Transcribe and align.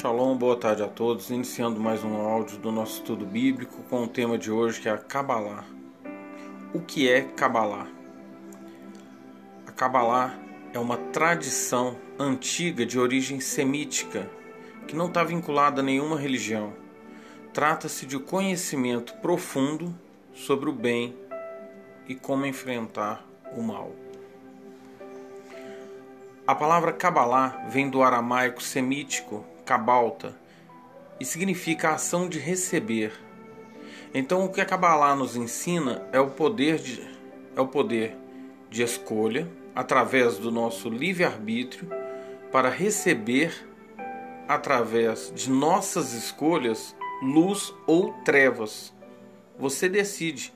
Shalom, 0.00 0.36
boa 0.36 0.56
tarde 0.56 0.80
a 0.80 0.86
todos. 0.86 1.28
Iniciando 1.28 1.80
mais 1.80 2.04
um 2.04 2.18
áudio 2.18 2.56
do 2.58 2.70
nosso 2.70 3.00
estudo 3.00 3.26
bíblico 3.26 3.82
com 3.90 4.04
o 4.04 4.06
tema 4.06 4.38
de 4.38 4.48
hoje 4.48 4.80
que 4.80 4.88
é 4.88 4.92
a 4.92 4.96
Kabbalah. 4.96 5.64
O 6.72 6.78
que 6.78 7.10
é 7.10 7.22
Kabbalah? 7.22 7.88
A 9.66 9.72
Kabbalah 9.72 10.38
é 10.72 10.78
uma 10.78 10.96
tradição 10.96 11.96
antiga 12.16 12.86
de 12.86 12.96
origem 12.96 13.40
semítica 13.40 14.30
que 14.86 14.94
não 14.94 15.08
está 15.08 15.24
vinculada 15.24 15.80
a 15.80 15.84
nenhuma 15.84 16.16
religião. 16.16 16.74
Trata-se 17.52 18.06
de 18.06 18.20
conhecimento 18.20 19.14
profundo 19.14 19.92
sobre 20.32 20.70
o 20.70 20.72
bem 20.72 21.16
e 22.06 22.14
como 22.14 22.46
enfrentar 22.46 23.26
o 23.56 23.60
mal. 23.60 23.90
A 26.46 26.54
palavra 26.54 26.92
Kabbalah 26.92 27.66
vem 27.68 27.90
do 27.90 28.00
aramaico 28.00 28.62
semítico 28.62 29.44
cabalta 29.68 30.34
e 31.20 31.26
significa 31.26 31.90
a 31.90 31.94
ação 31.96 32.26
de 32.26 32.38
receber. 32.38 33.12
Então 34.14 34.46
o 34.46 34.48
que 34.50 34.62
a 34.62 34.64
Kabbalah 34.64 35.14
nos 35.14 35.36
ensina 35.36 36.08
é 36.10 36.18
o 36.18 36.30
poder 36.30 36.78
de, 36.78 37.06
é 37.54 37.60
o 37.60 37.68
poder 37.68 38.16
de 38.70 38.82
escolha 38.82 39.46
através 39.74 40.38
do 40.38 40.50
nosso 40.50 40.88
livre-arbítrio 40.88 41.86
para 42.50 42.70
receber 42.70 43.52
através 44.48 45.30
de 45.34 45.50
nossas 45.50 46.14
escolhas 46.14 46.96
luz 47.20 47.74
ou 47.86 48.14
trevas. 48.24 48.94
Você 49.58 49.86
decide. 49.86 50.50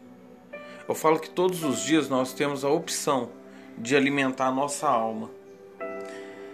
Eu 0.89 0.95
falo 0.95 1.19
que 1.19 1.29
todos 1.29 1.63
os 1.63 1.85
dias 1.85 2.09
nós 2.09 2.33
temos 2.33 2.65
a 2.65 2.71
opção 2.71 3.29
de 3.77 3.95
alimentar 3.95 4.47
a 4.47 4.53
nossa 4.53 4.89
alma. 4.89 5.31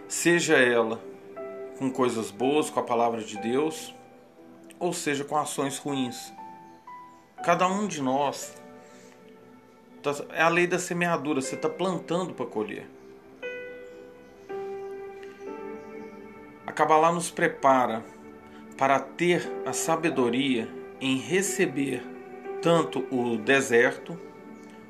Seja 0.08 0.56
ela 0.56 1.07
com 1.78 1.90
coisas 1.90 2.30
boas, 2.30 2.68
com 2.68 2.80
a 2.80 2.82
palavra 2.82 3.22
de 3.22 3.38
Deus, 3.38 3.94
ou 4.78 4.92
seja, 4.92 5.24
com 5.24 5.36
ações 5.36 5.78
ruins. 5.78 6.32
Cada 7.44 7.68
um 7.68 7.86
de 7.86 8.02
nós 8.02 8.54
tá, 10.02 10.12
é 10.30 10.42
a 10.42 10.48
lei 10.48 10.66
da 10.66 10.78
semeadura, 10.78 11.40
você 11.40 11.54
está 11.54 11.68
plantando 11.68 12.34
para 12.34 12.46
colher. 12.46 12.88
A 16.66 16.72
Kabbalah 16.72 17.12
nos 17.12 17.30
prepara 17.30 18.04
para 18.76 19.00
ter 19.00 19.50
a 19.64 19.72
sabedoria 19.72 20.68
em 21.00 21.16
receber 21.16 22.02
tanto 22.60 23.06
o 23.10 23.36
deserto 23.38 24.18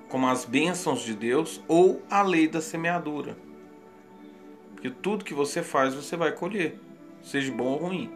como 0.09 0.27
as 0.27 0.45
bênçãos 0.45 1.03
de 1.03 1.15
Deus 1.15 1.63
ou 1.69 2.03
a 2.11 2.23
lei 2.23 2.49
da 2.49 2.61
semeadura. 2.61 3.48
Porque 4.79 4.91
tudo 4.91 5.25
que 5.25 5.35
você 5.35 5.61
faz, 5.61 5.93
você 5.93 6.17
vai 6.17 6.31
colher, 6.31 6.79
seja 7.21 7.51
bom 7.51 7.65
ou 7.65 7.79
ruim. 7.79 8.09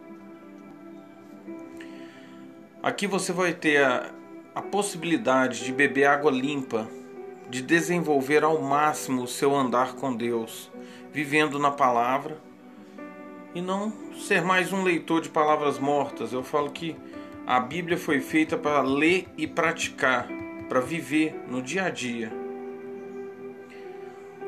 Aqui 2.81 3.05
você 3.05 3.33
vai 3.33 3.53
ter 3.53 3.83
a, 3.83 4.09
a 4.55 4.61
possibilidade 4.61 5.65
de 5.65 5.73
beber 5.73 6.05
água 6.05 6.31
limpa, 6.31 6.87
de 7.49 7.61
desenvolver 7.61 8.45
ao 8.45 8.61
máximo 8.61 9.23
o 9.23 9.27
seu 9.27 9.53
andar 9.53 9.95
com 9.95 10.15
Deus, 10.15 10.71
vivendo 11.11 11.59
na 11.59 11.69
palavra 11.69 12.37
e 13.53 13.59
não 13.59 13.91
ser 14.15 14.41
mais 14.41 14.71
um 14.71 14.83
leitor 14.83 15.19
de 15.19 15.27
palavras 15.27 15.77
mortas. 15.77 16.31
Eu 16.31 16.43
falo 16.43 16.71
que 16.71 16.95
a 17.45 17.59
Bíblia 17.59 17.97
foi 17.97 18.21
feita 18.21 18.57
para 18.57 18.81
ler 18.81 19.27
e 19.37 19.45
praticar, 19.45 20.29
para 20.69 20.79
viver 20.79 21.35
no 21.45 21.61
dia 21.61 21.83
a 21.83 21.89
dia. 21.89 22.31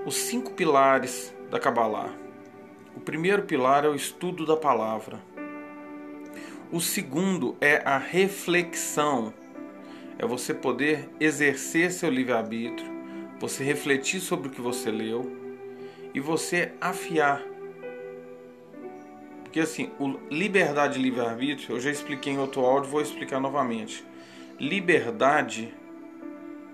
Os 0.05 0.15
cinco 0.15 0.53
pilares 0.53 1.34
da 1.49 1.59
Kabbalah. 1.59 2.13
O 2.95 2.99
primeiro 2.99 3.43
pilar 3.43 3.85
é 3.85 3.89
o 3.89 3.95
estudo 3.95 4.45
da 4.45 4.55
palavra. 4.55 5.19
O 6.71 6.79
segundo 6.79 7.55
é 7.59 7.81
a 7.85 7.97
reflexão. 7.97 9.33
É 10.17 10.25
você 10.25 10.53
poder 10.53 11.09
exercer 11.19 11.91
seu 11.91 12.09
livre-arbítrio, 12.09 12.89
você 13.39 13.63
refletir 13.63 14.21
sobre 14.21 14.47
o 14.47 14.51
que 14.51 14.61
você 14.61 14.89
leu 14.89 15.29
e 16.13 16.19
você 16.19 16.71
afiar. 16.79 17.43
Porque 19.43 19.59
assim, 19.59 19.91
o 19.99 20.17
liberdade 20.31 20.97
e 20.97 21.01
livre-arbítrio, 21.01 21.75
eu 21.75 21.81
já 21.81 21.91
expliquei 21.91 22.33
em 22.33 22.39
outro 22.39 22.61
áudio, 22.61 22.89
vou 22.89 23.01
explicar 23.01 23.39
novamente. 23.39 24.05
Liberdade, 24.57 25.73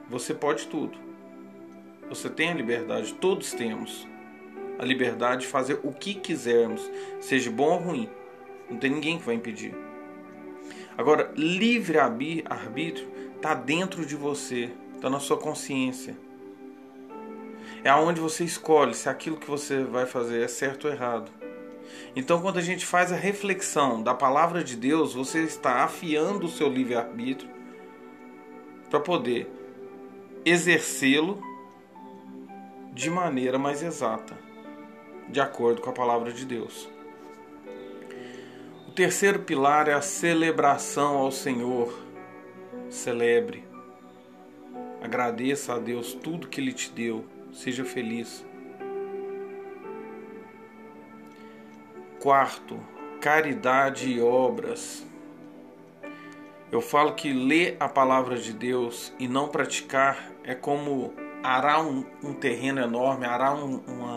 você 0.07 0.33
pode 0.33 0.67
tudo. 0.67 0.97
Você 2.09 2.29
tem 2.29 2.51
a 2.51 2.53
liberdade, 2.53 3.13
todos 3.15 3.53
temos 3.53 4.07
a 4.81 4.85
liberdade 4.85 5.41
de 5.41 5.47
fazer 5.47 5.79
o 5.83 5.93
que 5.93 6.15
quisermos, 6.15 6.81
seja 7.19 7.51
bom 7.51 7.73
ou 7.73 7.77
ruim. 7.77 8.09
Não 8.67 8.77
tem 8.77 8.89
ninguém 8.89 9.19
que 9.19 9.25
vai 9.25 9.35
impedir. 9.35 9.75
Agora, 10.97 11.31
livre 11.35 11.99
arbítrio 11.99 13.07
está 13.35 13.53
dentro 13.53 14.03
de 14.03 14.15
você, 14.15 14.71
está 14.95 15.07
na 15.07 15.19
sua 15.19 15.37
consciência. 15.37 16.17
É 17.83 17.89
aonde 17.89 18.19
você 18.19 18.43
escolhe 18.43 18.95
se 18.95 19.07
aquilo 19.07 19.37
que 19.37 19.47
você 19.47 19.83
vai 19.83 20.07
fazer 20.07 20.43
é 20.43 20.47
certo 20.47 20.87
ou 20.87 20.93
errado. 20.93 21.31
Então, 22.15 22.41
quando 22.41 22.57
a 22.57 22.61
gente 22.61 22.83
faz 22.83 23.11
a 23.11 23.15
reflexão 23.15 24.01
da 24.01 24.15
palavra 24.15 24.63
de 24.63 24.75
Deus, 24.75 25.13
você 25.13 25.43
está 25.43 25.83
afiando 25.83 26.47
o 26.47 26.49
seu 26.49 26.67
livre-arbítrio 26.67 27.49
para 28.89 28.99
poder 28.99 29.47
exercê-lo 30.43 31.39
de 32.93 33.11
maneira 33.11 33.59
mais 33.59 33.83
exata 33.83 34.50
de 35.31 35.39
acordo 35.39 35.81
com 35.81 35.89
a 35.89 35.93
palavra 35.93 36.31
de 36.31 36.45
Deus. 36.45 36.89
O 38.87 38.91
terceiro 38.91 39.39
pilar 39.39 39.87
é 39.87 39.93
a 39.93 40.01
celebração 40.01 41.17
ao 41.17 41.31
Senhor. 41.31 41.97
Celebre. 42.89 43.63
Agradeça 45.01 45.75
a 45.75 45.79
Deus 45.79 46.13
tudo 46.13 46.49
que 46.49 46.59
Ele 46.59 46.73
te 46.73 46.91
deu. 46.91 47.25
Seja 47.53 47.85
feliz. 47.85 48.45
Quarto, 52.19 52.77
caridade 53.21 54.11
e 54.11 54.21
obras. 54.21 55.05
Eu 56.69 56.81
falo 56.81 57.15
que 57.15 57.31
ler 57.31 57.77
a 57.79 57.87
palavra 57.87 58.37
de 58.37 58.53
Deus 58.53 59.13
e 59.17 59.27
não 59.27 59.47
praticar 59.47 60.31
é 60.43 60.53
como 60.53 61.13
arar 61.43 61.81
um, 61.81 62.05
um 62.23 62.33
terreno 62.33 62.81
enorme, 62.81 63.25
arar 63.25 63.55
um, 63.55 63.77
uma, 63.87 64.10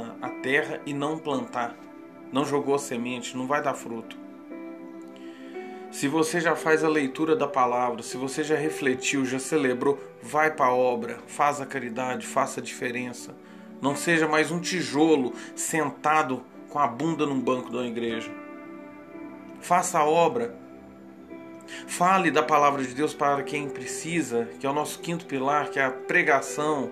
terra 0.44 0.78
e 0.84 0.93
não 0.93 1.16
plantar, 1.16 1.75
não 2.31 2.44
jogou 2.44 2.78
semente, 2.78 3.34
não 3.34 3.47
vai 3.47 3.62
dar 3.62 3.72
fruto. 3.72 4.15
Se 5.91 6.06
você 6.06 6.38
já 6.38 6.55
faz 6.55 6.84
a 6.84 6.88
leitura 6.88 7.34
da 7.34 7.49
palavra, 7.49 8.03
se 8.03 8.19
você 8.19 8.44
já 8.44 8.55
refletiu, 8.55 9.25
já 9.25 9.38
celebrou, 9.38 9.99
vai 10.22 10.50
para 10.50 10.66
a 10.66 10.75
obra, 10.75 11.19
faz 11.27 11.62
a 11.62 11.66
caridade, 11.66 12.27
faça 12.27 12.60
a 12.60 12.62
diferença. 12.62 13.34
Não 13.81 13.97
seja 13.97 14.28
mais 14.28 14.50
um 14.50 14.60
tijolo 14.60 15.32
sentado 15.56 16.44
com 16.69 16.78
a 16.78 16.87
bunda 16.87 17.25
num 17.25 17.41
banco 17.41 17.71
da 17.71 17.82
igreja. 17.87 18.31
Faça 19.61 19.99
a 19.99 20.05
obra. 20.05 20.55
Fale 21.87 22.31
da 22.31 22.43
palavra 22.43 22.82
de 22.82 22.93
Deus 22.93 23.15
para 23.15 23.43
quem 23.43 23.71
precisa, 23.71 24.47
que 24.61 24.66
é 24.66 24.69
o 24.69 24.75
nosso 24.75 24.99
quinto 24.99 25.25
pilar, 25.25 25.71
que 25.71 25.78
é 25.78 25.84
a 25.84 25.91
pregação 25.91 26.91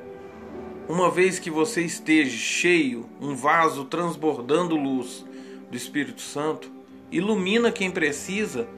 uma 0.92 1.10
vez 1.10 1.38
que 1.38 1.50
você 1.50 1.80
esteja 1.80 2.36
cheio, 2.36 3.08
um 3.18 3.34
vaso 3.34 3.86
transbordando 3.86 4.76
luz 4.76 5.24
do 5.70 5.74
Espírito 5.74 6.20
Santo, 6.20 6.70
ilumina 7.10 7.72
quem 7.72 7.90
precisa, 7.90 8.68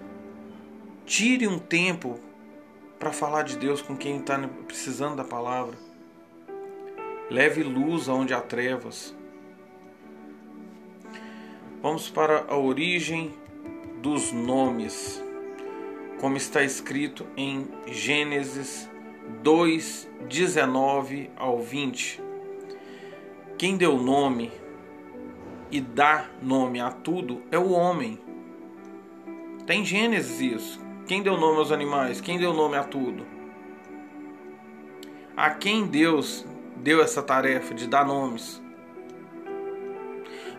tire 1.05 1.49
um 1.49 1.59
tempo 1.59 2.21
para 3.01 3.11
falar 3.11 3.43
de 3.43 3.59
Deus 3.59 3.83
com 3.83 3.97
quem 3.97 4.19
está 4.19 4.39
precisando 4.65 5.17
da 5.17 5.25
palavra. 5.25 5.77
Leve 7.29 7.65
luz 7.65 8.09
aonde 8.09 8.33
há 8.33 8.41
trevas. 8.41 9.13
Vamos 11.83 12.09
para 12.09 12.45
a 12.49 12.57
origem 12.57 13.35
dos 14.01 14.31
nomes, 14.31 15.21
como 16.21 16.37
está 16.37 16.63
escrito 16.63 17.27
em 17.37 17.67
Gênesis 17.89 18.89
2, 19.43 20.09
19 20.29 21.31
ao 21.37 21.61
20. 21.61 22.23
Quem 23.57 23.77
deu 23.77 23.97
nome 23.97 24.53
e 25.71 25.81
dá 25.81 26.29
nome 26.43 26.81
a 26.81 26.91
tudo 26.91 27.43
é 27.51 27.59
o 27.59 27.71
homem. 27.71 28.19
Tem 29.67 29.85
Gênesis 29.85 30.41
isso. 30.41 30.81
Quem 31.07 31.23
deu 31.23 31.37
nome 31.37 31.59
aos 31.59 31.73
animais? 31.73 32.21
Quem 32.21 32.39
deu 32.39 32.53
nome 32.53 32.77
a 32.77 32.85
tudo? 32.85 33.27
A 35.37 35.51
quem 35.51 35.87
Deus 35.87 36.47
deu 36.77 37.03
essa 37.03 37.23
tarefa 37.23 37.75
de 37.75 37.87
dar 37.87 38.07
nomes? 38.07 38.63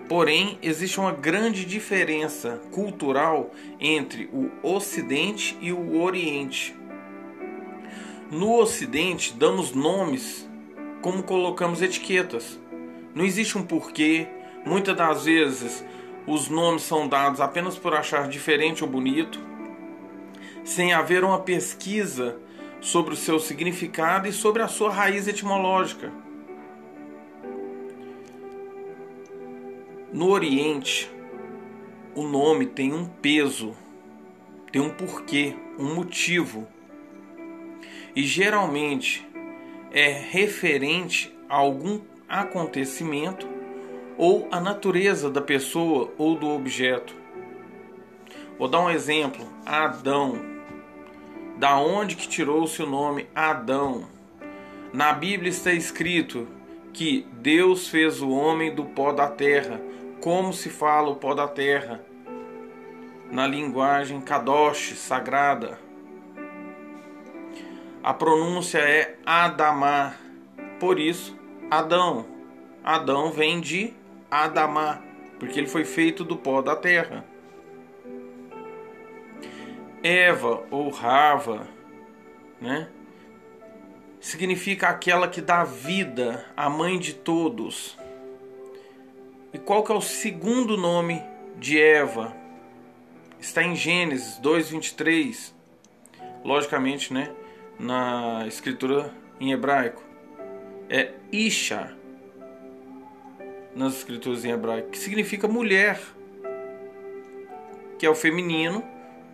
Porém, 0.08 0.60
existe 0.62 1.00
uma 1.00 1.12
grande 1.12 1.66
diferença 1.66 2.62
cultural 2.72 3.52
entre 3.80 4.30
o 4.32 4.52
Ocidente 4.62 5.58
e 5.60 5.74
o 5.74 6.00
Oriente. 6.00 6.76
No 8.36 8.60
Ocidente, 8.60 9.34
damos 9.34 9.72
nomes 9.72 10.46
como 11.02 11.24
colocamos 11.24 11.82
etiquetas. 11.82 12.60
Não 13.14 13.24
existe 13.24 13.58
um 13.58 13.66
porquê. 13.66 14.28
Muitas 14.66 14.94
das 14.94 15.24
vezes, 15.24 15.86
os 16.28 16.50
nomes 16.50 16.82
são 16.84 17.08
dados 17.08 17.40
apenas 17.40 17.78
por 17.78 17.96
achar 17.96 18.28
diferente 18.28 18.84
ou 18.84 18.90
bonito, 18.90 19.40
sem 20.66 20.92
haver 20.92 21.24
uma 21.24 21.40
pesquisa 21.40 22.38
sobre 22.82 23.14
o 23.14 23.16
seu 23.16 23.40
significado 23.40 24.28
e 24.28 24.34
sobre 24.34 24.62
a 24.62 24.68
sua 24.68 24.92
raiz 24.92 25.30
etimológica. 25.30 26.12
No 30.12 30.28
Oriente, 30.28 31.10
o 32.14 32.28
nome 32.28 32.66
tem 32.66 32.92
um 32.92 33.06
peso, 33.06 33.74
tem 34.74 34.82
um 34.82 34.90
porquê, 34.90 35.56
um 35.80 35.96
motivo. 35.96 36.75
E 38.16 38.24
geralmente 38.24 39.28
é 39.92 40.10
referente 40.10 41.36
a 41.50 41.56
algum 41.56 42.00
acontecimento 42.30 43.48
ou 44.18 44.48
a 44.52 44.60
natureza 44.60 45.30
da 45.30 45.42
pessoa 45.42 46.12
ou 46.18 46.36
do 46.36 46.48
objeto. 46.50 47.14
Vou 48.58 48.68
dar 48.68 48.82
um 48.82 48.90
exemplo: 48.90 49.46
Adão. 49.66 50.40
Da 51.58 51.78
onde 51.78 52.16
que 52.16 52.28
tirou-se 52.28 52.82
o 52.82 52.90
nome 52.90 53.28
Adão? 53.34 54.08
Na 54.94 55.14
Bíblia 55.14 55.50
está 55.50 55.72
escrito 55.72 56.48
que 56.94 57.28
Deus 57.34 57.90
fez 57.90 58.22
o 58.22 58.30
homem 58.30 58.74
do 58.74 58.86
pó 58.86 59.12
da 59.12 59.28
terra. 59.28 59.82
Como 60.22 60.54
se 60.54 60.70
fala 60.70 61.10
o 61.10 61.16
pó 61.16 61.34
da 61.34 61.48
terra? 61.48 62.04
Na 63.30 63.46
linguagem 63.46 64.22
kadosh, 64.22 64.94
sagrada. 64.96 65.85
A 68.06 68.14
pronúncia 68.14 68.78
é 68.78 69.18
Adamá. 69.26 70.14
Por 70.80 71.00
isso, 71.00 71.36
Adão. 71.72 72.28
Adão 72.84 73.32
vem 73.32 73.60
de 73.60 73.96
Adamá, 74.30 75.02
porque 75.40 75.58
ele 75.58 75.68
foi 75.68 75.84
feito 75.86 76.24
do 76.24 76.38
pó 76.38 76.62
da 76.62 76.76
terra. 76.76 77.26
Eva 80.04 80.68
ou 80.70 80.92
Rava, 80.92 81.68
né? 82.62 82.90
Significa 84.20 84.90
aquela 84.90 85.28
que 85.28 85.42
dá 85.42 85.64
vida, 85.64 86.46
a 86.56 86.70
mãe 86.70 87.00
de 87.00 87.12
todos. 87.12 87.98
E 89.52 89.58
qual 89.58 89.84
que 89.84 89.92
é 89.92 89.96
o 89.96 90.02
segundo 90.02 90.78
nome 90.78 91.24
de 91.58 91.82
Eva? 91.82 92.38
Está 93.40 93.64
em 93.64 93.76
Gênesis 93.76 94.38
2:23. 94.38 95.56
Logicamente, 96.44 97.12
né, 97.12 97.34
na 97.80 98.46
escritura 98.48 99.12
em 99.40 99.52
hebraico. 99.52 100.04
É 100.90 101.14
Isha 101.32 101.96
nas 103.76 103.96
escrituras 103.98 104.46
em 104.46 104.52
hebraico, 104.52 104.90
que 104.90 104.98
significa 104.98 105.48
mulher, 105.48 106.00
que 108.00 108.06
é 108.06 108.10
o 108.10 108.16
feminino 108.16 108.84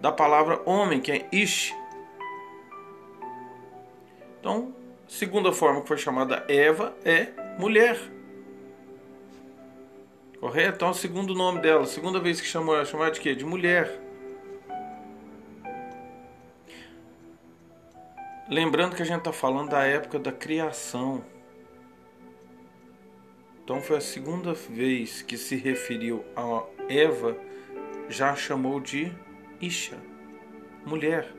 da 0.02 0.12
palavra 0.12 0.60
homem, 0.66 1.00
que 1.00 1.12
é 1.12 1.28
ish. 1.32 1.76
Então, 4.40 4.74
segunda 5.08 5.54
forma 5.54 5.82
que 5.82 5.88
foi 5.88 5.98
chamada 5.98 6.44
Eva 6.48 6.96
é 7.06 7.28
mulher. 7.60 8.00
Correto? 10.40 10.78
Então, 10.78 10.90
o 10.90 10.94
segundo 10.96 11.36
nome 11.36 11.62
dela, 11.62 11.86
segunda 11.86 12.20
vez 12.20 12.42
que 12.42 12.48
chamou, 12.48 12.76
é 12.76 12.84
chamada 12.84 13.12
de 13.12 13.22
quê? 13.22 13.36
De 13.36 13.46
mulher. 13.46 14.02
Lembrando 18.52 18.98
que 18.98 19.02
a 19.02 19.06
gente 19.06 19.20
está 19.20 19.32
falando 19.32 19.70
da 19.70 19.86
época 19.86 20.20
da 20.20 20.30
criação. 20.30 21.24
Então 23.64 23.80
foi 23.80 23.96
a 23.96 24.02
segunda 24.02 24.54
vez 24.54 25.22
que 25.22 25.38
se 25.38 25.56
referiu 25.56 26.26
a 26.36 26.66
Eva, 26.90 27.38
já 28.10 28.36
chamou 28.36 28.82
de 28.82 29.10
Isha, 29.62 29.98
mulher. 30.86 31.34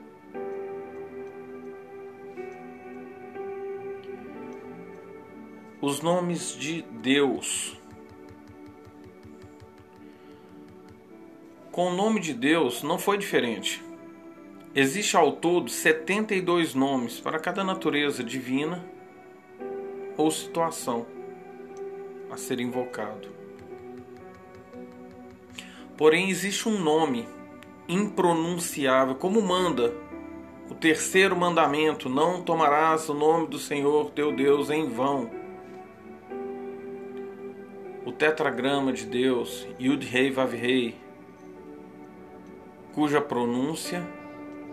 Os 5.83 6.01
nomes 6.01 6.57
de 6.57 6.81
Deus. 6.81 7.79
Com 11.71 11.89
o 11.89 11.95
nome 11.95 12.21
de 12.21 12.33
Deus 12.33 12.83
não 12.83 12.99
foi 12.99 13.19
diferente. 13.19 13.92
Existe 14.75 15.19
ao 15.19 15.33
todo 15.33 15.71
72 15.71 16.75
nomes 16.75 17.21
para 17.21 17.39
cada 17.39 17.63
natureza 17.63 18.25
divina 18.25 18.83
ou 20.17 20.31
situação 20.31 21.05
a 22.31 22.39
ser 22.39 22.59
invocado. 22.59 23.29
Porém, 25.95 26.31
existe 26.31 26.71
um 26.71 26.79
nome 26.79 27.29
impronunciável, 27.87 29.15
como 29.15 29.43
manda 29.43 29.95
o 30.71 30.75
terceiro 30.75 31.37
mandamento: 31.37 32.09
não 32.09 32.41
tomarás 32.41 33.11
o 33.11 33.15
nome 33.15 33.49
do 33.49 33.59
Senhor 33.59 34.11
teu 34.13 34.35
Deus 34.35 34.71
em 34.71 34.89
vão. 34.89 35.31
O 38.07 38.11
tetragrama 38.11 38.91
de 38.91 39.05
Deus, 39.05 39.69
Yud 39.79 40.07
Rei 40.07 40.31
Vav 40.31 40.57
Rei, 40.57 40.97
cuja 42.95 43.21
pronúncia 43.21 44.22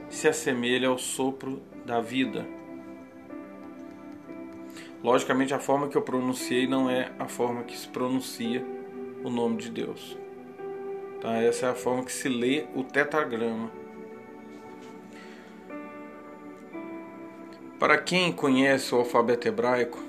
se 0.10 0.28
assemelha 0.28 0.88
ao 0.88 0.98
sopro 0.98 1.62
da 1.86 2.02
vida. 2.02 2.46
Logicamente, 5.04 5.54
a 5.54 5.60
forma 5.60 5.88
que 5.88 5.96
eu 5.96 6.02
pronunciei 6.02 6.68
não 6.68 6.90
é 6.90 7.12
a 7.18 7.28
forma 7.28 7.64
que 7.64 7.78
se 7.78 7.88
pronuncia 7.88 8.66
o 9.24 9.30
nome 9.30 9.58
de 9.58 9.70
Deus. 9.70 10.18
Tá? 11.22 11.38
Essa 11.42 11.68
é 11.68 11.70
a 11.70 11.76
forma 11.76 12.04
que 12.04 12.12
se 12.12 12.28
lê 12.28 12.66
o 12.76 12.84
tetragrama. 12.84 13.72
Para 17.80 17.98
quem 17.98 18.32
conhece 18.34 18.94
o 18.94 18.98
alfabeto 18.98 19.48
hebraico, 19.48 20.00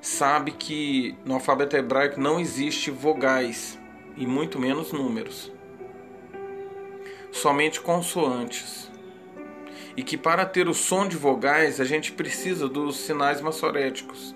sabe 0.00 0.52
que 0.52 1.16
no 1.24 1.34
alfabeto 1.34 1.76
hebraico 1.76 2.20
não 2.20 2.38
existe 2.38 2.90
vogais 2.90 3.76
e 4.16 4.24
muito 4.24 4.60
menos 4.60 4.92
números. 4.92 5.50
Somente 7.32 7.80
consoantes 7.80 8.93
e 9.96 10.02
que 10.02 10.16
para 10.16 10.44
ter 10.44 10.68
o 10.68 10.74
som 10.74 11.06
de 11.06 11.16
vogais 11.16 11.80
a 11.80 11.84
gente 11.84 12.12
precisa 12.12 12.68
dos 12.68 12.96
sinais 12.96 13.40
maçoréticos, 13.40 14.34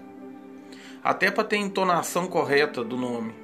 até 1.03 1.31
para 1.31 1.45
ter 1.45 1.57
a 1.57 1.61
entonação 1.61 2.27
correta 2.27 2.85
do 2.85 2.97
nome. 2.97 3.35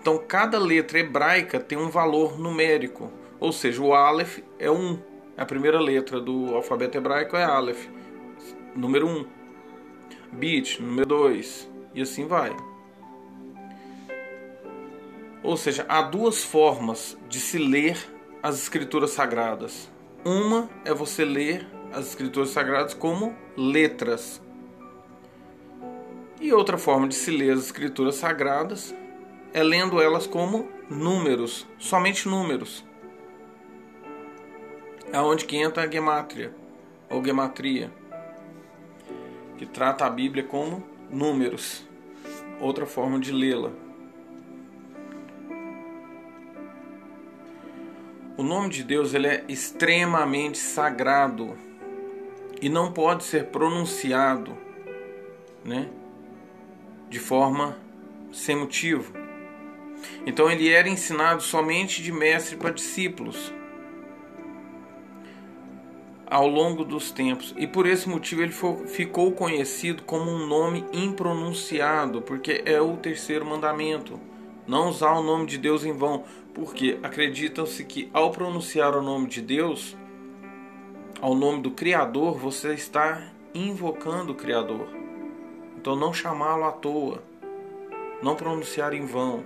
Então 0.00 0.18
cada 0.18 0.58
letra 0.58 0.98
hebraica 0.98 1.58
tem 1.58 1.78
um 1.78 1.88
valor 1.88 2.38
numérico, 2.38 3.10
ou 3.40 3.52
seja, 3.52 3.82
o 3.82 3.94
Aleph 3.94 4.38
é 4.58 4.70
1. 4.70 4.74
Um. 4.74 4.98
A 5.36 5.44
primeira 5.44 5.78
letra 5.80 6.20
do 6.20 6.54
alfabeto 6.54 6.98
hebraico 6.98 7.36
é 7.36 7.44
Aleph, 7.44 7.86
número 8.74 9.06
1. 9.06 9.10
Um. 9.10 9.26
Bit, 10.32 10.82
número 10.82 11.06
2. 11.06 11.70
E 11.94 12.02
assim 12.02 12.26
vai. 12.26 12.54
Ou 15.42 15.56
seja, 15.56 15.86
há 15.88 16.02
duas 16.02 16.42
formas 16.42 17.16
de 17.28 17.40
se 17.40 17.58
ler 17.58 17.96
as 18.42 18.60
escrituras 18.60 19.10
sagradas. 19.10 19.88
Uma 20.28 20.68
é 20.84 20.92
você 20.92 21.24
ler 21.24 21.66
as 21.90 22.08
escrituras 22.08 22.50
sagradas 22.50 22.92
como 22.92 23.34
letras. 23.56 24.42
E 26.38 26.52
outra 26.52 26.76
forma 26.76 27.08
de 27.08 27.14
se 27.14 27.30
ler 27.30 27.52
as 27.52 27.60
escrituras 27.60 28.16
sagradas 28.16 28.94
é 29.54 29.62
lendo 29.62 30.02
elas 30.02 30.26
como 30.26 30.68
números, 30.90 31.66
somente 31.78 32.28
números. 32.28 32.84
É 35.10 35.18
onde 35.18 35.46
que 35.46 35.56
entra 35.56 35.84
a 35.84 35.90
gemátria 35.90 36.54
ou 37.08 37.24
gematria, 37.24 37.90
que 39.56 39.64
trata 39.64 40.04
a 40.04 40.10
Bíblia 40.10 40.44
como 40.44 40.84
números. 41.08 41.88
Outra 42.60 42.84
forma 42.84 43.18
de 43.18 43.32
lê-la. 43.32 43.72
O 48.38 48.44
nome 48.44 48.68
de 48.68 48.84
Deus 48.84 49.14
ele 49.14 49.26
é 49.26 49.44
extremamente 49.48 50.58
sagrado 50.58 51.56
e 52.62 52.68
não 52.68 52.92
pode 52.92 53.24
ser 53.24 53.46
pronunciado, 53.46 54.56
né, 55.64 55.88
de 57.10 57.18
forma 57.18 57.76
sem 58.30 58.54
motivo. 58.54 59.12
Então 60.24 60.48
ele 60.48 60.68
era 60.68 60.88
ensinado 60.88 61.42
somente 61.42 62.00
de 62.00 62.12
mestre 62.12 62.56
para 62.56 62.70
discípulos 62.70 63.52
ao 66.24 66.46
longo 66.46 66.84
dos 66.84 67.10
tempos 67.10 67.52
e 67.58 67.66
por 67.66 67.86
esse 67.86 68.08
motivo 68.08 68.42
ele 68.42 68.54
ficou 68.86 69.32
conhecido 69.32 70.04
como 70.04 70.30
um 70.30 70.46
nome 70.46 70.84
impronunciado, 70.92 72.22
porque 72.22 72.62
é 72.64 72.80
o 72.80 72.96
terceiro 72.98 73.44
mandamento. 73.44 74.20
Não 74.68 74.90
usar 74.90 75.12
o 75.12 75.22
nome 75.22 75.46
de 75.46 75.56
Deus 75.56 75.82
em 75.82 75.94
vão, 75.94 76.24
porque 76.52 76.98
acreditam-se 77.02 77.82
que 77.84 78.10
ao 78.12 78.30
pronunciar 78.30 78.94
o 78.94 79.00
nome 79.00 79.26
de 79.26 79.40
Deus, 79.40 79.96
ao 81.22 81.34
nome 81.34 81.62
do 81.62 81.70
Criador, 81.70 82.36
você 82.36 82.74
está 82.74 83.32
invocando 83.54 84.32
o 84.32 84.34
Criador. 84.34 84.86
Então 85.74 85.96
não 85.96 86.12
chamá-lo 86.12 86.64
à 86.64 86.72
toa, 86.72 87.22
não 88.22 88.36
pronunciar 88.36 88.92
em 88.92 89.06
vão. 89.06 89.42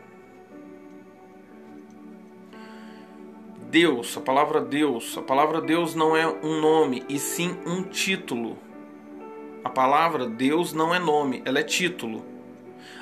Deus, 3.71 4.17
a 4.17 4.21
palavra 4.21 4.61
Deus, 4.61 5.17
a 5.17 5.23
palavra 5.23 5.61
Deus 5.61 5.95
não 5.95 6.17
é 6.17 6.27
um 6.27 6.61
nome 6.61 7.05
e 7.09 7.17
sim 7.21 7.57
um 7.65 7.85
título. 7.85 8.59
A 9.63 9.71
palavra 9.71 10.27
Deus 10.27 10.73
não 10.73 10.93
é 10.93 10.99
nome, 10.99 11.43
ela 11.45 11.61
é 11.61 11.63
título. 11.63 12.32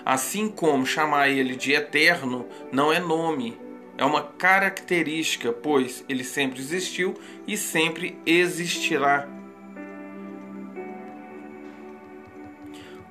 Assim 0.05 0.49
como 0.49 0.87
chamar 0.87 1.29
ele 1.29 1.55
de 1.57 1.73
eterno 1.73 2.47
não 2.73 2.93
é 2.93 2.99
nome, 2.99 3.59
é 3.99 4.05
uma 4.05 4.23
característica, 4.23 5.53
pois 5.53 6.05
ele 6.09 6.25
sempre 6.25 6.59
existiu 6.59 7.15
e 7.47 7.57
sempre 7.57 8.19
existirá. 8.25 9.29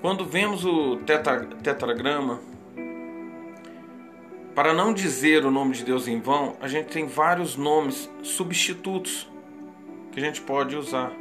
Quando 0.01 0.25
vemos 0.25 0.65
o 0.65 0.98
tetra, 0.98 1.46
tetragrama, 1.46 2.39
para 4.55 4.74
não 4.74 4.93
dizer 4.93 5.46
o 5.46 5.51
nome 5.51 5.75
de 5.75 5.84
Deus 5.84 6.08
em 6.08 6.19
vão, 6.19 6.55
a 6.60 6.67
gente 6.67 6.88
tem 6.88 7.05
vários 7.05 7.55
nomes 7.55 8.10
substitutos 8.24 9.29
que 10.12 10.19
a 10.19 10.24
gente 10.24 10.41
pode 10.41 10.75
usar. 10.75 11.12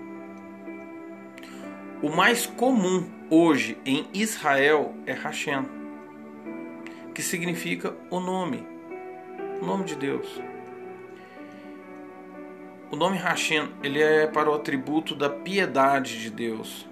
O 2.00 2.08
mais 2.08 2.46
comum 2.46 3.17
hoje 3.30 3.76
em 3.84 4.06
Israel 4.14 4.94
é 5.06 5.12
Hashem, 5.12 5.64
que 7.14 7.22
significa 7.22 7.94
o 8.10 8.20
nome, 8.20 8.66
o 9.60 9.66
nome 9.66 9.84
de 9.84 9.94
Deus. 9.94 10.26
O 12.90 12.96
nome 12.96 13.18
Hashem 13.18 13.68
ele 13.82 14.02
é 14.02 14.26
para 14.26 14.50
o 14.50 14.54
atributo 14.54 15.14
da 15.14 15.28
piedade 15.28 16.20
de 16.20 16.30
Deus, 16.30 16.86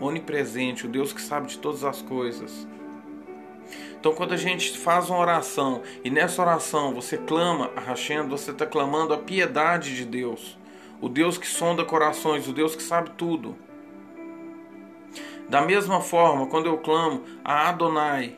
onipresente, 0.00 0.86
o 0.86 0.88
Deus 0.88 1.12
que 1.12 1.20
sabe 1.20 1.48
de 1.48 1.58
todas 1.58 1.82
as 1.82 2.00
coisas. 2.00 2.66
Então, 3.98 4.14
quando 4.14 4.34
a 4.34 4.36
gente 4.36 4.76
faz 4.76 5.08
uma 5.08 5.18
oração 5.18 5.82
e 6.04 6.10
nessa 6.10 6.42
oração 6.42 6.94
você 6.94 7.16
clama 7.16 7.70
a 7.74 7.80
Hashem, 7.80 8.28
você 8.28 8.50
está 8.50 8.66
clamando 8.66 9.14
a 9.14 9.18
piedade 9.18 9.96
de 9.96 10.04
Deus, 10.04 10.58
o 11.00 11.08
Deus 11.08 11.38
que 11.38 11.46
sonda 11.46 11.84
corações, 11.84 12.46
o 12.46 12.52
Deus 12.52 12.76
que 12.76 12.82
sabe 12.82 13.10
tudo. 13.16 13.56
Da 15.48 15.60
mesma 15.60 16.00
forma, 16.00 16.46
quando 16.46 16.66
eu 16.66 16.78
clamo 16.78 17.22
a 17.44 17.68
Adonai, 17.68 18.36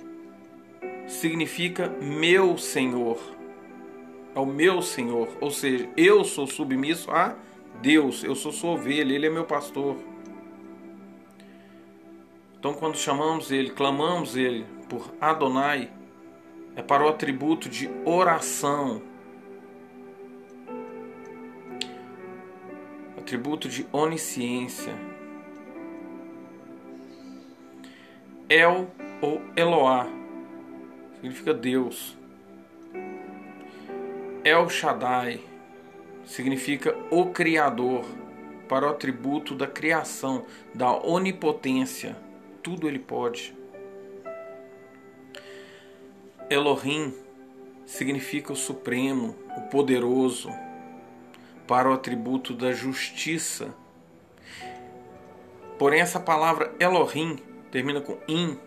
significa 1.07 1.89
meu 2.01 2.59
Senhor. 2.59 3.19
É 4.35 4.39
o 4.41 4.47
meu 4.47 4.83
Senhor, 4.83 5.29
ou 5.41 5.51
seja, 5.51 5.89
eu 5.97 6.25
sou 6.25 6.47
submisso 6.47 7.11
a 7.11 7.35
Deus, 7.81 8.23
eu 8.23 8.35
sou 8.35 8.53
sua 8.53 8.73
ovelha, 8.73 9.15
ele 9.15 9.27
é 9.27 9.31
meu 9.31 9.45
pastor. 9.45 9.97
Então, 12.59 12.75
quando 12.75 12.97
chamamos 12.97 13.51
ele, 13.53 13.71
clamamos 13.71 14.37
ele 14.37 14.67
por 14.89 15.15
Adonai, 15.21 15.91
é 16.75 16.83
para 16.83 17.05
o 17.05 17.09
atributo 17.09 17.69
de 17.69 17.89
oração, 18.05 19.01
atributo 23.17 23.69
de 23.69 23.87
onisciência. 23.91 24.95
El 28.49 28.87
ou 29.21 29.43
Eloá 29.57 30.07
significa 31.17 31.53
Deus. 31.53 32.17
El 34.45 34.69
Shaddai 34.71 35.41
significa 36.25 36.97
o 37.11 37.27
Criador, 37.27 38.05
para 38.69 38.87
o 38.87 38.91
atributo 38.91 39.55
da 39.55 39.67
criação, 39.67 40.45
da 40.73 40.93
onipotência. 40.93 42.17
Tudo 42.63 42.89
ele 42.89 43.01
pode. 43.01 43.53
Elohim 46.49 47.13
significa 47.85 48.53
o 48.53 48.57
Supremo, 48.57 49.35
o 49.57 49.63
Poderoso, 49.63 50.51
para 51.67 51.91
o 51.91 51.93
atributo 51.93 52.55
da 52.55 52.73
justiça. 52.73 53.75
Porém, 55.79 56.01
essa 56.01 56.21
palavra 56.21 56.73
Elohim 56.79 57.39
termina 57.71 58.01
com 58.01 58.19
in, 58.29 58.59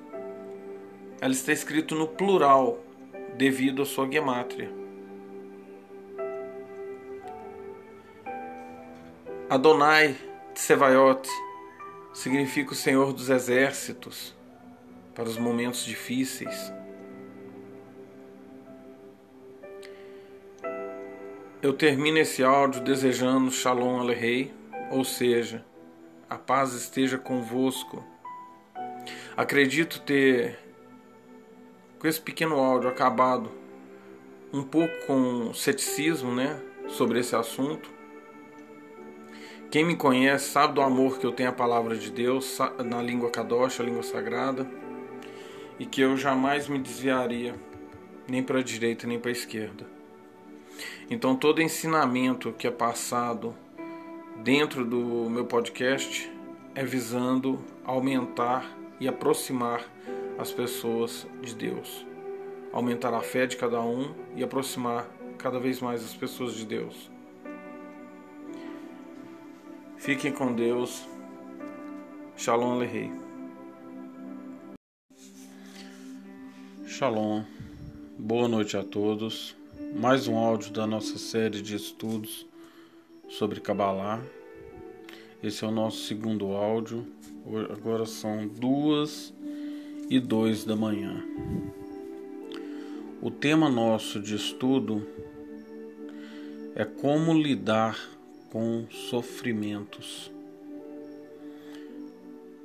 ela 1.21 1.33
está 1.33 1.51
escrito 1.51 1.95
no 1.95 2.07
plural 2.07 2.79
devido 3.35 3.81
à 3.81 3.85
sua 3.85 4.09
gemátria. 4.09 4.71
Adonai 9.49 10.15
Tsevayot 10.53 11.27
significa 12.13 12.73
o 12.73 12.75
Senhor 12.75 13.13
dos 13.13 13.29
Exércitos 13.29 14.35
para 15.15 15.27
os 15.27 15.37
momentos 15.37 15.83
difíceis. 15.85 16.71
Eu 21.61 21.73
termino 21.73 22.19
esse 22.19 22.43
áudio 22.43 22.81
desejando 22.81 23.51
Shalom 23.51 23.99
Aleichem, 23.99 24.53
ou 24.91 25.03
seja, 25.03 25.65
a 26.29 26.37
paz 26.37 26.73
esteja 26.73 27.17
convosco. 27.17 28.01
Acredito 29.39 30.01
ter, 30.01 30.59
com 31.97 32.05
esse 32.05 32.19
pequeno 32.19 32.57
áudio, 32.57 32.89
acabado 32.89 33.49
um 34.51 34.61
pouco 34.61 34.93
com 35.07 35.53
ceticismo 35.53 36.35
né, 36.35 36.61
sobre 36.89 37.19
esse 37.21 37.33
assunto. 37.37 37.89
Quem 39.71 39.85
me 39.85 39.95
conhece 39.95 40.49
sabe 40.49 40.73
do 40.73 40.81
amor 40.81 41.19
que 41.19 41.25
eu 41.25 41.31
tenho 41.31 41.47
à 41.47 41.53
palavra 41.53 41.95
de 41.95 42.11
Deus 42.11 42.59
na 42.83 43.01
língua 43.01 43.29
Kadosh, 43.29 43.79
a 43.79 43.83
língua 43.85 44.03
sagrada, 44.03 44.69
e 45.79 45.85
que 45.85 46.01
eu 46.01 46.17
jamais 46.17 46.67
me 46.67 46.77
desviaria 46.77 47.55
nem 48.27 48.43
para 48.43 48.59
a 48.59 48.63
direita 48.63 49.07
nem 49.07 49.21
para 49.21 49.31
a 49.31 49.31
esquerda. 49.31 49.87
Então, 51.09 51.33
todo 51.33 51.61
ensinamento 51.61 52.51
que 52.51 52.67
é 52.67 52.71
passado 52.71 53.55
dentro 54.43 54.83
do 54.83 55.29
meu 55.29 55.45
podcast 55.45 56.29
é 56.75 56.83
visando 56.83 57.57
aumentar 57.85 58.78
e 58.99 59.07
aproximar 59.07 59.83
as 60.37 60.51
pessoas 60.51 61.25
de 61.41 61.55
Deus. 61.55 62.05
Aumentar 62.71 63.13
a 63.13 63.21
fé 63.21 63.47
de 63.47 63.57
cada 63.57 63.81
um 63.81 64.13
e 64.35 64.43
aproximar 64.43 65.09
cada 65.37 65.59
vez 65.59 65.79
mais 65.81 66.03
as 66.03 66.13
pessoas 66.13 66.53
de 66.53 66.65
Deus. 66.65 67.09
Fiquem 69.97 70.31
com 70.31 70.53
Deus. 70.53 71.07
Shalom 72.35 72.73
Aleichem. 72.73 73.19
Shalom. 76.85 77.43
Boa 78.17 78.47
noite 78.47 78.77
a 78.77 78.83
todos. 78.83 79.55
Mais 79.95 80.27
um 80.27 80.37
áudio 80.37 80.71
da 80.71 80.85
nossa 80.85 81.17
série 81.17 81.61
de 81.61 81.75
estudos 81.75 82.45
sobre 83.27 83.59
Kabbalah. 83.59 84.21
Esse 85.41 85.63
é 85.63 85.67
o 85.67 85.71
nosso 85.71 86.05
segundo 86.05 86.47
áudio. 86.53 87.07
Agora 87.71 88.05
são 88.05 88.47
duas 88.47 89.33
e 90.07 90.19
dois 90.19 90.63
da 90.63 90.75
manhã. 90.75 91.23
O 93.19 93.31
tema 93.31 93.67
nosso 93.67 94.19
de 94.19 94.35
estudo 94.35 95.03
é 96.75 96.85
como 96.85 97.33
lidar 97.33 97.99
com 98.51 98.85
sofrimentos. 98.91 100.31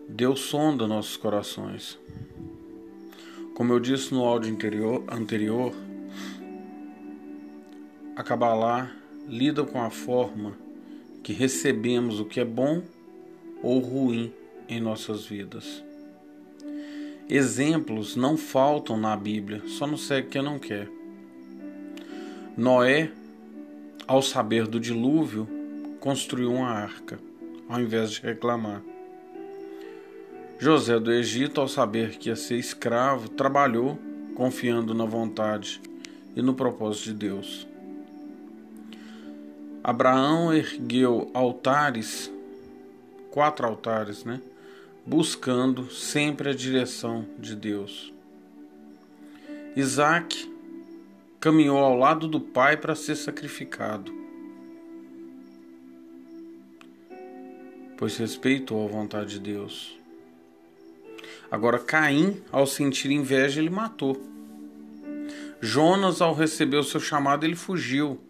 Deus 0.07 0.41
sonda 0.41 0.87
nossos 0.87 1.17
corações. 1.17 1.99
Como 3.55 3.73
eu 3.73 3.81
disse 3.81 4.13
no 4.13 4.23
áudio 4.23 4.53
anterior, 4.53 5.03
anterior 5.11 5.75
a 8.15 8.23
Kabbalah 8.23 8.95
lida 9.27 9.65
com 9.65 9.81
a 9.81 9.89
forma 9.89 10.59
que 11.23 11.33
recebemos 11.33 12.21
o 12.21 12.27
que 12.27 12.39
é 12.39 12.45
bom 12.45 12.83
ou 13.63 13.79
ruim 13.79 14.31
em 14.69 14.81
nossas 14.81 15.25
vidas. 15.25 15.83
Exemplos 17.29 18.17
não 18.17 18.37
faltam 18.37 18.97
na 18.97 19.17
Bíblia, 19.17 19.63
só 19.67 19.87
não 19.87 19.97
segue 19.97 20.29
quem 20.29 20.43
não 20.43 20.59
quer. 20.59 20.89
Noé, 22.57 23.11
ao 24.07 24.21
saber 24.21 24.67
do 24.67 24.79
dilúvio, 24.79 25.49
construiu 26.01 26.53
uma 26.53 26.69
arca, 26.69 27.19
ao 27.69 27.81
invés 27.81 28.13
de 28.13 28.21
reclamar. 28.21 28.83
José 30.59 31.01
do 31.01 31.11
Egito, 31.13 31.61
ao 31.61 31.69
saber 31.69 32.19
que 32.19 32.29
ia 32.29 32.37
ser 32.37 32.59
escravo, 32.59 33.29
trabalhou 33.29 33.99
confiando 34.35 34.95
na 34.95 35.05
vontade 35.05 35.81
e 36.37 36.43
no 36.43 36.55
propósito 36.55 37.05
de 37.05 37.15
Deus. 37.15 37.67
Abraão 39.83 40.53
ergueu 40.53 41.31
altares, 41.35 42.31
quatro 43.31 43.67
altares, 43.67 44.25
né? 44.25 44.41
Buscando 45.07 45.91
sempre 45.91 46.51
a 46.51 46.55
direção 46.55 47.27
de 47.39 47.55
Deus. 47.55 48.13
Isaac 49.77 50.51
caminhou 51.39 51.79
ao 51.79 51.97
lado 51.97 52.27
do 52.27 52.41
pai 52.41 52.77
para 52.77 52.95
ser 52.95 53.17
sacrificado, 53.17 54.13
pois 57.97 58.17
respeitou 58.17 58.85
a 58.85 58.91
vontade 58.91 59.39
de 59.39 59.41
Deus. 59.41 59.99
Agora, 61.51 61.79
Caim, 61.79 62.43
ao 62.51 62.67
sentir 62.67 63.11
inveja, 63.11 63.61
ele 63.61 63.71
matou. 63.71 64.21
Jonas, 65.61 66.21
ao 66.21 66.35
receber 66.35 66.79
o 66.79 66.85
seu 66.85 67.01
chamado, 67.01 67.45
ele 67.45 67.57
fugiu 67.57 68.21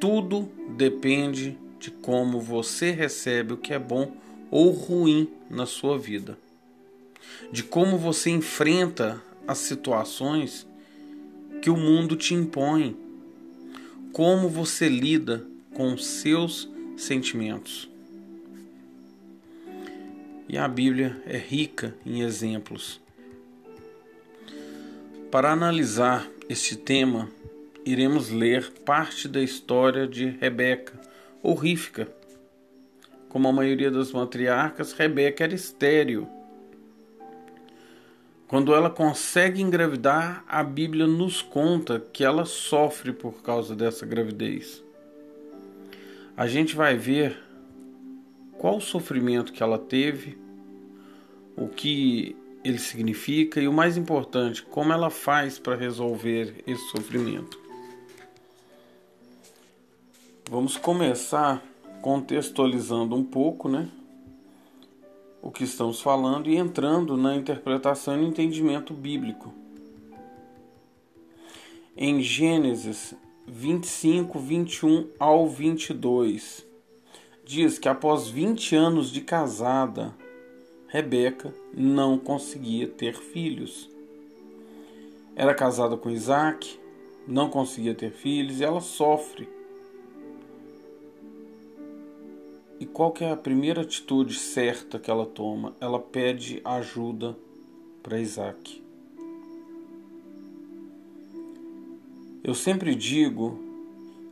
tudo 0.00 0.48
depende 0.76 1.58
de 1.78 1.90
como 1.90 2.40
você 2.40 2.90
recebe 2.92 3.54
o 3.54 3.56
que 3.56 3.72
é 3.72 3.78
bom 3.78 4.16
ou 4.50 4.70
ruim 4.70 5.28
na 5.50 5.66
sua 5.66 5.98
vida, 5.98 6.38
de 7.52 7.62
como 7.62 7.98
você 7.98 8.30
enfrenta 8.30 9.22
as 9.46 9.58
situações 9.58 10.66
que 11.60 11.70
o 11.70 11.76
mundo 11.76 12.16
te 12.16 12.34
impõe, 12.34 12.96
como 14.12 14.48
você 14.48 14.88
lida 14.88 15.44
com 15.74 15.96
seus 15.96 16.68
sentimentos. 16.96 17.88
E 20.48 20.56
a 20.56 20.66
Bíblia 20.66 21.20
é 21.26 21.36
rica 21.36 21.94
em 22.06 22.22
exemplos. 22.22 23.00
Para 25.30 25.52
analisar 25.52 26.26
este 26.48 26.74
tema, 26.74 27.28
iremos 27.84 28.30
ler 28.30 28.70
parte 28.84 29.28
da 29.28 29.42
história 29.42 30.06
de 30.06 30.30
Rebeca, 30.30 30.98
ou 31.42 31.54
Rífica. 31.54 32.08
Como 33.28 33.48
a 33.48 33.52
maioria 33.52 33.90
das 33.90 34.12
matriarcas, 34.12 34.92
Rebeca 34.92 35.44
era 35.44 35.54
estéril. 35.54 36.28
Quando 38.46 38.74
ela 38.74 38.88
consegue 38.88 39.60
engravidar, 39.60 40.42
a 40.48 40.62
Bíblia 40.62 41.06
nos 41.06 41.42
conta 41.42 42.00
que 42.00 42.24
ela 42.24 42.46
sofre 42.46 43.12
por 43.12 43.42
causa 43.42 43.76
dessa 43.76 44.06
gravidez. 44.06 44.82
A 46.34 46.46
gente 46.46 46.74
vai 46.74 46.96
ver 46.96 47.38
qual 48.56 48.78
o 48.78 48.80
sofrimento 48.80 49.52
que 49.52 49.62
ela 49.62 49.78
teve, 49.78 50.38
o 51.54 51.68
que 51.68 52.34
ele 52.64 52.78
significa 52.78 53.60
e 53.60 53.68
o 53.68 53.72
mais 53.72 53.98
importante, 53.98 54.62
como 54.62 54.92
ela 54.92 55.10
faz 55.10 55.58
para 55.58 55.76
resolver 55.76 56.62
esse 56.66 56.88
sofrimento. 56.90 57.60
Vamos 60.50 60.78
começar 60.78 61.62
contextualizando 62.02 63.14
um 63.14 63.24
pouco, 63.24 63.68
né? 63.68 63.88
O 65.40 65.50
que 65.50 65.64
estamos 65.64 66.00
falando 66.00 66.48
e 66.48 66.56
entrando 66.56 67.16
na 67.16 67.36
interpretação 67.36 68.16
e 68.16 68.20
no 68.20 68.28
entendimento 68.28 68.92
bíblico. 68.92 69.52
Em 71.96 72.20
Gênesis 72.20 73.14
25, 73.46 74.38
21 74.38 75.08
ao 75.18 75.48
22, 75.48 76.66
diz 77.44 77.78
que 77.78 77.88
após 77.88 78.28
20 78.28 78.76
anos 78.76 79.10
de 79.10 79.22
casada, 79.22 80.14
Rebeca 80.86 81.54
não 81.74 82.18
conseguia 82.18 82.86
ter 82.86 83.14
filhos. 83.14 83.88
Era 85.34 85.54
casada 85.54 85.96
com 85.96 86.10
Isaac, 86.10 86.78
não 87.26 87.48
conseguia 87.48 87.94
ter 87.94 88.10
filhos 88.10 88.60
e 88.60 88.64
ela 88.64 88.80
sofre. 88.80 89.48
E 92.80 92.86
qual 92.86 93.10
que 93.10 93.24
é 93.24 93.32
a 93.32 93.36
primeira 93.36 93.82
atitude 93.82 94.34
certa 94.34 94.98
que 94.98 95.10
ela 95.10 95.26
toma? 95.26 95.74
Ela 95.80 95.98
pede 95.98 96.60
ajuda 96.64 97.36
para 98.02 98.20
Isaac. 98.20 98.82
Eu 102.44 102.54
sempre 102.54 102.94
digo 102.94 103.58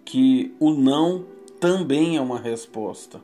que 0.05 0.55
o 0.61 0.71
não 0.71 1.27
também 1.59 2.17
é 2.17 2.21
uma 2.21 2.39
resposta. 2.39 3.21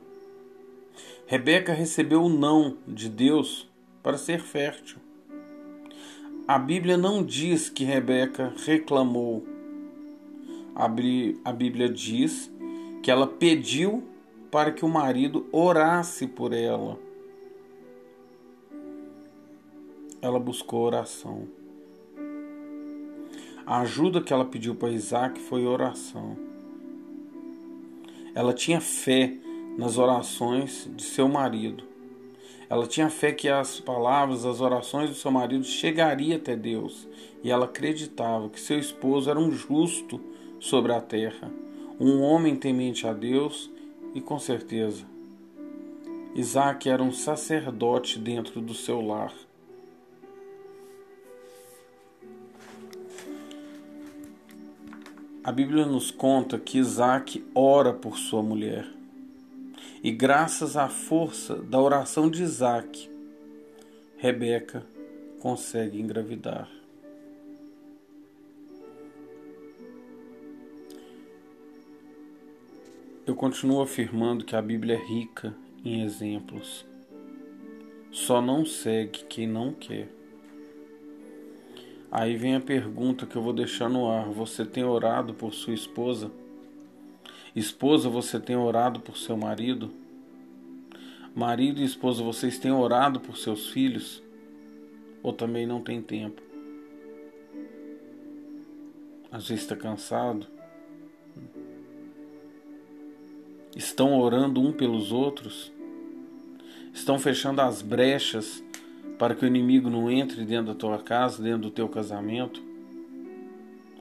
Rebeca 1.25 1.73
recebeu 1.73 2.23
o 2.23 2.29
não 2.29 2.77
de 2.85 3.07
Deus 3.07 3.67
para 4.03 4.17
ser 4.17 4.41
fértil. 4.41 4.97
A 6.45 6.59
Bíblia 6.59 6.97
não 6.97 7.23
diz 7.23 7.69
que 7.69 7.85
Rebeca 7.85 8.53
reclamou. 8.65 9.47
A 10.75 11.53
Bíblia 11.53 11.87
diz 11.87 12.51
que 13.01 13.09
ela 13.09 13.25
pediu 13.25 14.03
para 14.53 14.71
que 14.71 14.85
o 14.85 14.87
marido 14.87 15.47
orasse 15.51 16.27
por 16.27 16.53
ela. 16.53 16.99
Ela 20.21 20.39
buscou 20.39 20.81
oração. 20.81 21.47
A 23.65 23.79
ajuda 23.79 24.21
que 24.21 24.31
ela 24.31 24.45
pediu 24.45 24.75
para 24.75 24.91
Isaac 24.91 25.39
foi 25.39 25.65
oração. 25.65 26.37
Ela 28.35 28.53
tinha 28.53 28.79
fé 28.79 29.33
nas 29.75 29.97
orações 29.97 30.87
de 30.95 31.01
seu 31.01 31.27
marido. 31.27 31.83
Ela 32.69 32.85
tinha 32.85 33.09
fé 33.09 33.31
que 33.31 33.49
as 33.49 33.79
palavras, 33.79 34.45
as 34.45 34.61
orações 34.61 35.09
do 35.09 35.15
seu 35.15 35.31
marido 35.31 35.63
chegariam 35.63 36.37
até 36.37 36.55
Deus, 36.55 37.07
e 37.43 37.49
ela 37.49 37.65
acreditava 37.65 38.49
que 38.49 38.59
seu 38.59 38.77
esposo 38.77 39.31
era 39.31 39.39
um 39.39 39.51
justo 39.51 40.21
sobre 40.59 40.93
a 40.93 41.01
terra, 41.01 41.51
um 41.99 42.21
homem 42.21 42.55
temente 42.55 43.07
a 43.07 43.13
Deus 43.13 43.72
e 44.13 44.21
com 44.21 44.37
certeza 44.39 45.05
Isaac 46.35 46.89
era 46.89 47.03
um 47.03 47.11
sacerdote 47.11 48.17
dentro 48.17 48.59
do 48.59 48.73
seu 48.73 49.01
lar. 49.01 49.31
A 55.43 55.51
Bíblia 55.51 55.85
nos 55.85 56.09
conta 56.09 56.57
que 56.57 56.79
Isaac 56.79 57.45
ora 57.53 57.93
por 57.93 58.17
sua 58.17 58.41
mulher. 58.41 58.87
E 60.01 60.09
graças 60.09 60.75
à 60.75 60.89
força 60.89 61.55
da 61.55 61.79
oração 61.79 62.29
de 62.29 62.41
Isaac, 62.41 63.09
Rebeca 64.17 64.83
consegue 65.39 66.01
engravidar. 66.01 66.67
Eu 73.25 73.35
continuo 73.35 73.81
afirmando 73.81 74.43
que 74.43 74.53
a 74.53 74.61
Bíblia 74.61 74.95
é 74.95 75.01
rica 75.01 75.55
em 75.85 76.03
exemplos. 76.03 76.85
Só 78.11 78.41
não 78.41 78.65
segue 78.65 79.23
quem 79.29 79.47
não 79.47 79.71
quer. 79.71 80.09
Aí 82.11 82.35
vem 82.35 82.55
a 82.55 82.59
pergunta 82.59 83.25
que 83.25 83.37
eu 83.37 83.41
vou 83.41 83.53
deixar 83.53 83.87
no 83.87 84.11
ar: 84.11 84.25
Você 84.25 84.65
tem 84.65 84.83
orado 84.83 85.33
por 85.33 85.53
sua 85.53 85.73
esposa? 85.73 86.29
Esposa, 87.55 88.09
você 88.09 88.41
tem 88.41 88.57
orado 88.57 88.99
por 88.99 89.15
seu 89.15 89.37
marido? 89.37 89.89
Marido 91.33 91.79
e 91.79 91.85
esposa, 91.85 92.21
vocês 92.21 92.59
têm 92.59 92.73
orado 92.73 93.21
por 93.21 93.37
seus 93.37 93.69
filhos? 93.69 94.21
Ou 95.23 95.31
também 95.31 95.65
não 95.65 95.81
tem 95.81 96.01
tempo? 96.01 96.41
Às 99.31 99.47
vezes 99.47 99.63
está 99.63 99.77
cansado? 99.77 100.52
Estão 103.75 104.19
orando 104.19 104.61
um 104.61 104.71
pelos 104.71 105.11
outros? 105.11 105.71
Estão 106.93 107.17
fechando 107.17 107.61
as 107.61 107.81
brechas 107.81 108.63
para 109.17 109.33
que 109.33 109.43
o 109.43 109.47
inimigo 109.47 109.89
não 109.89 110.11
entre 110.11 110.45
dentro 110.45 110.73
da 110.73 110.75
tua 110.75 110.99
casa, 110.99 111.41
dentro 111.41 111.63
do 111.63 111.71
teu 111.71 111.89
casamento. 111.89 112.61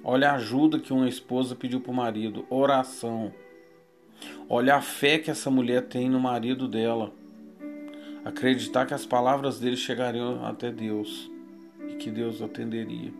Olha 0.05 0.31
a 0.31 0.35
ajuda 0.35 0.79
que 0.79 0.93
uma 0.93 1.09
esposa 1.09 1.55
pediu 1.55 1.81
para 1.81 1.93
o 1.93 1.95
marido, 1.95 2.45
oração. 2.51 3.33
Olha 4.49 4.77
a 4.77 4.83
fé 4.83 5.19
que 5.19 5.31
essa 5.31 5.51
mulher 5.51 5.87
tem 5.87 6.11
no 6.11 6.21
marido 6.21 6.69
dela. 6.69 7.13
Acreditar 8.25 8.85
que 8.85 8.95
as 8.95 9.07
palavras 9.07 9.59
dele 9.59 9.77
chegariam 9.77 10.45
até 10.45 10.71
Deus 10.71 11.31
e 11.89 11.95
que 11.95 12.11
Deus 12.11 12.43
atenderia. 12.43 13.13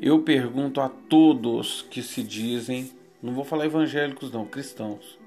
Eu 0.00 0.20
pergunto 0.20 0.80
a 0.80 0.88
todos 0.88 1.82
que 1.90 2.02
se 2.02 2.22
dizem, 2.22 2.90
não 3.22 3.32
vou 3.32 3.44
falar 3.44 3.66
evangélicos 3.66 4.30
não, 4.32 4.46
cristãos, 4.46 5.18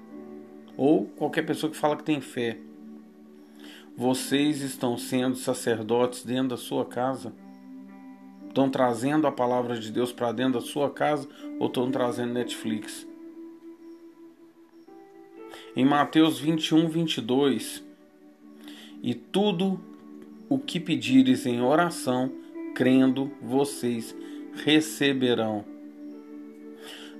ou 0.76 1.06
qualquer 1.06 1.42
pessoa 1.42 1.70
que 1.70 1.76
fala 1.76 1.96
que 1.96 2.04
tem 2.04 2.20
fé 2.20 2.58
vocês 3.96 4.62
estão 4.62 4.96
sendo 4.96 5.36
sacerdotes 5.36 6.24
dentro 6.24 6.48
da 6.48 6.56
sua 6.56 6.84
casa? 6.84 7.32
Estão 8.48 8.70
trazendo 8.70 9.26
a 9.26 9.32
palavra 9.32 9.78
de 9.78 9.90
Deus 9.92 10.12
para 10.12 10.32
dentro 10.32 10.54
da 10.54 10.60
sua 10.60 10.90
casa 10.90 11.28
ou 11.58 11.66
estão 11.66 11.90
trazendo 11.90 12.32
Netflix? 12.32 13.06
Em 15.76 15.84
Mateus 15.84 16.38
21, 16.38 16.88
22, 16.88 17.84
e 19.02 19.14
tudo 19.14 19.80
o 20.48 20.58
que 20.58 20.80
pedires 20.80 21.46
em 21.46 21.60
oração, 21.60 22.32
crendo, 22.74 23.30
vocês 23.42 24.14
receberão. 24.54 25.71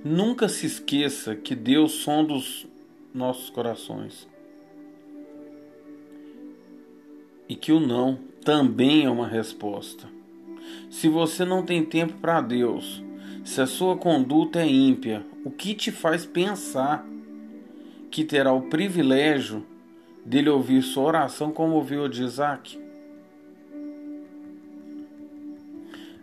Nunca 0.03 0.49
se 0.49 0.65
esqueça 0.65 1.33
que 1.33 1.55
Deus 1.55 1.93
sonda 1.93 2.33
os 2.33 2.67
nossos 3.13 3.49
corações 3.49 4.27
e 7.47 7.55
que 7.55 7.71
o 7.71 7.79
não 7.79 8.19
também 8.43 9.05
é 9.05 9.09
uma 9.09 9.27
resposta. 9.27 10.09
Se 10.89 11.07
você 11.07 11.45
não 11.45 11.63
tem 11.63 11.85
tempo 11.85 12.15
para 12.15 12.41
Deus, 12.41 13.01
se 13.45 13.61
a 13.61 13.65
sua 13.65 13.95
conduta 13.95 14.59
é 14.59 14.67
ímpia, 14.67 15.25
o 15.45 15.49
que 15.49 15.73
te 15.73 15.89
faz 15.89 16.25
pensar 16.25 17.05
que 18.11 18.25
terá 18.25 18.51
o 18.51 18.63
privilégio 18.63 19.65
dele 20.25 20.49
ouvir 20.49 20.81
sua 20.81 21.03
oração 21.03 21.49
como 21.49 21.75
ouviu 21.75 22.09
de 22.09 22.23
Isaac? 22.23 22.77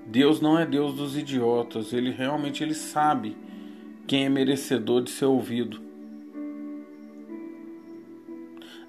Deus 0.07 0.39
não 0.39 0.59
é 0.59 0.67
Deus 0.67 0.95
dos 0.95 1.17
idiotas, 1.17 1.95
ele 1.95 2.11
realmente 2.11 2.63
ele 2.63 2.75
sabe 2.75 3.37
quem 4.11 4.25
é 4.25 4.29
merecedor 4.29 5.03
de 5.03 5.11
ser 5.13 5.27
ouvido. 5.27 5.81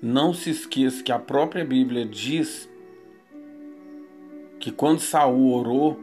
Não 0.02 0.34
se 0.34 0.50
esqueça 0.50 1.04
que 1.04 1.12
a 1.12 1.20
própria 1.20 1.64
Bíblia 1.64 2.08
diz 2.08 2.68
que 4.60 4.72
quando 4.72 5.00
Saul 5.00 5.54
orou, 5.54 6.00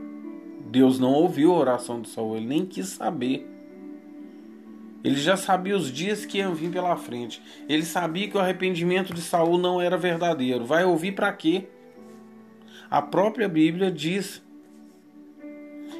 Deus 0.70 1.00
não 1.00 1.12
ouviu 1.12 1.52
a 1.52 1.58
oração 1.58 2.00
de 2.00 2.08
Saul, 2.08 2.36
ele 2.36 2.46
nem 2.46 2.64
quis 2.64 2.90
saber. 2.90 3.44
Ele 5.02 5.16
já 5.16 5.36
sabia 5.36 5.76
os 5.76 5.90
dias 5.90 6.24
que 6.24 6.38
iam 6.38 6.54
vir 6.54 6.70
pela 6.70 6.96
frente. 6.96 7.42
Ele 7.68 7.82
sabia 7.82 8.28
que 8.28 8.36
o 8.36 8.40
arrependimento 8.40 9.12
de 9.12 9.20
Saul 9.20 9.58
não 9.58 9.80
era 9.80 9.96
verdadeiro. 9.96 10.64
Vai 10.64 10.84
ouvir 10.84 11.10
para 11.10 11.32
quê? 11.32 11.66
A 12.88 13.02
própria 13.02 13.48
Bíblia 13.48 13.90
diz. 13.90 14.40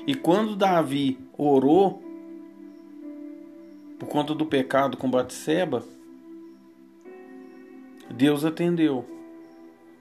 E 0.07 0.15
quando 0.15 0.55
Davi 0.55 1.19
orou 1.37 2.07
por 3.99 4.09
conta 4.09 4.35
do 4.35 4.47
pecado 4.47 4.97
com 4.97 5.11
Batseba, 5.11 5.85
Deus 8.11 8.45
atendeu. 8.45 9.05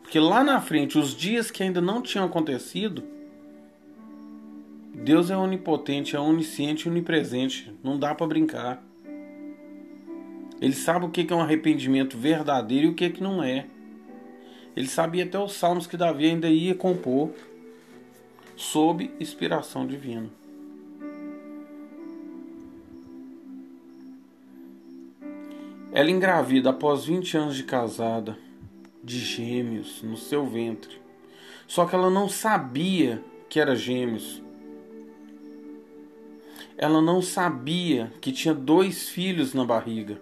Porque 0.01 0.19
lá 0.19 0.43
na 0.43 0.61
frente, 0.61 0.97
os 0.97 1.15
dias 1.15 1.51
que 1.51 1.63
ainda 1.63 1.81
não 1.81 2.01
tinham 2.01 2.25
acontecido, 2.25 3.03
Deus 4.93 5.29
é 5.29 5.37
onipotente, 5.37 6.15
é 6.15 6.19
onisciente, 6.19 6.87
onipresente. 6.87 7.73
Não 7.83 7.99
dá 7.99 8.15
para 8.15 8.27
brincar. 8.27 8.83
Ele 10.59 10.73
sabe 10.73 11.05
o 11.05 11.09
que 11.09 11.31
é 11.31 11.35
um 11.35 11.41
arrependimento 11.41 12.17
verdadeiro 12.17 12.87
e 12.87 12.89
o 12.89 12.95
que, 12.95 13.05
é 13.05 13.09
que 13.09 13.21
não 13.21 13.43
é. 13.43 13.65
Ele 14.75 14.87
sabia 14.87 15.23
até 15.23 15.37
os 15.37 15.53
salmos 15.53 15.87
que 15.87 15.97
Davi 15.97 16.25
ainda 16.25 16.49
ia 16.49 16.73
compor 16.73 17.31
sob 18.55 19.11
inspiração 19.19 19.85
divina. 19.85 20.29
Ela 25.91 26.11
engravida 26.11 26.69
após 26.69 27.05
20 27.05 27.37
anos 27.37 27.55
de 27.55 27.63
casada, 27.63 28.37
de 29.03 29.19
gêmeos 29.19 30.01
no 30.03 30.17
seu 30.17 30.45
ventre. 30.45 31.01
Só 31.67 31.85
que 31.85 31.95
ela 31.95 32.09
não 32.09 32.29
sabia 32.29 33.23
que 33.49 33.59
era 33.59 33.75
gêmeos. 33.75 34.41
Ela 36.77 37.01
não 37.01 37.21
sabia 37.21 38.11
que 38.21 38.31
tinha 38.31 38.53
dois 38.53 39.09
filhos 39.09 39.53
na 39.53 39.65
barriga 39.65 40.21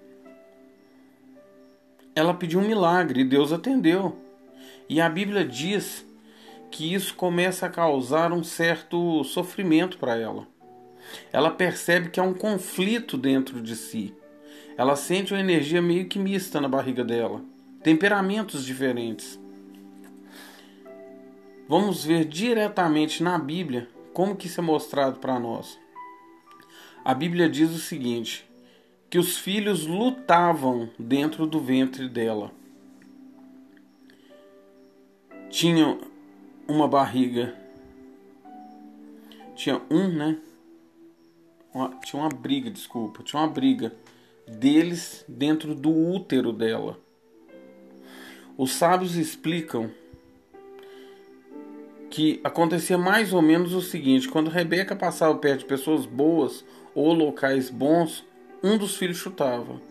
ela 2.15 2.33
pediu 2.33 2.61
um 2.61 2.67
milagre 2.67 3.19
e 3.19 3.25
Deus 3.25 3.51
atendeu. 3.51 4.17
E 4.87 5.01
a 5.01 5.09
Bíblia 5.09 5.43
diz 5.43 6.05
que 6.71 6.93
isso 6.93 7.13
começa 7.13 7.65
a 7.65 7.69
causar 7.69 8.31
um 8.31 8.43
certo 8.43 9.23
sofrimento 9.25 9.97
para 9.97 10.15
ela. 10.15 10.47
Ela 11.31 11.51
percebe 11.51 12.09
que 12.09 12.19
há 12.19 12.23
um 12.23 12.33
conflito 12.33 13.17
dentro 13.17 13.61
de 13.61 13.75
si. 13.75 14.15
Ela 14.77 14.95
sente 14.95 15.33
uma 15.33 15.39
energia 15.39 15.81
meio 15.81 16.07
que 16.07 16.19
mista 16.19 16.59
na 16.59 16.67
barriga 16.67 17.03
dela, 17.03 17.41
temperamentos 17.81 18.65
diferentes. 18.65 19.39
Vamos 21.67 22.03
ver 22.03 22.25
diretamente 22.25 23.23
na 23.23 23.39
Bíblia 23.39 23.89
como 24.13 24.35
que 24.35 24.47
isso 24.47 24.59
é 24.59 24.63
mostrado 24.63 25.19
para 25.19 25.39
nós. 25.39 25.79
A 27.03 27.13
Bíblia 27.13 27.49
diz 27.49 27.71
o 27.71 27.79
seguinte: 27.79 28.45
que 29.09 29.17
os 29.17 29.37
filhos 29.37 29.87
lutavam 29.87 30.89
dentro 30.99 31.47
do 31.47 31.59
ventre 31.59 32.09
dela. 32.09 32.51
Tinham 35.49 35.99
uma 36.67 36.87
barriga. 36.87 37.55
Tinha 39.55 39.81
um, 39.89 40.09
né? 40.09 40.37
Uma, 41.73 41.89
tinha 42.03 42.21
uma 42.21 42.29
briga, 42.29 42.69
desculpa. 42.69 43.23
Tinha 43.23 43.41
uma 43.41 43.47
briga 43.47 43.95
deles 44.47 45.25
dentro 45.27 45.73
do 45.73 45.89
útero 45.89 46.51
dela. 46.51 46.97
Os 48.57 48.71
sábios 48.71 49.15
explicam 49.15 49.91
que 52.09 52.39
acontecia 52.43 52.97
mais 52.97 53.33
ou 53.33 53.41
menos 53.41 53.73
o 53.73 53.81
seguinte: 53.81 54.29
quando 54.29 54.49
Rebeca 54.49 54.95
passava 54.95 55.35
perto 55.35 55.59
de 55.59 55.65
pessoas 55.65 56.05
boas 56.05 56.63
ou 56.93 57.13
locais 57.13 57.69
bons, 57.69 58.25
um 58.63 58.77
dos 58.77 58.95
filhos 58.95 59.17
chutava, 59.17 59.81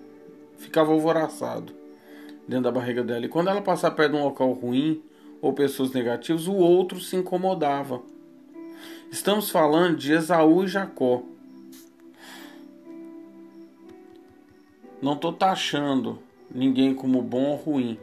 ficava 0.56 0.92
alvoraçado 0.92 1.74
dentro 2.48 2.64
da 2.64 2.72
barriga 2.72 3.04
dela. 3.04 3.26
E 3.26 3.28
quando 3.28 3.50
ela 3.50 3.60
passava 3.60 3.94
perto 3.94 4.12
de 4.12 4.18
um 4.18 4.24
local 4.24 4.52
ruim 4.52 5.02
ou 5.42 5.52
pessoas 5.52 5.92
negativas, 5.92 6.48
o 6.48 6.54
outro 6.54 7.00
se 7.00 7.16
incomodava. 7.16 8.00
Estamos 9.10 9.50
falando 9.50 9.96
de 9.96 10.12
Esaú 10.12 10.64
e 10.64 10.68
Jacó. 10.68 11.22
Não 15.04 15.12
estou 15.12 15.34
taxando 15.34 16.18
ninguém 16.50 16.94
como 16.94 17.20
bom 17.20 17.50
ou 17.50 17.56
ruim. 17.56 17.98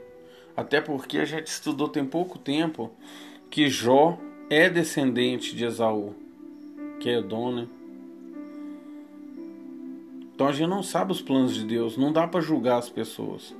Até 0.55 0.79
porque 0.79 1.17
a 1.17 1.25
gente 1.25 1.47
estudou 1.47 1.89
tem 1.89 2.05
pouco 2.05 2.37
tempo 2.37 2.91
que 3.49 3.67
Jó 3.69 4.19
é 4.51 4.69
descendente 4.69 5.55
de 5.55 5.65
Esaú, 5.65 6.13
que 6.99 7.09
é 7.09 7.17
Edom, 7.17 7.53
né? 7.53 7.67
Então 10.31 10.45
a 10.47 10.51
gente 10.51 10.69
não 10.69 10.83
sabe 10.83 11.11
os 11.11 11.23
planos 11.23 11.55
de 11.55 11.65
Deus, 11.65 11.97
não 11.97 12.13
dá 12.13 12.27
para 12.27 12.39
julgar 12.39 12.77
as 12.77 12.87
pessoas. 12.87 13.55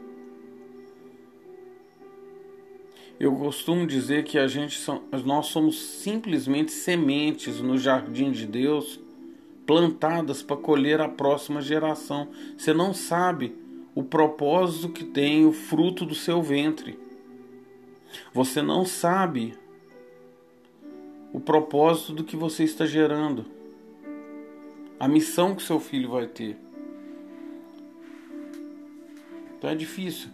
Eu 3.20 3.36
costumo 3.36 3.88
dizer 3.88 4.24
que 4.24 4.38
a 4.38 4.46
gente 4.46 4.80
nós 5.26 5.48
somos 5.48 5.82
simplesmente 5.82 6.72
sementes 6.72 7.60
no 7.60 7.76
jardim 7.76 8.30
de 8.30 8.46
Deus, 8.46 9.00
plantadas 9.72 10.44
para 10.44 10.58
colher 10.58 11.00
a 11.00 11.08
próxima 11.08 11.62
geração. 11.62 12.28
Você 12.58 12.74
não 12.74 12.94
sabe 12.94 13.56
o 13.96 14.04
propósito 14.04 14.90
que 14.90 15.06
tem 15.06 15.46
o 15.46 15.54
fruto 15.54 16.06
do 16.06 16.14
seu 16.14 16.42
ventre. 16.42 17.00
Você 18.34 18.62
não 18.62 18.84
sabe 18.84 19.58
o 21.32 21.40
propósito 21.40 22.12
do 22.12 22.24
que 22.26 22.36
você 22.36 22.66
está 22.66 22.86
gerando. 22.86 23.46
A 25.00 25.08
missão 25.08 25.56
que 25.56 25.64
seu 25.64 25.80
filho 25.80 26.10
vai 26.10 26.28
ter. 26.28 26.58
Então 29.58 29.70
é 29.70 29.76
difícil 29.76 30.32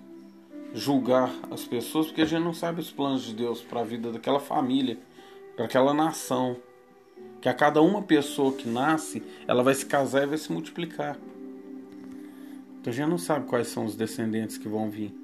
julgar 0.73 1.32
as 1.52 1.63
pessoas 1.63 2.08
porque 2.08 2.23
a 2.23 2.26
gente 2.26 2.43
não 2.43 2.56
sabe 2.56 2.82
os 2.82 2.89
planos 2.89 3.21
de 3.21 3.36
Deus 3.36 3.62
para 3.62 3.82
a 3.82 3.84
vida 3.84 4.12
daquela 4.12 4.39
família, 4.39 4.97
para 5.56 5.65
aquela 5.65 5.93
nação. 5.93 6.58
Que 7.48 7.52
a 7.52 7.54
cada 7.54 7.82
uma 7.82 8.02
pessoa 8.02 8.52
que 8.52 8.68
nasce, 8.68 9.24
ela 9.48 9.64
vai 9.64 9.74
se 9.74 9.86
casar 9.86 10.24
e 10.24 10.26
vai 10.26 10.38
se 10.38 10.52
multiplicar. 10.52 11.18
Então 12.82 12.92
a 12.92 12.94
gente 12.94 13.08
não 13.08 13.18
sabe 13.18 13.46
quais 13.46 13.70
são 13.70 13.86
os 13.86 13.96
descendentes 13.96 14.58
que 14.58 14.68
vão 14.68 14.90
vir. 14.90 15.16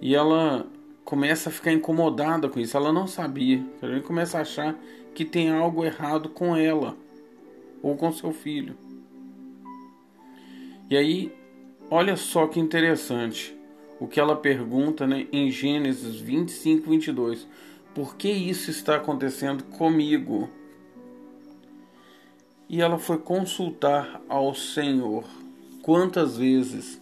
E 0.00 0.16
ela 0.16 0.66
começa 1.04 1.48
a 1.48 1.52
ficar 1.52 1.70
incomodada 1.72 2.48
com 2.48 2.58
isso. 2.58 2.76
Ela 2.76 2.92
não 2.92 3.06
sabia. 3.06 3.64
A 3.80 3.86
gente 3.86 4.02
começa 4.02 4.38
a 4.38 4.40
achar 4.40 4.76
que 5.14 5.24
tem 5.24 5.48
algo 5.48 5.84
errado 5.84 6.28
com 6.28 6.56
ela 6.56 6.96
ou 7.80 7.96
com 7.96 8.10
seu 8.10 8.32
filho. 8.32 8.76
E 10.90 10.96
aí, 10.96 11.32
olha 11.88 12.16
só 12.16 12.48
que 12.48 12.58
interessante 12.58 13.56
o 14.02 14.08
que 14.08 14.18
ela 14.18 14.34
pergunta 14.34 15.06
né, 15.06 15.28
em 15.30 15.48
Gênesis 15.48 16.16
25, 16.16 16.90
22. 16.90 17.46
Por 17.94 18.16
que 18.16 18.28
isso 18.28 18.68
está 18.68 18.96
acontecendo 18.96 19.62
comigo? 19.62 20.50
E 22.68 22.80
ela 22.80 22.98
foi 22.98 23.18
consultar 23.18 24.20
ao 24.28 24.56
Senhor. 24.56 25.22
Quantas 25.82 26.36
vezes, 26.36 27.00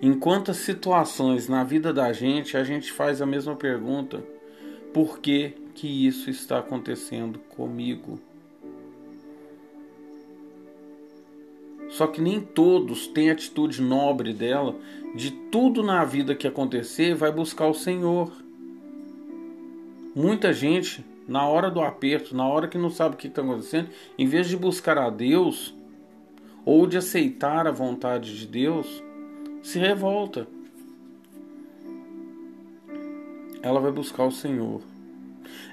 em 0.00 0.18
quantas 0.18 0.56
situações 0.56 1.46
na 1.46 1.62
vida 1.62 1.92
da 1.92 2.10
gente, 2.10 2.56
a 2.56 2.64
gente 2.64 2.90
faz 2.90 3.20
a 3.20 3.26
mesma 3.26 3.54
pergunta: 3.54 4.24
por 4.94 5.18
que, 5.18 5.52
que 5.74 6.06
isso 6.06 6.30
está 6.30 6.60
acontecendo 6.60 7.38
comigo? 7.50 8.18
Só 11.90 12.06
que 12.06 12.22
nem 12.22 12.40
todos 12.40 13.08
têm 13.08 13.30
atitude 13.30 13.82
nobre 13.82 14.32
dela 14.32 14.74
de 15.14 15.30
tudo 15.30 15.82
na 15.82 16.04
vida 16.04 16.34
que 16.34 16.46
acontecer 16.46 17.14
vai 17.14 17.32
buscar 17.32 17.66
o 17.66 17.74
Senhor. 17.74 18.32
Muita 20.14 20.52
gente, 20.52 21.04
na 21.26 21.46
hora 21.46 21.70
do 21.70 21.80
aperto, 21.80 22.36
na 22.36 22.46
hora 22.46 22.68
que 22.68 22.78
não 22.78 22.90
sabe 22.90 23.14
o 23.14 23.18
que 23.18 23.28
está 23.28 23.42
acontecendo, 23.42 23.90
em 24.18 24.26
vez 24.26 24.48
de 24.48 24.56
buscar 24.56 24.98
a 24.98 25.10
Deus 25.10 25.74
ou 26.64 26.86
de 26.86 26.96
aceitar 26.96 27.66
a 27.66 27.72
vontade 27.72 28.38
de 28.38 28.46
Deus, 28.46 29.02
se 29.62 29.78
revolta. 29.78 30.46
Ela 33.62 33.80
vai 33.80 33.92
buscar 33.92 34.24
o 34.24 34.32
Senhor. 34.32 34.80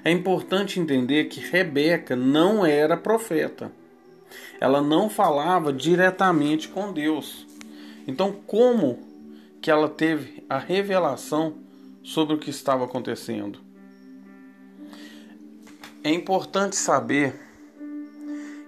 É 0.04 0.10
importante 0.10 0.78
entender 0.78 1.24
que 1.24 1.40
Rebeca 1.40 2.14
não 2.14 2.64
era 2.64 2.96
profeta 2.96 3.72
ela 4.60 4.80
não 4.82 5.08
falava 5.08 5.72
diretamente 5.72 6.68
com 6.68 6.92
Deus. 6.92 7.46
Então, 8.06 8.34
como 8.46 8.98
que 9.60 9.70
ela 9.70 9.88
teve 9.88 10.44
a 10.48 10.58
revelação 10.58 11.58
sobre 12.02 12.34
o 12.34 12.38
que 12.38 12.50
estava 12.50 12.84
acontecendo? 12.84 13.60
É 16.02 16.10
importante 16.10 16.76
saber 16.76 17.34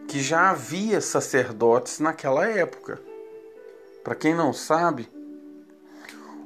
que 0.08 0.20
já 0.20 0.50
havia 0.50 1.00
sacerdotes 1.00 2.00
naquela 2.00 2.44
época. 2.46 3.00
Para 4.02 4.14
quem 4.14 4.34
não 4.34 4.52
sabe, 4.52 5.08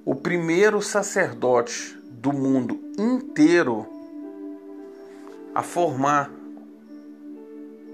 o 0.04 0.14
primeiro 0.14 0.82
sacerdote 0.82 1.98
do 2.10 2.32
mundo 2.32 2.78
inteiro 2.98 3.86
a 5.54 5.62
formar 5.62 6.30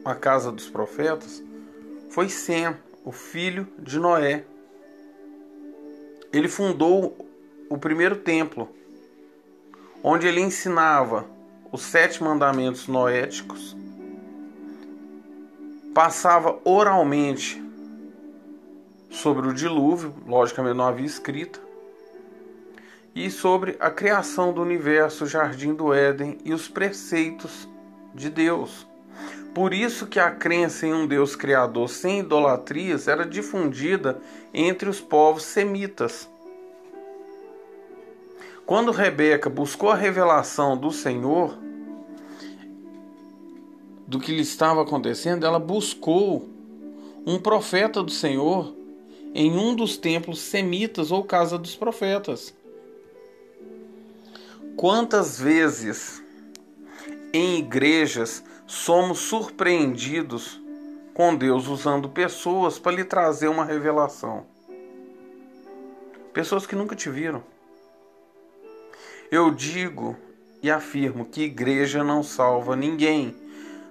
a 0.04 0.14
casa 0.14 0.50
dos 0.50 0.68
profetas 0.68 1.42
foi 2.08 2.28
Sem, 2.28 2.74
o 3.04 3.12
filho 3.12 3.68
de 3.78 3.98
Noé. 3.98 4.44
Ele 6.32 6.48
fundou 6.48 7.16
o 7.68 7.78
primeiro 7.78 8.16
templo, 8.16 8.68
onde 10.02 10.26
ele 10.26 10.40
ensinava 10.40 11.26
os 11.72 11.82
sete 11.82 12.22
mandamentos 12.22 12.88
noéticos, 12.88 13.76
passava 15.94 16.58
oralmente 16.64 17.62
sobre 19.10 19.48
o 19.48 19.52
dilúvio, 19.52 20.14
logicamente 20.26 20.76
não 20.76 20.86
havia 20.86 21.06
escrita, 21.06 21.60
e 23.14 23.28
sobre 23.30 23.76
a 23.80 23.90
criação 23.90 24.52
do 24.52 24.62
universo, 24.62 25.24
o 25.24 25.26
jardim 25.26 25.74
do 25.74 25.92
Éden 25.92 26.38
e 26.44 26.54
os 26.54 26.68
preceitos 26.68 27.68
de 28.14 28.30
Deus. 28.30 28.86
Por 29.54 29.74
isso 29.74 30.06
que 30.06 30.20
a 30.20 30.30
crença 30.30 30.86
em 30.86 30.94
um 30.94 31.06
Deus 31.06 31.34
criador 31.34 31.88
sem 31.88 32.20
idolatrias 32.20 33.08
era 33.08 33.26
difundida 33.26 34.20
entre 34.54 34.88
os 34.88 35.00
povos 35.00 35.42
semitas. 35.42 36.28
Quando 38.64 38.92
Rebeca 38.92 39.50
buscou 39.50 39.90
a 39.90 39.96
revelação 39.96 40.76
do 40.76 40.92
Senhor, 40.92 41.58
do 44.06 44.20
que 44.20 44.32
lhe 44.32 44.42
estava 44.42 44.82
acontecendo, 44.82 45.44
ela 45.44 45.58
buscou 45.58 46.48
um 47.26 47.38
profeta 47.38 48.02
do 48.02 48.10
Senhor 48.12 48.74
em 49.34 49.56
um 49.56 49.74
dos 49.74 49.96
templos 49.96 50.38
semitas 50.38 51.10
ou 51.10 51.24
casa 51.24 51.58
dos 51.58 51.74
profetas. 51.74 52.54
Quantas 54.76 55.40
vezes 55.40 56.22
em 57.32 57.58
igrejas 57.58 58.42
somos 58.70 59.18
surpreendidos 59.18 60.60
com 61.12 61.34
Deus 61.34 61.66
usando 61.66 62.08
pessoas 62.08 62.78
para 62.78 62.92
lhe 62.92 63.04
trazer 63.04 63.48
uma 63.48 63.64
revelação? 63.64 64.46
Pessoas 66.32 66.68
que 66.68 66.76
nunca 66.76 66.94
te 66.94 67.10
viram. 67.10 67.42
Eu 69.28 69.50
digo 69.50 70.16
e 70.62 70.70
afirmo 70.70 71.24
que 71.24 71.42
igreja 71.42 72.04
não 72.04 72.22
salva 72.22 72.76
ninguém, 72.76 73.34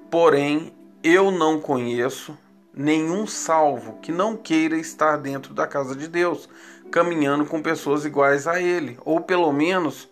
porém 0.10 0.74
eu 1.04 1.30
não 1.30 1.60
conheço 1.60 2.38
nenhum 2.74 3.28
salvo 3.28 4.00
que 4.02 4.14
não 4.14 4.38
queira 4.38 4.78
estar 4.78 5.18
dentro 5.18 5.54
da 5.54 5.68
casa 5.68 5.94
de 5.94 6.08
Deus, 6.08 6.48
caminhando 6.90 7.46
com 7.46 7.62
pessoas 7.62 8.06
iguais 8.06 8.48
a 8.48 8.62
ele, 8.62 8.98
ou 9.04 9.20
pelo 9.20 9.52
menos 9.52 10.08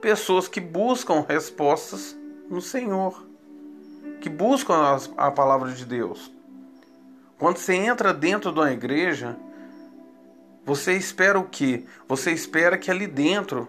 pessoas 0.00 0.48
que 0.48 0.60
buscam 0.60 1.26
respostas 1.28 2.16
no 2.48 2.62
Senhor, 2.62 3.27
que 4.20 4.28
buscam 4.28 4.74
a, 5.16 5.30
palavra 5.30 5.72
de 5.72 5.84
Deus. 5.84 6.30
Quando 7.38 7.58
você 7.58 7.74
entra 7.74 8.12
dentro 8.12 8.52
de 8.52 8.58
uma 8.58 8.72
igreja, 8.72 9.36
você 10.64 10.94
espera 10.94 11.38
o 11.38 11.48
quê? 11.48 11.84
Você 12.08 12.32
espera 12.32 12.76
que 12.76 12.90
ali 12.90 13.06
dentro 13.06 13.68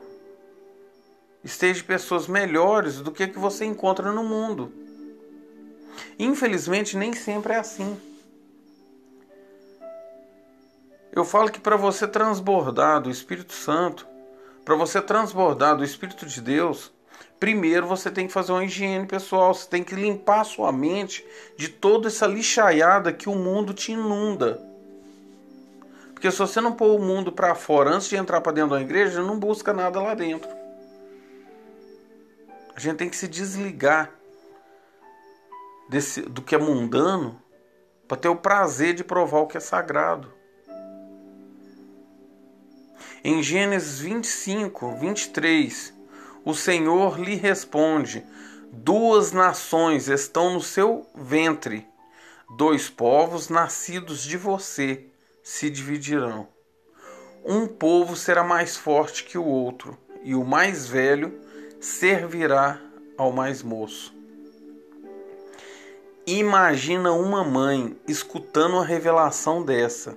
esteja 1.44 1.84
pessoas 1.84 2.28
melhores 2.28 3.00
do 3.00 3.12
que 3.12 3.28
que 3.28 3.40
você 3.40 3.64
encontra 3.66 4.12
no 4.12 4.24
mundo. 4.24 4.74
Infelizmente, 6.18 6.98
nem 6.98 7.14
sempre 7.14 7.54
é 7.54 7.58
assim. 7.58 8.00
Eu 11.12 11.26
falo 11.26 11.52
que 11.52 11.60
para 11.60 11.76
você 11.76 12.08
transbordar 12.08 13.02
do 13.02 13.10
Espírito 13.10 13.54
Santo, 13.54 14.08
para 14.64 14.76
você 14.76 15.02
transbordar 15.02 15.76
do 15.76 15.84
Espírito 15.84 16.26
de 16.26 16.42
Deus, 16.42 16.92
primeiro 17.40 17.88
você 17.88 18.12
tem 18.12 18.28
que 18.28 18.34
fazer 18.34 18.52
uma 18.52 18.66
higiene 18.66 19.08
pessoal, 19.08 19.54
você 19.54 19.68
tem 19.68 19.84
que 19.84 19.96
limpar 19.96 20.44
sua 20.44 20.72
mente 20.72 21.26
de 21.56 21.70
toda 21.70 22.08
essa 22.08 22.28
lixaiada 22.28 23.14
que 23.14 23.30
o 23.30 23.36
mundo 23.36 23.74
te 23.74 23.94
inunda. 23.94 24.62
Porque 26.14 26.30
se 26.30 26.38
você 26.38 26.60
não 26.60 26.74
pôr 26.74 27.00
o 27.00 27.02
mundo 27.02 27.32
para 27.32 27.56
fora 27.56 27.92
antes 27.92 28.10
de 28.10 28.18
entrar 28.18 28.42
para 28.42 28.52
dentro 28.52 28.72
da 28.72 28.82
igreja, 28.82 29.24
não 29.24 29.40
busca 29.40 29.72
nada 29.72 30.02
lá 30.02 30.14
dentro. 30.14 30.50
A 32.76 32.80
gente 32.80 32.98
tem 32.98 33.10
que 33.10 33.16
se 33.16 33.28
desligar 33.28 34.12
desse, 35.90 36.22
do 36.22 36.42
que 36.42 36.56
é 36.56 36.58
mundano 36.58 37.42
para 38.08 38.18
ter 38.18 38.28
o 38.28 38.36
prazer 38.36 38.94
de 38.94 39.04
provar 39.04 39.40
o 39.40 39.48
que 39.48 39.56
é 39.56 39.62
sagrado. 39.62 40.34
Em 43.24 43.44
Gênesis 43.44 44.00
25, 44.00 44.96
23, 44.96 45.94
o 46.46 46.54
Senhor 46.54 47.20
lhe 47.20 47.36
responde: 47.36 48.26
Duas 48.72 49.32
nações 49.32 50.08
estão 50.08 50.54
no 50.54 50.62
seu 50.62 51.08
ventre, 51.16 51.88
dois 52.56 52.90
povos 52.90 53.50
nascidos 53.50 54.24
de 54.24 54.38
você 54.38 55.06
se 55.44 55.70
dividirão. 55.70 56.48
Um 57.44 57.68
povo 57.68 58.16
será 58.16 58.44
mais 58.44 58.78
forte 58.78 59.24
que 59.24 59.38
o 59.38 59.46
outro, 59.46 59.98
e 60.24 60.36
o 60.36 60.44
mais 60.44 60.88
velho 60.88 61.40
servirá 61.80 62.80
ao 63.18 63.32
mais 63.32 63.64
moço. 63.64 64.14
Imagina 66.28 67.12
uma 67.12 67.44
mãe 67.44 67.98
escutando 68.08 68.78
a 68.78 68.86
revelação 68.86 69.64
dessa, 69.64 70.16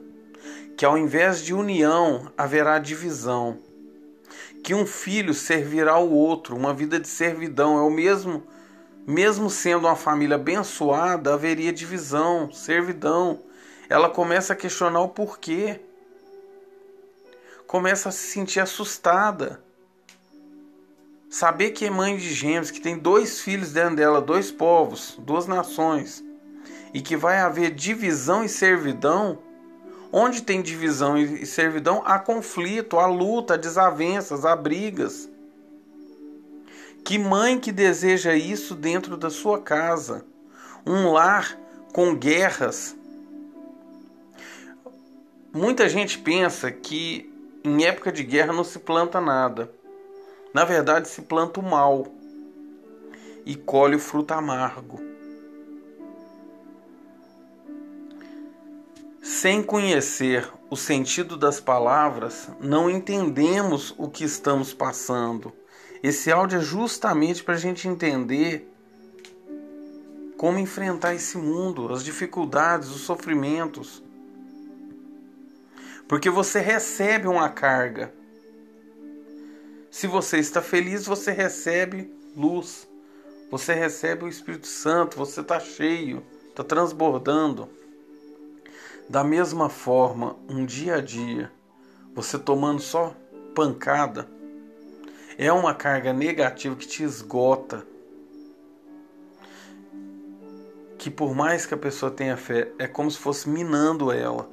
que 0.76 0.84
ao 0.84 0.98
invés 0.98 1.42
de 1.42 1.54
união 1.54 2.30
haverá 2.36 2.78
divisão, 2.78 3.58
que 4.62 4.74
um 4.74 4.86
filho 4.86 5.34
servirá 5.34 5.92
ao 5.92 6.08
outro, 6.08 6.56
uma 6.56 6.72
vida 6.72 7.00
de 7.00 7.08
servidão 7.08 7.78
é 7.78 7.82
o 7.82 7.90
mesmo, 7.90 8.42
mesmo 9.06 9.50
sendo 9.50 9.86
uma 9.86 9.96
família 9.96 10.36
abençoada, 10.36 11.34
haveria 11.34 11.72
divisão, 11.72 12.50
servidão. 12.52 13.42
Ela 13.88 14.08
começa 14.08 14.52
a 14.52 14.56
questionar 14.56 15.00
o 15.00 15.08
porquê. 15.08 15.80
Começa 17.66 18.08
a 18.08 18.12
se 18.12 18.28
sentir 18.28 18.60
assustada 18.60 19.62
Saber 21.32 21.70
que 21.70 21.86
é 21.86 21.90
mãe 21.90 22.18
de 22.18 22.30
gêmeos, 22.30 22.70
que 22.70 22.78
tem 22.78 22.98
dois 22.98 23.40
filhos 23.40 23.72
dentro 23.72 23.96
dela, 23.96 24.20
dois 24.20 24.50
povos, 24.50 25.16
duas 25.18 25.46
nações, 25.46 26.22
e 26.92 27.00
que 27.00 27.16
vai 27.16 27.38
haver 27.38 27.70
divisão 27.70 28.44
e 28.44 28.50
servidão. 28.50 29.38
Onde 30.12 30.42
tem 30.42 30.60
divisão 30.60 31.16
e 31.16 31.46
servidão, 31.46 32.02
há 32.04 32.18
conflito, 32.18 32.98
há 32.98 33.06
luta, 33.06 33.54
há 33.54 33.56
desavenças, 33.56 34.44
há 34.44 34.54
brigas. 34.54 35.26
Que 37.02 37.18
mãe 37.18 37.58
que 37.58 37.72
deseja 37.72 38.34
isso 38.34 38.74
dentro 38.74 39.16
da 39.16 39.30
sua 39.30 39.58
casa? 39.58 40.26
Um 40.86 41.10
lar 41.12 41.58
com 41.94 42.14
guerras. 42.14 42.94
Muita 45.50 45.88
gente 45.88 46.18
pensa 46.18 46.70
que 46.70 47.32
em 47.64 47.84
época 47.84 48.12
de 48.12 48.22
guerra 48.22 48.52
não 48.52 48.64
se 48.64 48.78
planta 48.78 49.18
nada. 49.18 49.72
Na 50.52 50.64
verdade, 50.64 51.08
se 51.08 51.22
planta 51.22 51.58
o 51.58 51.62
mal 51.62 52.06
e 53.46 53.56
colhe 53.56 53.96
o 53.96 54.00
fruto 54.00 54.34
amargo. 54.34 55.11
Sem 59.22 59.62
conhecer 59.62 60.50
o 60.68 60.76
sentido 60.76 61.36
das 61.36 61.60
palavras, 61.60 62.48
não 62.60 62.90
entendemos 62.90 63.94
o 63.96 64.10
que 64.10 64.24
estamos 64.24 64.74
passando. 64.74 65.52
Esse 66.02 66.32
áudio 66.32 66.58
é 66.58 66.60
justamente 66.60 67.44
para 67.44 67.54
a 67.54 67.58
gente 67.58 67.86
entender 67.86 68.68
como 70.36 70.58
enfrentar 70.58 71.14
esse 71.14 71.38
mundo, 71.38 71.92
as 71.92 72.02
dificuldades, 72.02 72.88
os 72.88 73.02
sofrimentos. 73.02 74.02
Porque 76.08 76.28
você 76.28 76.58
recebe 76.58 77.28
uma 77.28 77.48
carga. 77.48 78.12
Se 79.88 80.08
você 80.08 80.38
está 80.38 80.60
feliz, 80.60 81.06
você 81.06 81.30
recebe 81.30 82.12
luz, 82.36 82.88
você 83.52 83.72
recebe 83.72 84.24
o 84.24 84.28
Espírito 84.28 84.66
Santo, 84.66 85.16
você 85.16 85.42
está 85.42 85.60
cheio, 85.60 86.26
está 86.48 86.64
transbordando. 86.64 87.68
Da 89.08 89.24
mesma 89.24 89.68
forma, 89.68 90.36
um 90.48 90.64
dia 90.64 90.96
a 90.96 91.00
dia, 91.00 91.52
você 92.14 92.38
tomando 92.38 92.80
só 92.80 93.14
pancada, 93.54 94.28
é 95.36 95.52
uma 95.52 95.74
carga 95.74 96.12
negativa 96.12 96.76
que 96.76 96.86
te 96.86 97.02
esgota. 97.02 97.86
Que 100.96 101.10
por 101.10 101.34
mais 101.34 101.66
que 101.66 101.74
a 101.74 101.78
pessoa 101.78 102.12
tenha 102.12 102.36
fé, 102.36 102.72
é 102.78 102.86
como 102.86 103.10
se 103.10 103.18
fosse 103.18 103.48
minando 103.48 104.12
ela 104.12 104.48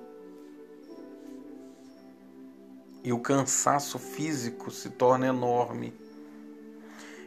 e 3.03 3.13
o 3.13 3.19
cansaço 3.19 3.97
físico 3.97 4.71
se 4.71 4.89
torna 4.89 5.27
enorme. 5.27 5.93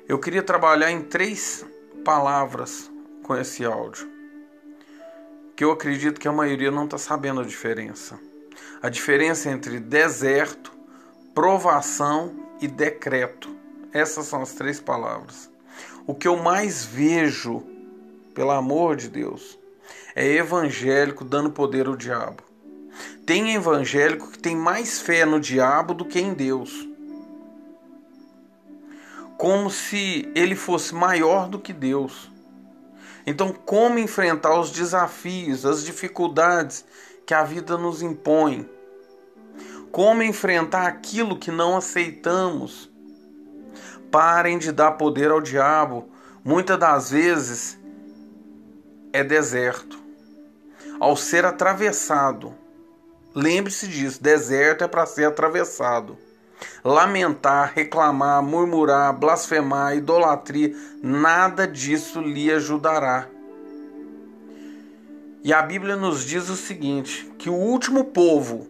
Eu 0.08 0.18
queria 0.18 0.42
trabalhar 0.42 0.90
em 0.90 1.02
três 1.02 1.64
palavras 2.04 2.90
com 3.22 3.34
esse 3.36 3.64
áudio 3.64 4.11
que 5.62 5.64
eu 5.64 5.70
acredito 5.70 6.20
que 6.20 6.26
a 6.26 6.32
maioria 6.32 6.72
não 6.72 6.86
está 6.86 6.98
sabendo 6.98 7.40
a 7.40 7.44
diferença. 7.44 8.18
A 8.82 8.88
diferença 8.88 9.48
entre 9.48 9.78
deserto, 9.78 10.72
provação 11.32 12.34
e 12.60 12.66
decreto. 12.66 13.48
Essas 13.92 14.26
são 14.26 14.42
as 14.42 14.54
três 14.54 14.80
palavras. 14.80 15.48
O 16.04 16.16
que 16.16 16.26
eu 16.26 16.36
mais 16.36 16.84
vejo, 16.84 17.62
pelo 18.34 18.50
amor 18.50 18.96
de 18.96 19.08
Deus, 19.08 19.56
é 20.16 20.26
evangélico 20.32 21.24
dando 21.24 21.52
poder 21.52 21.86
ao 21.86 21.94
diabo. 21.94 22.42
Tem 23.24 23.54
evangélico 23.54 24.32
que 24.32 24.40
tem 24.40 24.56
mais 24.56 25.00
fé 25.00 25.24
no 25.24 25.38
diabo 25.38 25.94
do 25.94 26.04
que 26.04 26.18
em 26.18 26.34
Deus. 26.34 26.88
Como 29.38 29.70
se 29.70 30.28
ele 30.34 30.56
fosse 30.56 30.92
maior 30.92 31.48
do 31.48 31.60
que 31.60 31.72
Deus. 31.72 32.31
Então, 33.26 33.52
como 33.52 33.98
enfrentar 33.98 34.58
os 34.58 34.70
desafios, 34.70 35.64
as 35.64 35.84
dificuldades 35.84 36.84
que 37.24 37.34
a 37.34 37.44
vida 37.44 37.78
nos 37.78 38.02
impõe? 38.02 38.68
Como 39.90 40.22
enfrentar 40.22 40.86
aquilo 40.86 41.38
que 41.38 41.50
não 41.50 41.76
aceitamos? 41.76 42.90
Parem 44.10 44.58
de 44.58 44.72
dar 44.72 44.92
poder 44.92 45.30
ao 45.30 45.40
diabo. 45.40 46.08
Muitas 46.44 46.78
das 46.78 47.10
vezes 47.10 47.78
é 49.12 49.22
deserto. 49.22 50.00
Ao 50.98 51.16
ser 51.16 51.44
atravessado, 51.44 52.54
lembre-se 53.34 53.86
disso: 53.86 54.22
deserto 54.22 54.82
é 54.82 54.88
para 54.88 55.06
ser 55.06 55.26
atravessado. 55.26 56.16
Lamentar, 56.84 57.72
reclamar, 57.74 58.42
murmurar, 58.42 59.12
blasfemar, 59.12 59.96
idolatria, 59.96 60.74
nada 61.02 61.66
disso 61.66 62.20
lhe 62.20 62.50
ajudará. 62.50 63.28
E 65.44 65.52
a 65.52 65.60
Bíblia 65.60 65.96
nos 65.96 66.24
diz 66.24 66.48
o 66.48 66.56
seguinte: 66.56 67.30
que 67.38 67.50
o 67.50 67.54
último 67.54 68.06
povo, 68.06 68.68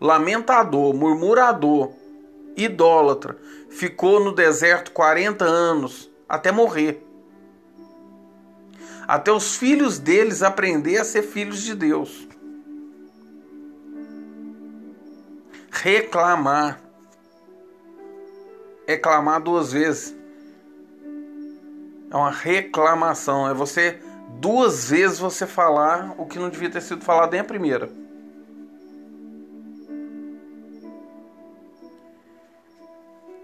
lamentador, 0.00 0.94
murmurador, 0.94 1.92
idólatra, 2.56 3.38
ficou 3.70 4.20
no 4.22 4.32
deserto 4.34 4.92
40 4.92 5.44
anos 5.44 6.10
até 6.28 6.52
morrer. 6.52 7.06
Até 9.06 9.32
os 9.32 9.56
filhos 9.56 9.98
deles 9.98 10.42
aprender 10.42 10.98
a 10.98 11.04
ser 11.04 11.22
filhos 11.22 11.62
de 11.62 11.74
Deus. 11.74 12.28
Reclamar 15.70 16.80
reclamar 18.86 19.40
duas 19.40 19.72
vezes. 19.72 20.14
É 22.10 22.16
uma 22.16 22.30
reclamação. 22.30 23.48
É 23.48 23.54
você 23.54 23.98
duas 24.38 24.90
vezes 24.90 25.18
você 25.18 25.46
falar 25.46 26.14
o 26.18 26.26
que 26.26 26.38
não 26.38 26.50
devia 26.50 26.70
ter 26.70 26.80
sido 26.80 27.04
falado 27.04 27.32
nem 27.32 27.40
a 27.40 27.44
primeira. 27.44 27.88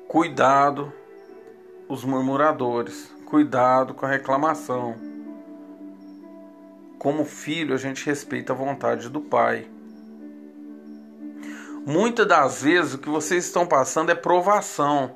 Cuidado 0.07 0.92
os 1.88 2.05
murmuradores. 2.05 3.12
Cuidado 3.24 3.94
com 3.94 4.07
a 4.07 4.09
reclamação. 4.09 4.96
Como 6.98 7.24
filho, 7.24 7.74
a 7.74 7.79
gente 7.79 8.05
respeita 8.05 8.53
a 8.53 8.57
vontade 8.57 9.09
do 9.09 9.20
pai. 9.20 9.68
Muitas 11.87 12.27
das 12.27 12.62
vezes 12.62 12.94
o 12.94 12.98
que 12.98 13.09
vocês 13.09 13.44
estão 13.44 13.66
passando 13.66 14.11
é 14.11 14.14
provação. 14.14 15.14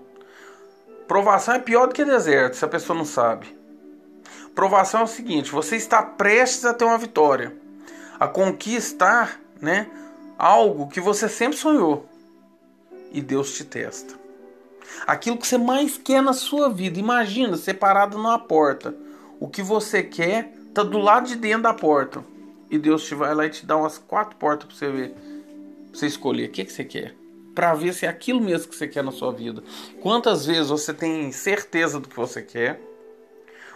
Provação 1.13 1.57
é 1.57 1.59
pior 1.59 1.89
do 1.89 1.95
que 1.95 2.07
deserto, 2.07 2.57
se 2.57 2.65
a 2.65 2.69
pessoa 2.69 2.97
não 2.97 3.05
sabe. 3.05 3.47
Provação 4.55 5.03
é 5.03 5.05
o 5.05 5.07
seguinte: 5.07 5.53
você 5.53 5.77
está 5.77 6.03
prestes 6.03 6.65
a 6.65 6.73
ter 6.73 6.87
uma 6.87 6.97
vitória, 6.97 7.55
a 8.19 8.27
conquistar, 8.27 9.39
né, 9.61 9.91
algo 10.39 10.89
que 10.89 11.03
você 11.03 11.29
sempre 11.29 11.59
sonhou. 11.59 12.09
E 13.13 13.21
Deus 13.21 13.53
te 13.53 13.63
testa. 13.63 14.15
Aquilo 15.07 15.37
que 15.37 15.47
você 15.47 15.59
mais 15.59 15.99
quer 15.99 16.23
na 16.23 16.33
sua 16.33 16.71
vida. 16.71 16.99
Imagina, 16.99 17.59
separado 17.59 18.17
numa 18.17 18.39
porta. 18.39 18.95
O 19.39 19.49
que 19.49 19.63
você 19.63 20.03
quer 20.03 20.55
tá 20.73 20.83
do 20.83 20.97
lado 20.97 21.29
de 21.29 21.37
dentro 21.37 21.65
da 21.65 21.75
porta. 21.75 22.25
E 22.71 22.79
Deus 22.79 23.05
te 23.05 23.15
vai 23.15 23.35
lá 23.35 23.45
e 23.45 23.51
te 23.51 23.67
dá 23.67 23.77
umas 23.77 23.99
quatro 23.99 24.35
portas 24.37 24.67
para 24.67 24.75
você 24.75 24.91
ver, 24.91 25.11
pra 25.11 25.21
você 25.93 26.07
escolher 26.07 26.49
o 26.49 26.53
que, 26.53 26.65
que 26.65 26.73
você 26.73 26.85
quer 26.85 27.22
para 27.55 27.75
ver 27.75 27.93
se 27.93 28.07
é 28.07 28.09
aquilo 28.09 28.41
mesmo 28.41 28.69
que 28.69 28.77
você 28.77 28.89
quer 28.89 29.03
na 29.03 29.13
sua 29.13 29.33
vida. 29.33 29.63
Quantas 30.01 30.47
vezes 30.47 30.69
você 30.69 30.93
tem 30.93 31.31
certeza 31.33 32.01
do 32.01 32.09
que 32.09 32.17
você 32.17 32.43
quer, 32.43 32.81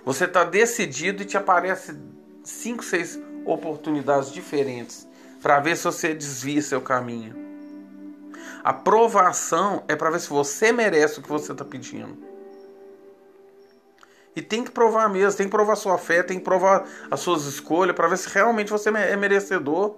você 0.04 0.24
está 0.24 0.44
decidido 0.44 1.22
e 1.22 1.26
te 1.26 1.36
aparece 1.36 1.96
cinco, 2.44 2.84
seis 2.84 3.18
oportunidades 3.44 4.32
diferentes 4.32 5.06
para 5.42 5.60
ver 5.60 5.76
se 5.76 5.84
você 5.84 6.14
desvia 6.14 6.62
seu 6.62 6.80
caminho. 6.80 7.34
A 8.62 8.72
provação 8.72 9.84
é 9.86 9.94
para 9.94 10.10
ver 10.10 10.20
se 10.20 10.28
você 10.28 10.72
merece 10.72 11.18
o 11.18 11.22
que 11.22 11.28
você 11.28 11.52
está 11.52 11.64
pedindo. 11.64 12.16
E 14.34 14.42
tem 14.42 14.62
que 14.64 14.70
provar 14.70 15.08
mesmo, 15.08 15.36
tem 15.36 15.46
que 15.46 15.52
provar 15.52 15.76
sua 15.76 15.96
fé, 15.96 16.22
tem 16.22 16.38
que 16.38 16.44
provar 16.44 16.86
as 17.10 17.20
suas 17.20 17.44
escolhas 17.44 17.96
para 17.96 18.08
ver 18.08 18.18
se 18.18 18.28
realmente 18.28 18.70
você 18.70 18.90
é 18.90 19.16
merecedor 19.16 19.96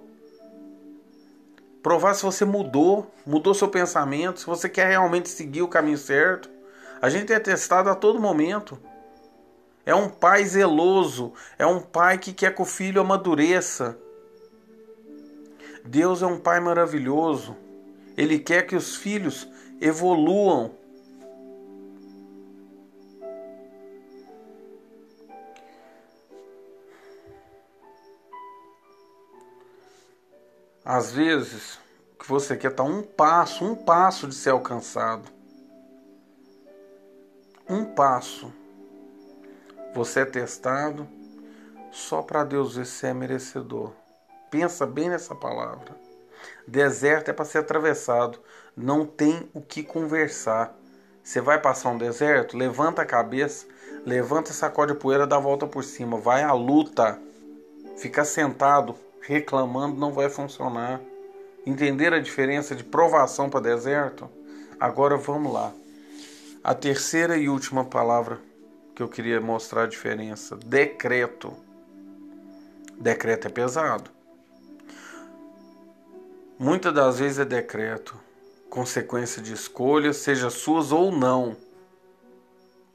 provar 1.81 2.13
se 2.13 2.23
você 2.23 2.45
mudou, 2.45 3.11
mudou 3.25 3.53
seu 3.53 3.67
pensamento, 3.67 4.39
se 4.39 4.45
você 4.45 4.67
quer 4.67 4.87
realmente 4.89 5.29
seguir 5.29 5.61
o 5.61 5.67
caminho 5.67 5.97
certo. 5.97 6.49
A 7.01 7.09
gente 7.09 7.31
é 7.31 7.39
testado 7.39 7.89
a 7.89 7.95
todo 7.95 8.19
momento. 8.19 8.77
É 9.85 9.95
um 9.95 10.09
pai 10.09 10.45
zeloso, 10.45 11.33
é 11.57 11.65
um 11.65 11.79
pai 11.79 12.17
que 12.17 12.33
quer 12.33 12.53
que 12.53 12.61
o 12.61 12.65
filho 12.65 13.01
amadureça. 13.01 13.97
Deus 15.83 16.21
é 16.21 16.27
um 16.27 16.37
pai 16.37 16.59
maravilhoso. 16.59 17.55
Ele 18.17 18.37
quer 18.37 18.67
que 18.67 18.75
os 18.75 18.95
filhos 18.95 19.47
evoluam. 19.79 20.71
Às 30.91 31.11
vezes, 31.11 31.77
que 32.17 32.27
você 32.27 32.57
quer 32.57 32.71
estar 32.71 32.81
um 32.81 33.03
passo, 33.03 33.63
um 33.63 33.75
passo 33.75 34.25
de 34.25 34.33
ser 34.33 34.49
alcançado. 34.49 35.29
Um 37.69 37.85
passo. 37.85 38.51
Você 39.93 40.21
é 40.21 40.25
testado 40.25 41.07
só 41.91 42.23
para 42.23 42.43
Deus 42.43 42.75
ver 42.75 42.87
se 42.87 43.05
é 43.05 43.13
merecedor. 43.13 43.91
Pensa 44.49 44.87
bem 44.87 45.09
nessa 45.09 45.35
palavra. 45.35 45.95
Deserto 46.67 47.29
é 47.29 47.33
para 47.33 47.45
ser 47.45 47.59
atravessado. 47.59 48.39
Não 48.75 49.05
tem 49.05 49.47
o 49.53 49.61
que 49.61 49.83
conversar. 49.83 50.75
Você 51.23 51.39
vai 51.39 51.61
passar 51.61 51.91
um 51.91 51.99
deserto? 51.99 52.57
Levanta 52.57 53.03
a 53.03 53.05
cabeça, 53.05 53.67
levanta, 54.03 54.51
sacode 54.53 54.93
a 54.93 54.95
poeira, 54.95 55.27
dá 55.27 55.35
a 55.35 55.39
volta 55.39 55.67
por 55.67 55.83
cima. 55.83 56.17
Vai 56.17 56.41
à 56.41 56.51
luta. 56.51 57.21
Fica 57.95 58.25
sentado, 58.25 58.95
reclamando 59.29 59.99
não 59.99 60.11
vai 60.11 60.27
funcionar. 60.27 60.99
Entender 61.63 62.11
a 62.11 62.19
diferença 62.19 62.75
de 62.75 62.83
provação 62.83 63.47
para 63.47 63.59
deserto? 63.59 64.27
Agora 64.79 65.17
vamos 65.17 65.53
lá. 65.53 65.71
A 66.63 66.73
terceira 66.73 67.37
e 67.37 67.47
última 67.47 67.85
palavra 67.85 68.39
que 68.95 69.03
eu 69.03 69.07
queria 69.07 69.39
mostrar 69.39 69.83
a 69.83 69.87
diferença: 69.87 70.57
decreto. 70.57 71.53
Decreto 72.99 73.45
é 73.45 73.51
pesado. 73.51 74.09
Muitas 76.57 76.91
das 76.91 77.19
vezes 77.19 77.37
é 77.37 77.45
decreto, 77.45 78.17
consequência 78.67 79.43
de 79.43 79.53
escolhas, 79.53 80.17
seja 80.17 80.49
suas 80.49 80.91
ou 80.91 81.11
não. 81.11 81.55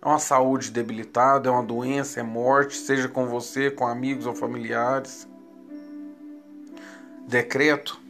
É 0.02 0.06
uma 0.08 0.18
saúde 0.18 0.72
debilitada, 0.72 1.48
é 1.48 1.52
uma 1.52 1.62
doença, 1.62 2.18
é 2.18 2.24
morte, 2.24 2.76
seja 2.76 3.08
com 3.08 3.28
você, 3.28 3.70
com 3.70 3.86
amigos 3.86 4.26
ou 4.26 4.34
familiares. 4.34 5.28
Decreto 7.26 8.00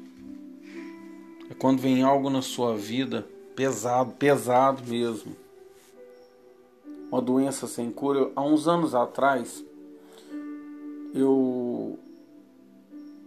é 1.50 1.54
quando 1.54 1.80
vem 1.80 2.02
algo 2.02 2.28
na 2.28 2.42
sua 2.42 2.76
vida 2.76 3.26
pesado, 3.54 4.12
pesado 4.12 4.82
mesmo. 4.86 5.36
Uma 7.10 7.22
doença 7.22 7.66
sem 7.66 7.92
cura. 7.92 8.30
Há 8.34 8.42
uns 8.42 8.66
anos 8.66 8.94
atrás, 8.94 9.64
eu 11.14 11.98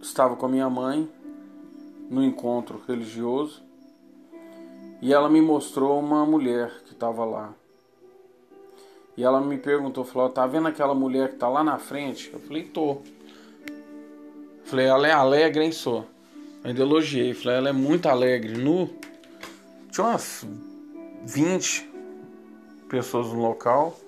estava 0.00 0.36
com 0.36 0.46
a 0.46 0.48
minha 0.48 0.68
mãe 0.68 1.08
no 2.10 2.22
encontro 2.22 2.82
religioso 2.86 3.62
e 5.00 5.12
ela 5.12 5.28
me 5.28 5.40
mostrou 5.40 5.98
uma 5.98 6.26
mulher 6.26 6.82
que 6.84 6.92
estava 6.92 7.24
lá. 7.24 7.54
E 9.16 9.24
ela 9.24 9.40
me 9.40 9.58
perguntou, 9.58 10.04
falou, 10.04 10.28
tá 10.28 10.46
vendo 10.46 10.68
aquela 10.68 10.94
mulher 10.94 11.30
que 11.30 11.34
está 11.34 11.48
lá 11.48 11.64
na 11.64 11.78
frente? 11.78 12.30
Eu 12.32 12.40
falei, 12.40 12.64
tô. 12.64 12.98
Falei, 14.68 14.84
ela 14.84 15.08
é 15.08 15.12
alegre, 15.12 15.64
hein, 15.64 15.72
só. 15.72 16.04
Ainda 16.62 16.82
elogiei. 16.82 17.32
Falei, 17.32 17.56
ela 17.56 17.68
é 17.70 17.72
muito 17.72 18.06
alegre. 18.06 18.52
Nu. 18.52 18.90
Tinha 19.90 20.06
umas 20.06 20.46
20 21.24 21.90
pessoas 22.88 23.28
no 23.28 23.40
local. 23.40 23.98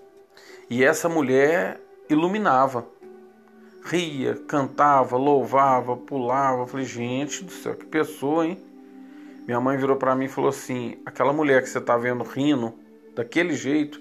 E 0.69 0.85
essa 0.85 1.09
mulher 1.09 1.81
iluminava. 2.11 2.87
Ria, 3.83 4.35
cantava, 4.47 5.17
louvava, 5.17 5.97
pulava. 5.97 6.67
Falei, 6.67 6.85
gente 6.85 7.43
do 7.43 7.51
céu, 7.51 7.75
que 7.75 7.87
pessoa, 7.87 8.47
hein? 8.47 8.63
Minha 9.47 9.61
mãe 9.61 9.79
virou 9.79 9.97
para 9.97 10.15
mim 10.15 10.27
e 10.27 10.29
falou 10.29 10.51
assim: 10.51 10.99
aquela 11.07 11.33
mulher 11.33 11.63
que 11.63 11.71
você 11.71 11.81
tá 11.81 11.97
vendo 11.97 12.23
rindo 12.23 12.75
daquele 13.17 13.55
jeito, 13.55 13.99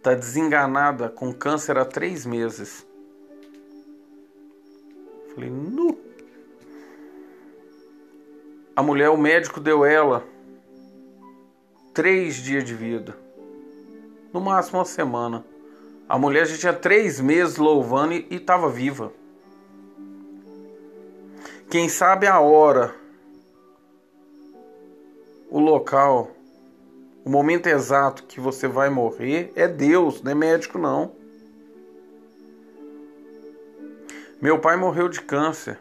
tá 0.00 0.14
desenganada 0.14 1.08
com 1.08 1.32
câncer 1.32 1.76
há 1.76 1.84
três 1.84 2.24
meses. 2.24 2.85
Falei, 5.36 5.50
nu. 5.50 5.98
A 8.74 8.82
mulher, 8.82 9.10
o 9.10 9.18
médico 9.18 9.60
deu 9.60 9.84
ela 9.84 10.24
três 11.92 12.36
dias 12.36 12.64
de 12.64 12.74
vida, 12.74 13.14
no 14.32 14.40
máximo 14.40 14.78
uma 14.78 14.84
semana. 14.86 15.44
A 16.08 16.18
mulher 16.18 16.46
já 16.46 16.56
tinha 16.56 16.72
três 16.72 17.20
meses 17.20 17.58
louvando 17.58 18.14
e 18.14 18.26
estava 18.30 18.70
viva. 18.70 19.12
Quem 21.70 21.86
sabe 21.90 22.26
a 22.26 22.40
hora, 22.40 22.94
o 25.50 25.58
local, 25.58 26.30
o 27.26 27.28
momento 27.28 27.66
exato 27.66 28.24
que 28.24 28.40
você 28.40 28.66
vai 28.66 28.88
morrer 28.88 29.52
é 29.54 29.68
Deus, 29.68 30.22
não 30.22 30.32
é 30.32 30.34
médico 30.34 30.78
não. 30.78 31.12
Meu 34.40 34.58
pai 34.58 34.76
morreu 34.76 35.08
de 35.08 35.20
câncer. 35.20 35.78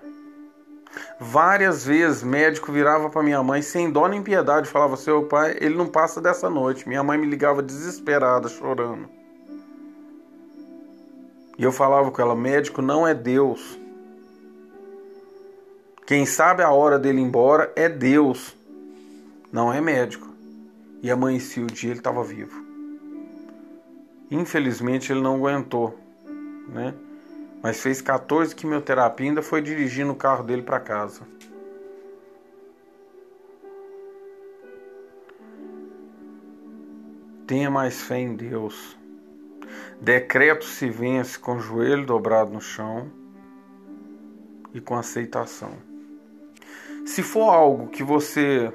Várias 1.20 1.86
vezes 1.86 2.24
médico 2.24 2.72
virava 2.72 3.10
para 3.10 3.22
minha 3.22 3.44
mãe 3.44 3.62
sem 3.62 3.92
dó 3.92 4.08
nem 4.08 4.24
piedade, 4.24 4.70
falava: 4.70 4.96
"Seu 4.96 5.24
pai, 5.24 5.58
ele 5.60 5.76
não 5.76 5.88
passa 5.88 6.22
dessa 6.22 6.50
noite". 6.50 6.88
Minha 6.88 7.04
mãe 7.04 7.18
me 7.18 7.28
ligava 7.28 7.62
desesperada, 7.62 8.48
chorando. 8.48 9.10
E 11.58 11.64
eu 11.64 11.72
falava 11.72 12.12
com 12.12 12.22
ela: 12.22 12.36
médico 12.36 12.82
não 12.82 13.08
é 13.08 13.14
Deus. 13.14 13.78
Quem 16.06 16.26
sabe 16.26 16.62
a 16.62 16.70
hora 16.70 17.00
dele 17.00 17.20
ir 17.20 17.24
embora 17.24 17.74
é 17.76 17.90
Deus, 17.90 18.56
não 19.52 19.74
é 19.74 19.82
médico. 19.82 20.28
E 21.02 21.10
amanhecia 21.10 21.64
o 21.64 21.68
dia, 21.68 21.92
ele 21.92 22.00
estava 22.00 22.24
vivo. 22.24 22.64
Infelizmente 24.30 25.12
ele 25.12 25.22
não 25.22 25.36
aguentou, 25.36 25.98
né? 26.70 26.94
Mas 27.66 27.82
fez 27.82 28.00
14 28.00 28.54
quimioterapia 28.54 29.26
e 29.26 29.30
ainda 29.30 29.42
foi 29.42 29.60
dirigindo 29.60 30.12
o 30.12 30.16
carro 30.16 30.44
dele 30.44 30.62
para 30.62 30.80
casa. 30.80 31.24
Tenha 37.48 37.72
mais 37.72 38.04
fé 38.04 38.20
em 38.20 38.36
Deus. 38.36 38.96
Decreto 40.00 40.64
se 40.64 40.92
vence 40.92 41.40
com 41.40 41.56
o 41.56 41.60
joelho 41.60 42.06
dobrado 42.06 42.52
no 42.52 42.62
chão 42.62 43.12
e 44.72 44.80
com 44.80 44.96
aceitação. 44.96 45.74
Se 47.04 47.24
for 47.24 47.50
algo 47.50 47.88
que 47.88 48.04
você 48.04 48.72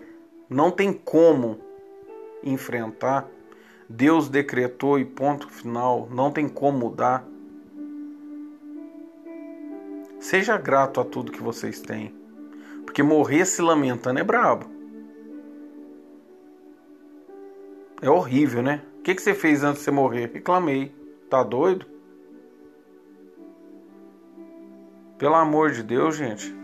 não 0.49 0.69
tem 0.69 0.93
como 0.93 1.61
enfrentar, 2.43 3.29
Deus 3.89 4.29
decretou 4.29 4.99
e 4.99 5.05
ponto 5.05 5.49
final, 5.49 6.09
não 6.11 6.33
tem 6.33 6.49
como 6.49 6.77
mudar. 6.77 7.30
Seja 10.21 10.59
grato 10.59 11.01
a 11.01 11.05
tudo 11.05 11.33
que 11.33 11.43
vocês 11.43 11.81
têm, 11.81 12.15
porque 12.85 13.03
morrer 13.03 13.47
se 13.47 13.63
lamentando 13.63 14.21
é 14.21 14.23
brabo. 14.23 14.67
É 18.03 18.11
horrível, 18.11 18.63
né? 18.63 18.83
O 18.99 19.03
que, 19.03 19.19
você 19.19 19.35
fez 19.35 19.65
antes 19.65 19.79
de 19.79 19.85
você 19.85 19.91
morrer? 19.91 20.31
Reclamei. 20.33 20.95
Tá 21.31 21.43
doido? 21.43 21.87
Pelo 25.17 25.37
amor 25.37 25.71
de 25.71 25.83
Deus, 25.83 26.17
gente. 26.17 26.55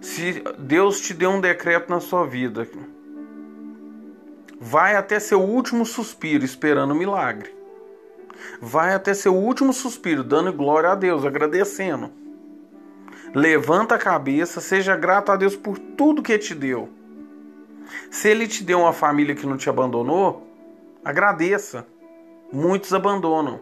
Se 0.00 0.42
Deus 0.58 1.00
te 1.00 1.14
deu 1.14 1.30
um 1.30 1.40
decreto 1.40 1.88
na 1.88 2.00
sua 2.00 2.26
vida, 2.26 2.66
vai 4.60 4.96
até 4.96 5.20
seu 5.20 5.40
último 5.40 5.86
suspiro 5.86 6.44
esperando 6.44 6.90
o 6.90 6.96
milagre. 6.96 7.54
Vai 8.60 8.92
até 8.92 9.14
seu 9.14 9.34
último 9.34 9.72
suspiro 9.72 10.24
dando 10.24 10.52
glória 10.52 10.90
a 10.90 10.94
Deus, 10.96 11.24
agradecendo. 11.24 12.21
Levanta 13.34 13.94
a 13.94 13.98
cabeça, 13.98 14.60
seja 14.60 14.94
grato 14.94 15.32
a 15.32 15.36
Deus 15.36 15.56
por 15.56 15.78
tudo 15.78 16.22
que 16.22 16.38
te 16.38 16.54
deu. 16.54 16.90
Se 18.10 18.28
ele 18.28 18.46
te 18.46 18.62
deu 18.62 18.80
uma 18.80 18.92
família 18.92 19.34
que 19.34 19.46
não 19.46 19.56
te 19.56 19.70
abandonou, 19.70 20.46
agradeça. 21.02 21.86
Muitos 22.52 22.92
abandonam. 22.92 23.60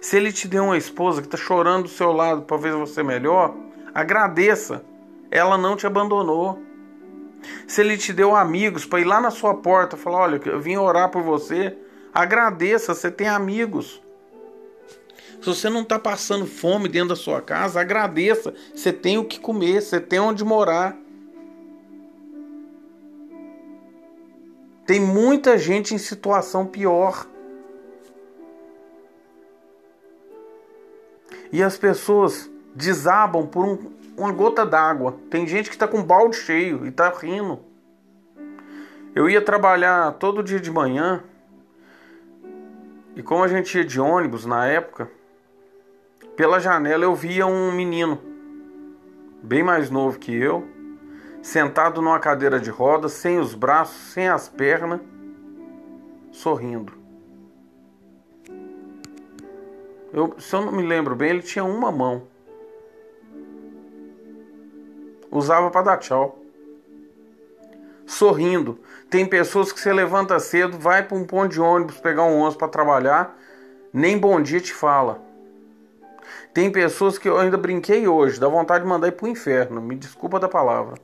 Se 0.00 0.16
ele 0.16 0.32
te 0.32 0.48
deu 0.48 0.64
uma 0.64 0.78
esposa 0.78 1.20
que 1.20 1.26
está 1.26 1.36
chorando 1.36 1.84
do 1.84 1.88
seu 1.90 2.10
lado 2.10 2.42
para 2.42 2.56
ver 2.56 2.72
você 2.72 3.02
melhor, 3.02 3.54
agradeça. 3.94 4.82
Ela 5.30 5.58
não 5.58 5.76
te 5.76 5.86
abandonou. 5.86 6.62
Se 7.66 7.82
ele 7.82 7.98
te 7.98 8.14
deu 8.14 8.34
amigos 8.34 8.86
para 8.86 9.00
ir 9.00 9.04
lá 9.04 9.20
na 9.20 9.30
sua 9.30 9.54
porta 9.54 9.96
falar: 9.96 10.20
Olha, 10.20 10.40
eu 10.46 10.58
vim 10.58 10.76
orar 10.76 11.10
por 11.10 11.22
você, 11.22 11.76
agradeça, 12.14 12.94
você 12.94 13.10
tem 13.10 13.28
amigos. 13.28 14.02
Se 15.40 15.46
você 15.46 15.68
não 15.68 15.82
está 15.82 15.98
passando 15.98 16.46
fome 16.46 16.88
dentro 16.88 17.10
da 17.10 17.16
sua 17.16 17.40
casa, 17.40 17.80
agradeça. 17.80 18.54
Você 18.74 18.92
tem 18.92 19.18
o 19.18 19.24
que 19.24 19.38
comer, 19.38 19.80
você 19.80 20.00
tem 20.00 20.18
onde 20.18 20.44
morar. 20.44 20.96
Tem 24.86 25.00
muita 25.00 25.58
gente 25.58 25.94
em 25.94 25.98
situação 25.98 26.66
pior. 26.66 27.26
e 31.52 31.62
as 31.62 31.76
pessoas 31.76 32.50
desabam 32.74 33.46
por 33.46 33.64
um, 33.64 33.92
uma 34.16 34.32
gota 34.32 34.64
d'água. 34.64 35.18
Tem 35.30 35.46
gente 35.46 35.68
que 35.68 35.74
está 35.74 35.86
com 35.86 35.98
um 35.98 36.04
balde 36.04 36.36
cheio 36.36 36.84
e 36.84 36.88
está 36.88 37.08
rindo. 37.08 37.60
Eu 39.14 39.28
ia 39.28 39.40
trabalhar 39.40 40.12
todo 40.14 40.42
dia 40.42 40.60
de 40.60 40.70
manhã 40.70 41.24
e 43.14 43.22
como 43.22 43.42
a 43.42 43.48
gente 43.48 43.76
ia 43.78 43.84
de 43.84 43.98
ônibus 43.98 44.44
na 44.44 44.66
época, 44.66 45.10
pela 46.36 46.60
janela 46.60 47.04
eu 47.04 47.14
via 47.14 47.46
um 47.46 47.72
menino 47.72 48.20
bem 49.42 49.62
mais 49.62 49.90
novo 49.90 50.18
que 50.18 50.34
eu, 50.34 50.66
sentado 51.40 52.02
numa 52.02 52.18
cadeira 52.18 52.58
de 52.58 52.68
rodas, 52.68 53.12
sem 53.12 53.38
os 53.38 53.54
braços, 53.54 53.96
sem 54.12 54.28
as 54.28 54.48
pernas, 54.48 55.00
sorrindo. 56.32 56.92
Eu, 60.12 60.34
se 60.38 60.54
eu 60.54 60.62
não 60.62 60.72
me 60.72 60.82
lembro 60.82 61.14
bem, 61.14 61.30
ele 61.30 61.42
tinha 61.42 61.64
uma 61.64 61.92
mão. 61.92 62.22
Usava 65.30 65.70
para 65.70 65.82
dar 65.82 65.96
tchau. 65.98 66.38
Sorrindo. 68.06 68.80
Tem 69.10 69.26
pessoas 69.26 69.70
que 69.70 69.78
você 69.78 69.92
levanta 69.92 70.38
cedo, 70.40 70.78
vai 70.78 71.02
para 71.02 71.16
um 71.16 71.24
ponto 71.24 71.52
de 71.52 71.60
ônibus 71.60 72.00
pegar 72.00 72.24
um 72.24 72.38
ônibus 72.38 72.56
para 72.56 72.68
trabalhar, 72.68 73.38
nem 73.92 74.18
bom 74.18 74.40
dia 74.40 74.60
te 74.60 74.72
fala. 74.72 75.25
Tem 76.56 76.72
pessoas 76.72 77.18
que 77.18 77.28
eu 77.28 77.38
ainda 77.38 77.58
brinquei 77.58 78.08
hoje, 78.08 78.40
dá 78.40 78.48
vontade 78.48 78.82
de 78.82 78.88
mandar 78.88 79.08
ir 79.08 79.12
pro 79.12 79.28
inferno, 79.28 79.78
me 79.78 79.94
desculpa 79.94 80.40
da 80.40 80.48
palavra. 80.48 80.94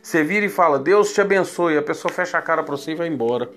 Você 0.00 0.22
vira 0.22 0.46
e 0.46 0.48
fala, 0.48 0.78
Deus 0.78 1.12
te 1.12 1.20
abençoe, 1.20 1.76
a 1.76 1.82
pessoa 1.82 2.14
fecha 2.14 2.38
a 2.38 2.42
cara 2.42 2.62
para 2.62 2.76
você 2.76 2.92
e 2.92 2.94
vai 2.94 3.08
embora. 3.08 3.50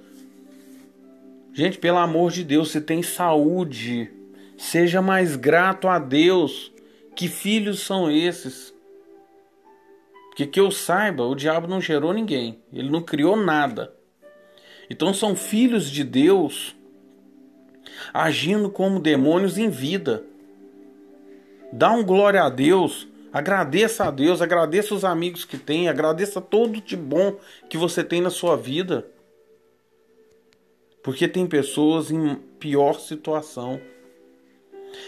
Gente, 1.54 1.78
pelo 1.78 2.00
amor 2.00 2.32
de 2.32 2.44
Deus, 2.44 2.72
você 2.72 2.82
tem 2.82 3.04
saúde. 3.04 4.12
Seja 4.58 5.00
mais 5.00 5.36
grato 5.36 5.88
a 5.88 6.00
Deus. 6.00 6.74
Que 7.16 7.28
filhos 7.28 7.82
são 7.82 8.10
esses? 8.10 8.74
Porque 10.30 10.48
que 10.48 10.60
eu 10.60 10.72
saiba, 10.72 11.24
o 11.24 11.36
diabo 11.36 11.68
não 11.68 11.80
gerou 11.80 12.14
ninguém. 12.14 12.64
Ele 12.74 12.90
não 12.90 13.04
criou 13.04 13.36
nada. 13.36 13.94
Então 14.90 15.14
são 15.14 15.36
filhos 15.36 15.88
de 15.88 16.04
Deus 16.04 16.76
agindo 18.12 18.72
como 18.72 19.00
demônios 19.00 19.60
em 19.60 19.70
vida. 19.70 20.31
Dá 21.72 21.92
um 21.92 22.04
glória 22.04 22.44
a 22.44 22.50
Deus, 22.50 23.08
agradeça 23.32 24.06
a 24.06 24.12
Deus, 24.12 24.42
agradeça 24.42 24.94
os 24.94 25.06
amigos 25.06 25.46
que 25.46 25.58
tem, 25.58 25.88
agradeça 25.88 26.42
todo 26.42 26.82
de 26.82 26.98
bom 26.98 27.38
que 27.70 27.78
você 27.78 28.04
tem 28.04 28.20
na 28.22 28.30
sua 28.30 28.58
vida. 28.58 29.08
Porque 31.02 31.28
tem 31.28 31.48
pessoas 31.48 32.12
em 32.12 32.36
pior 32.60 33.00
situação. 33.00 33.82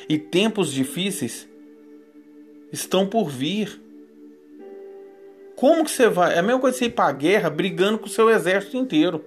E 0.08 0.18
tempos 0.18 0.72
difíceis 0.72 1.48
estão 2.72 3.06
por 3.06 3.30
vir. 3.30 3.82
Como 5.56 5.84
que 5.84 5.92
você 5.92 6.10
vai? 6.10 6.34
É 6.36 6.40
a 6.40 6.44
mesma 6.44 6.62
coisa 6.62 6.78
você 6.78 6.86
ir 6.86 6.92
para 6.92 7.10
a 7.10 7.12
guerra 7.12 7.50
brigando 7.50 8.00
com 8.00 8.06
o 8.06 8.10
seu 8.10 8.30
exército 8.30 8.78
inteiro. 8.78 9.24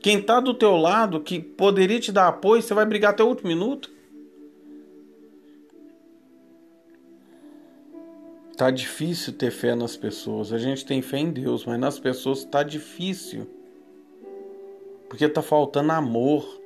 Quem 0.00 0.18
está 0.18 0.40
do 0.40 0.54
teu 0.54 0.76
lado, 0.76 1.20
que 1.20 1.38
poderia 1.38 2.00
te 2.00 2.10
dar 2.10 2.28
apoio, 2.28 2.62
você 2.62 2.74
vai 2.74 2.84
brigar 2.84 3.12
até 3.12 3.22
o 3.22 3.28
último 3.28 3.48
minuto? 3.48 3.90
Tá 8.60 8.70
difícil 8.70 9.32
ter 9.32 9.50
fé 9.50 9.74
nas 9.74 9.96
pessoas. 9.96 10.52
A 10.52 10.58
gente 10.58 10.84
tem 10.84 11.00
fé 11.00 11.16
em 11.16 11.30
Deus, 11.30 11.64
mas 11.64 11.80
nas 11.80 11.98
pessoas 11.98 12.44
tá 12.44 12.62
difícil. 12.62 13.48
Porque 15.08 15.26
tá 15.26 15.40
faltando 15.40 15.92
amor 15.92 16.60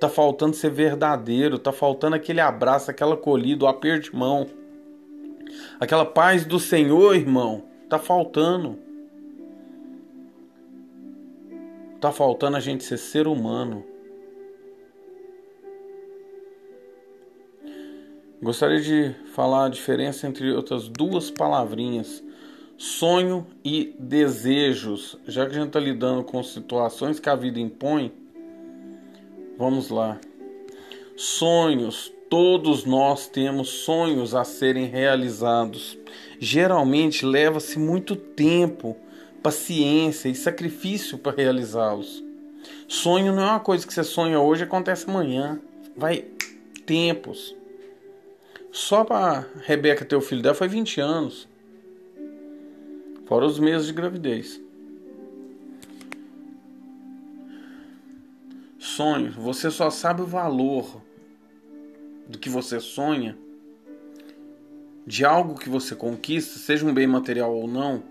Tá 0.00 0.08
faltando 0.08 0.56
ser 0.56 0.70
verdadeiro, 0.70 1.58
tá 1.58 1.72
faltando 1.72 2.16
aquele 2.16 2.40
abraço, 2.40 2.90
aquela 2.90 3.16
acolhida, 3.16 3.66
o 3.66 3.68
aperto 3.68 4.10
de 4.10 4.16
mão. 4.16 4.46
Aquela 5.78 6.06
paz 6.06 6.46
do 6.46 6.58
Senhor, 6.58 7.14
irmão, 7.14 7.64
tá 7.86 7.98
faltando. 7.98 8.78
Tá 12.00 12.10
faltando 12.10 12.56
a 12.56 12.60
gente 12.60 12.82
ser 12.82 12.96
ser 12.96 13.26
humano. 13.26 13.84
Gostaria 18.42 18.80
de 18.80 19.14
falar 19.34 19.66
a 19.66 19.68
diferença 19.68 20.26
entre 20.26 20.50
outras 20.52 20.88
duas 20.88 21.30
palavrinhas, 21.30 22.24
sonho 22.78 23.46
e 23.62 23.94
desejos. 23.98 25.18
Já 25.28 25.44
que 25.44 25.52
a 25.52 25.58
gente 25.58 25.66
está 25.66 25.78
lidando 25.78 26.24
com 26.24 26.42
situações 26.42 27.20
que 27.20 27.28
a 27.28 27.36
vida 27.36 27.60
impõe, 27.60 28.10
vamos 29.58 29.90
lá. 29.90 30.18
Sonhos, 31.14 32.10
todos 32.30 32.86
nós 32.86 33.28
temos 33.28 33.68
sonhos 33.68 34.34
a 34.34 34.42
serem 34.42 34.86
realizados. 34.86 35.98
Geralmente 36.38 37.26
leva-se 37.26 37.78
muito 37.78 38.16
tempo, 38.16 38.96
paciência 39.42 40.30
e 40.30 40.34
sacrifício 40.34 41.18
para 41.18 41.36
realizá-los. 41.36 42.24
Sonho 42.88 43.34
não 43.34 43.42
é 43.42 43.50
uma 43.50 43.60
coisa 43.60 43.86
que 43.86 43.92
você 43.92 44.02
sonha 44.02 44.40
hoje 44.40 44.62
e 44.62 44.64
acontece 44.64 45.04
amanhã. 45.10 45.60
Vai 45.94 46.24
tempos. 46.86 47.59
Só 48.72 49.04
para 49.04 49.46
Rebeca 49.64 50.04
ter 50.04 50.16
o 50.16 50.20
filho 50.20 50.42
dela 50.42 50.54
foi 50.54 50.68
20 50.68 51.00
anos. 51.00 51.48
Fora 53.26 53.46
os 53.46 53.58
meses 53.58 53.86
de 53.86 53.92
gravidez. 53.92 54.60
Sonho, 58.78 59.32
você 59.32 59.70
só 59.70 59.90
sabe 59.90 60.22
o 60.22 60.26
valor 60.26 61.00
do 62.28 62.38
que 62.38 62.48
você 62.48 62.80
sonha, 62.80 63.36
de 65.06 65.24
algo 65.24 65.58
que 65.58 65.68
você 65.68 65.94
conquista, 65.94 66.58
seja 66.58 66.86
um 66.86 66.94
bem 66.94 67.06
material 67.06 67.54
ou 67.54 67.66
não, 67.66 68.02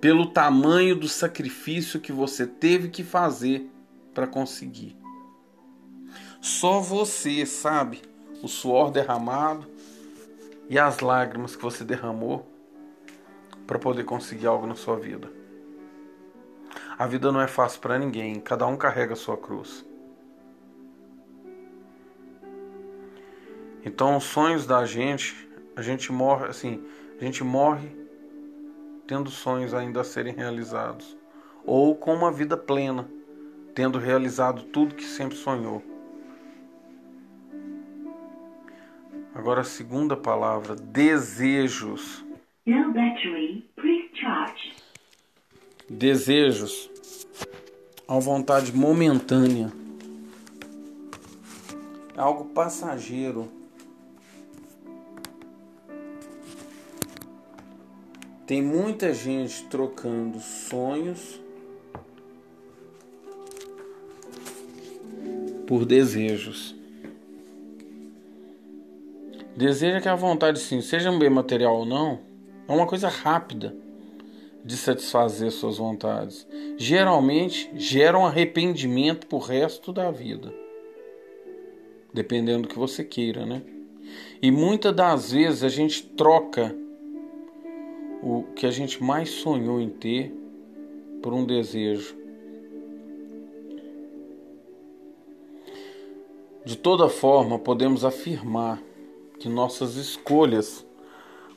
pelo 0.00 0.26
tamanho 0.26 0.94
do 0.94 1.08
sacrifício 1.08 2.00
que 2.00 2.12
você 2.12 2.46
teve 2.46 2.88
que 2.88 3.02
fazer 3.02 3.68
para 4.14 4.26
conseguir. 4.26 4.96
Só 6.40 6.80
você 6.80 7.44
sabe 7.44 8.00
o 8.42 8.48
suor 8.48 8.90
derramado, 8.90 9.66
e 10.68 10.78
as 10.78 11.00
lágrimas 11.00 11.56
que 11.56 11.62
você 11.62 11.84
derramou 11.84 12.46
para 13.66 13.78
poder 13.78 14.04
conseguir 14.04 14.46
algo 14.46 14.66
na 14.66 14.74
sua 14.74 14.96
vida. 14.96 15.30
A 16.98 17.06
vida 17.06 17.30
não 17.30 17.40
é 17.40 17.46
fácil 17.46 17.80
para 17.80 17.98
ninguém, 17.98 18.40
cada 18.40 18.66
um 18.66 18.76
carrega 18.76 19.12
a 19.12 19.16
sua 19.16 19.36
cruz. 19.36 19.86
Então, 23.84 24.16
os 24.16 24.24
sonhos 24.24 24.66
da 24.66 24.84
gente, 24.84 25.48
a 25.76 25.82
gente 25.82 26.12
morre 26.12 26.46
assim, 26.46 26.84
a 27.18 27.24
gente 27.24 27.42
morre 27.42 27.96
tendo 29.06 29.30
sonhos 29.30 29.72
ainda 29.72 30.02
a 30.02 30.04
serem 30.04 30.34
realizados, 30.34 31.16
ou 31.64 31.96
com 31.96 32.12
uma 32.14 32.30
vida 32.30 32.56
plena, 32.56 33.08
tendo 33.74 33.98
realizado 33.98 34.64
tudo 34.64 34.94
que 34.94 35.04
sempre 35.04 35.36
sonhou. 35.36 35.82
Agora 39.38 39.60
a 39.60 39.64
segunda 39.64 40.16
palavra, 40.16 40.74
desejos. 40.74 42.24
No 42.66 42.92
battery, 42.92 43.70
please 43.76 44.10
charge. 44.20 44.74
Desejos. 45.88 46.90
Uma 48.08 48.18
vontade 48.18 48.72
momentânea. 48.72 49.72
É 52.16 52.20
algo 52.20 52.46
passageiro. 52.46 53.48
Tem 58.44 58.60
muita 58.60 59.14
gente 59.14 59.68
trocando 59.68 60.40
sonhos 60.40 61.40
por 65.64 65.84
desejos. 65.86 66.77
Deseja 69.58 70.00
que 70.00 70.08
a 70.08 70.14
vontade, 70.14 70.60
sim, 70.60 70.80
seja 70.80 71.10
um 71.10 71.18
bem 71.18 71.28
material 71.28 71.78
ou 71.78 71.84
não, 71.84 72.20
é 72.68 72.72
uma 72.72 72.86
coisa 72.86 73.08
rápida 73.08 73.74
de 74.64 74.76
satisfazer 74.76 75.50
suas 75.50 75.78
vontades. 75.78 76.46
Geralmente 76.76 77.68
geram 77.74 78.24
arrependimento 78.24 79.26
pro 79.26 79.38
resto 79.38 79.92
da 79.92 80.12
vida. 80.12 80.54
Dependendo 82.14 82.62
do 82.62 82.68
que 82.68 82.78
você 82.78 83.02
queira, 83.02 83.44
né? 83.44 83.60
E 84.40 84.48
muitas 84.52 84.94
das 84.94 85.32
vezes 85.32 85.64
a 85.64 85.68
gente 85.68 86.04
troca 86.04 86.72
o 88.22 88.44
que 88.54 88.64
a 88.64 88.70
gente 88.70 89.02
mais 89.02 89.28
sonhou 89.28 89.80
em 89.80 89.88
ter 89.88 90.32
por 91.20 91.34
um 91.34 91.44
desejo. 91.44 92.16
De 96.64 96.76
toda 96.76 97.08
forma, 97.08 97.58
podemos 97.58 98.04
afirmar 98.04 98.86
que 99.38 99.48
nossas 99.48 99.96
escolhas, 99.96 100.84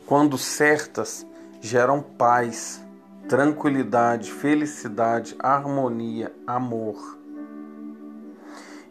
quando 0.05 0.37
certas, 0.37 1.25
geram 1.59 2.01
paz, 2.01 2.83
tranquilidade, 3.27 4.31
felicidade, 4.31 5.35
harmonia, 5.39 6.33
amor. 6.45 7.17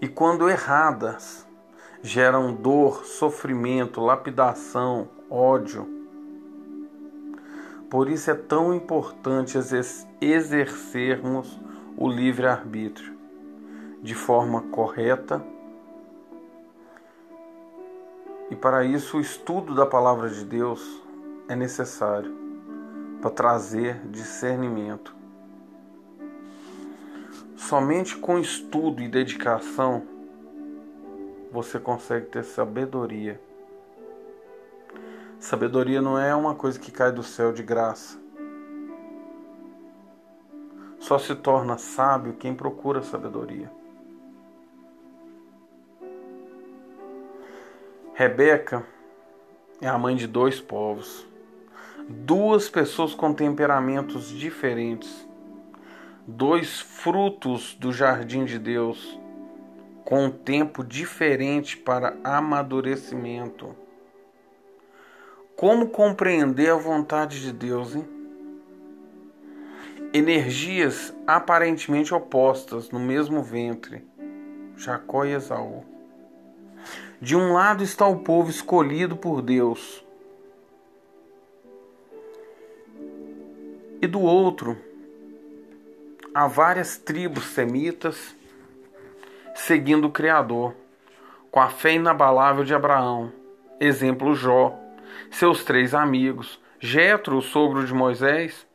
E 0.00 0.08
quando 0.08 0.48
erradas, 0.48 1.46
geram 2.02 2.54
dor, 2.54 3.04
sofrimento, 3.04 4.00
lapidação, 4.00 5.08
ódio. 5.28 5.86
Por 7.90 8.08
isso 8.08 8.30
é 8.30 8.34
tão 8.34 8.72
importante 8.72 9.58
exercermos 10.20 11.60
o 11.96 12.08
livre-arbítrio 12.08 13.18
de 14.02 14.14
forma 14.14 14.62
correta 14.70 15.44
e 18.50 18.56
para 18.56 18.84
isso 18.84 19.18
o 19.18 19.20
estudo 19.20 19.74
da 19.74 19.86
palavra 19.86 20.28
de 20.28 20.44
Deus 20.44 21.00
é 21.48 21.54
necessário 21.54 22.34
para 23.20 23.30
trazer 23.30 24.00
discernimento. 24.08 25.14
Somente 27.56 28.16
com 28.16 28.38
estudo 28.38 29.02
e 29.02 29.08
dedicação 29.08 30.02
você 31.52 31.78
consegue 31.78 32.26
ter 32.26 32.42
sabedoria. 32.42 33.40
Sabedoria 35.38 36.02
não 36.02 36.18
é 36.18 36.34
uma 36.34 36.54
coisa 36.54 36.78
que 36.78 36.90
cai 36.90 37.12
do 37.12 37.22
céu 37.22 37.52
de 37.52 37.62
graça. 37.62 38.18
Só 40.98 41.18
se 41.18 41.34
torna 41.34 41.78
sábio 41.78 42.34
quem 42.34 42.54
procura 42.54 43.02
sabedoria. 43.02 43.79
Rebeca 48.20 48.84
é 49.80 49.88
a 49.88 49.96
mãe 49.96 50.14
de 50.14 50.26
dois 50.26 50.60
povos, 50.60 51.26
duas 52.06 52.68
pessoas 52.68 53.14
com 53.14 53.32
temperamentos 53.32 54.28
diferentes, 54.28 55.26
dois 56.26 56.80
frutos 56.80 57.74
do 57.80 57.90
jardim 57.90 58.44
de 58.44 58.58
Deus, 58.58 59.18
com 60.04 60.26
um 60.26 60.30
tempo 60.30 60.84
diferente 60.84 61.78
para 61.78 62.14
amadurecimento. 62.22 63.74
Como 65.56 65.88
compreender 65.88 66.72
a 66.72 66.76
vontade 66.76 67.40
de 67.40 67.54
Deus, 67.54 67.94
hein? 67.94 68.06
Energias 70.12 71.14
aparentemente 71.26 72.12
opostas 72.12 72.90
no 72.90 73.00
mesmo 73.00 73.42
ventre, 73.42 74.06
Jacó 74.76 75.24
e 75.24 75.32
Esaú. 75.32 75.99
De 77.20 77.36
um 77.36 77.52
lado 77.52 77.82
está 77.84 78.06
o 78.06 78.20
povo 78.20 78.48
escolhido 78.48 79.14
por 79.14 79.42
Deus, 79.42 80.02
e 84.00 84.06
do 84.06 84.20
outro 84.20 84.78
há 86.32 86.46
várias 86.46 86.96
tribos 86.96 87.44
semitas 87.44 88.34
seguindo 89.54 90.06
o 90.06 90.10
Criador, 90.10 90.74
com 91.50 91.60
a 91.60 91.68
fé 91.68 91.92
inabalável 91.92 92.64
de 92.64 92.74
Abraão, 92.74 93.30
exemplo 93.78 94.34
Jó, 94.34 94.78
seus 95.30 95.62
três 95.62 95.94
amigos, 95.94 96.58
Jetro, 96.78 97.36
o 97.36 97.42
sogro 97.42 97.84
de 97.84 97.92
Moisés. 97.92 98.66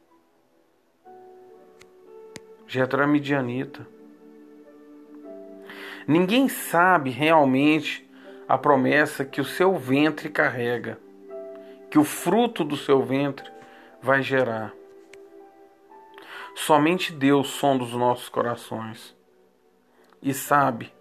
Jetro 2.67 3.01
era 3.01 3.07
midianita. 3.07 3.87
Ninguém 6.07 6.47
sabe 6.47 7.09
realmente 7.09 8.04
a 8.47 8.57
promessa 8.57 9.25
que 9.25 9.41
o 9.41 9.45
seu 9.45 9.75
ventre 9.75 10.29
carrega, 10.29 10.99
que 11.89 11.97
o 11.97 12.03
fruto 12.03 12.63
do 12.63 12.77
seu 12.77 13.01
ventre 13.03 13.49
vai 14.01 14.21
gerar. 14.21 14.73
Somente 16.55 17.11
Deus 17.11 17.47
sonda 17.47 17.83
os 17.83 17.93
nossos 17.93 18.29
corações 18.29 19.15
e 20.21 20.33
sabe 20.33 20.93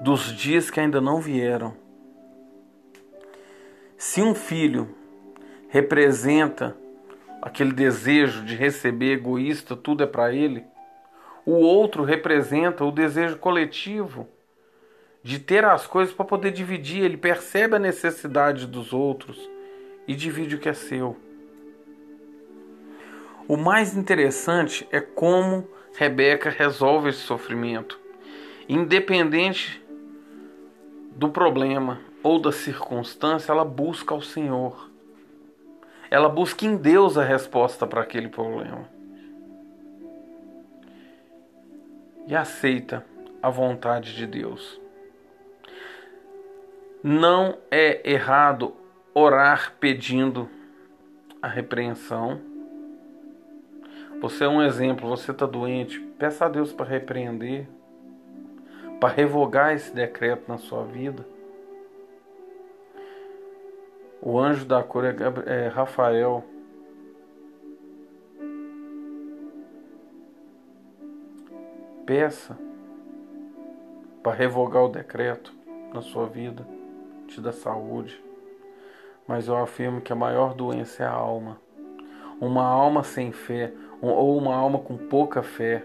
dos 0.00 0.32
dias 0.32 0.70
que 0.70 0.78
ainda 0.78 1.00
não 1.00 1.20
vieram. 1.20 1.74
Se 3.96 4.22
um 4.22 4.34
filho 4.34 4.94
representa 5.68 6.76
aquele 7.40 7.72
desejo 7.72 8.44
de 8.44 8.54
receber 8.54 9.12
egoísta, 9.12 9.74
tudo 9.74 10.02
é 10.02 10.06
para 10.06 10.32
ele, 10.32 10.64
o 11.44 11.52
outro 11.52 12.04
representa 12.04 12.84
o 12.84 12.92
desejo 12.92 13.38
coletivo 13.38 14.28
de 15.24 15.38
ter 15.38 15.64
as 15.64 15.86
coisas 15.86 16.14
para 16.14 16.26
poder 16.26 16.52
dividir. 16.52 17.02
Ele 17.02 17.16
percebe 17.16 17.74
a 17.74 17.78
necessidade 17.78 18.66
dos 18.66 18.92
outros 18.92 19.50
e 20.06 20.14
divide 20.14 20.54
o 20.54 20.58
que 20.60 20.68
é 20.68 20.74
seu. 20.74 21.16
O 23.48 23.56
mais 23.56 23.96
interessante 23.96 24.86
é 24.92 25.00
como 25.00 25.66
Rebeca 25.96 26.50
resolve 26.50 27.08
esse 27.08 27.20
sofrimento. 27.20 27.98
Independente 28.68 29.82
do 31.16 31.30
problema 31.30 32.00
ou 32.22 32.38
da 32.38 32.52
circunstância, 32.52 33.50
ela 33.50 33.64
busca 33.64 34.14
ao 34.14 34.20
Senhor. 34.20 34.90
Ela 36.10 36.28
busca 36.28 36.66
em 36.66 36.76
Deus 36.76 37.16
a 37.16 37.24
resposta 37.24 37.86
para 37.86 38.02
aquele 38.02 38.28
problema. 38.28 38.88
E 42.26 42.34
aceita 42.34 43.04
a 43.42 43.50
vontade 43.50 44.14
de 44.14 44.26
Deus. 44.26 44.83
Não 47.06 47.58
é 47.70 48.10
errado 48.10 48.74
orar 49.12 49.74
pedindo 49.78 50.48
a 51.42 51.46
repreensão. 51.46 52.40
Você 54.22 54.44
é 54.44 54.48
um 54.48 54.62
exemplo, 54.62 55.06
você 55.06 55.30
está 55.30 55.44
doente, 55.44 56.00
peça 56.18 56.46
a 56.46 56.48
Deus 56.48 56.72
para 56.72 56.86
repreender, 56.86 57.68
para 58.98 59.12
revogar 59.12 59.74
esse 59.74 59.94
decreto 59.94 60.48
na 60.48 60.56
sua 60.56 60.86
vida. 60.86 61.26
O 64.22 64.40
anjo 64.40 64.64
da 64.64 64.82
cor 64.82 65.04
é, 65.04 65.14
é 65.44 65.68
Rafael. 65.68 66.42
Peça 72.06 72.58
para 74.22 74.32
revogar 74.32 74.84
o 74.84 74.88
decreto 74.88 75.52
na 75.92 76.00
sua 76.00 76.26
vida, 76.26 76.66
te 77.34 77.40
dá 77.40 77.52
saúde. 77.52 78.22
Mas 79.26 79.48
eu 79.48 79.56
afirmo 79.56 80.00
que 80.00 80.12
a 80.12 80.16
maior 80.16 80.54
doença 80.54 81.02
é 81.02 81.06
a 81.06 81.12
alma. 81.12 81.58
Uma 82.40 82.64
alma 82.64 83.02
sem 83.02 83.32
fé, 83.32 83.72
ou 84.00 84.36
uma 84.36 84.54
alma 84.54 84.78
com 84.78 84.96
pouca 84.96 85.42
fé, 85.42 85.84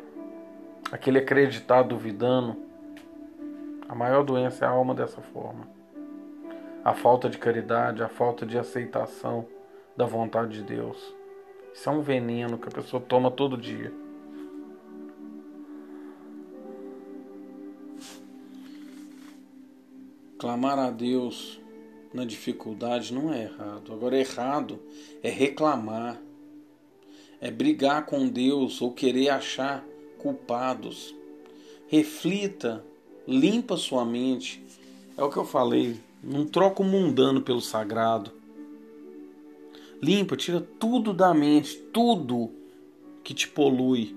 aquele 0.91 1.19
acreditar 1.19 1.83
duvidando. 1.83 2.57
A 3.87 3.95
maior 3.95 4.23
doença 4.23 4.65
é 4.65 4.67
a 4.67 4.71
alma 4.71 4.93
dessa 4.93 5.21
forma 5.21 5.79
a 6.83 6.93
falta 6.93 7.29
de 7.29 7.37
caridade, 7.37 8.03
a 8.03 8.07
falta 8.07 8.45
de 8.45 8.57
aceitação 8.57 9.45
da 9.95 10.05
vontade 10.05 10.53
de 10.53 10.63
Deus. 10.63 11.13
Isso 11.73 11.89
é 11.89 11.91
um 11.91 12.01
veneno 12.01 12.57
que 12.57 12.67
a 12.67 12.71
pessoa 12.71 13.01
toma 13.01 13.29
todo 13.29 13.57
dia. 13.57 13.91
Clamar 20.39 20.79
a 20.79 20.89
Deus 20.89 21.59
na 22.13 22.23
dificuldade 22.23 23.13
não 23.13 23.33
é 23.33 23.43
errado. 23.43 23.91
Agora, 23.91 24.17
errado 24.17 24.79
é 25.21 25.29
reclamar, 25.29 26.17
é 27.41 27.51
brigar 27.51 28.05
com 28.05 28.25
Deus 28.25 28.81
ou 28.81 28.93
querer 28.93 29.27
achar 29.27 29.85
culpados. 30.17 31.13
Reflita, 31.87 32.85
limpa 33.27 33.75
sua 33.75 34.05
mente. 34.05 34.63
É 35.17 35.21
o 35.21 35.29
que 35.29 35.35
eu 35.35 35.43
falei. 35.43 35.99
Não 36.23 36.45
troca 36.45 36.81
o 36.81 36.85
mundano 36.85 37.41
pelo 37.41 37.59
sagrado. 37.59 38.31
Limpa, 40.01 40.37
tira 40.37 40.61
tudo 40.61 41.13
da 41.13 41.33
mente, 41.33 41.75
tudo 41.91 42.49
que 43.25 43.33
te 43.33 43.45
polui. 43.45 44.15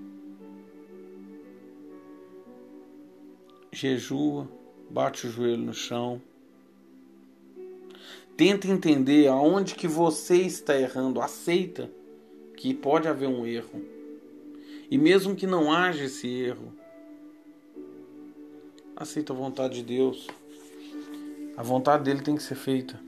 Jejua, 3.72 4.48
bate 4.92 5.26
o 5.26 5.30
joelho 5.30 5.62
no 5.62 5.72
chão. 5.72 6.20
Tenta 8.36 8.68
entender 8.68 9.26
aonde 9.26 9.74
que 9.74 9.88
você 9.88 10.36
está 10.36 10.78
errando. 10.78 11.20
Aceita 11.20 11.90
que 12.56 12.74
pode 12.74 13.08
haver 13.08 13.28
um 13.28 13.46
erro. 13.46 13.82
E 14.90 14.98
mesmo 14.98 15.34
que 15.34 15.46
não 15.46 15.72
haja 15.72 16.04
esse 16.04 16.28
erro, 16.28 16.72
aceita 18.94 19.32
a 19.32 19.36
vontade 19.36 19.76
de 19.76 19.82
Deus. 19.82 20.26
A 21.56 21.62
vontade 21.62 22.04
dele 22.04 22.20
tem 22.20 22.36
que 22.36 22.42
ser 22.42 22.54
feita. 22.54 23.00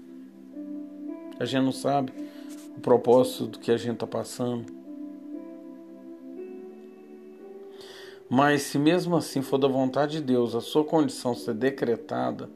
A 1.38 1.44
gente 1.44 1.64
não 1.64 1.72
sabe 1.72 2.12
o 2.76 2.80
propósito 2.80 3.46
do 3.46 3.58
que 3.58 3.70
a 3.70 3.76
gente 3.76 3.94
está 3.94 4.06
passando. 4.06 4.83
Mas 8.28 8.62
se 8.62 8.78
mesmo 8.78 9.16
assim 9.16 9.42
for 9.42 9.58
da 9.58 9.68
vontade 9.68 10.18
de 10.18 10.22
Deus 10.22 10.54
a 10.54 10.60
sua 10.60 10.84
condição 10.84 11.34
ser 11.34 11.54
decretada, 11.54 12.48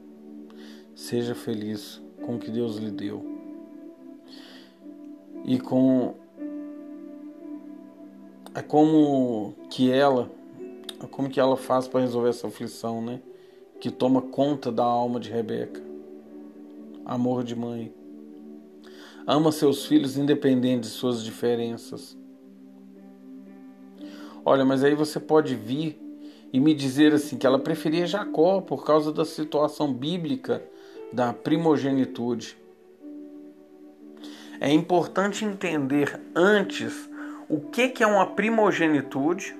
seja 0.95 1.35
feliz 1.35 2.01
com 2.25 2.35
o 2.35 2.39
que 2.39 2.49
Deus 2.49 2.77
lhe 2.77 2.91
deu. 2.91 3.25
E 5.45 5.59
com 5.59 6.15
é 8.55 8.61
como 8.61 9.53
que 9.69 9.91
ela, 9.91 10.29
é 11.01 11.07
como 11.07 11.29
que 11.29 11.39
ela 11.39 11.55
faz 11.55 11.87
para 11.87 12.01
resolver 12.01 12.29
essa 12.29 12.47
aflição, 12.47 13.01
né? 13.01 13.21
Que 13.79 13.89
toma 13.89 14.21
conta 14.21 14.71
da 14.71 14.83
alma 14.83 15.19
de 15.19 15.29
Rebeca 15.29 15.89
amor 17.09 17.43
de 17.43 17.55
mãe. 17.55 17.91
Ama 19.25 19.51
seus 19.51 19.87
filhos 19.87 20.15
independente 20.15 20.81
de 20.81 20.89
suas 20.89 21.23
diferenças. 21.23 22.15
Olha, 24.49 24.65
mas 24.65 24.83
aí 24.83 24.95
você 24.95 25.19
pode 25.19 25.53
vir 25.53 25.95
e 26.51 26.59
me 26.59 26.73
dizer 26.73 27.13
assim 27.13 27.37
que 27.37 27.45
ela 27.45 27.59
preferia 27.59 28.07
Jacó 28.07 28.61
por 28.61 28.83
causa 28.83 29.13
da 29.13 29.23
situação 29.23 29.93
bíblica 29.93 30.63
da 31.13 31.31
primogenitude. 31.31 32.57
É 34.59 34.71
importante 34.71 35.45
entender 35.45 36.19
antes 36.33 37.07
o 37.47 37.59
que, 37.59 37.89
que 37.89 38.03
é 38.03 38.07
uma 38.07 38.25
primogenitude 38.25 39.55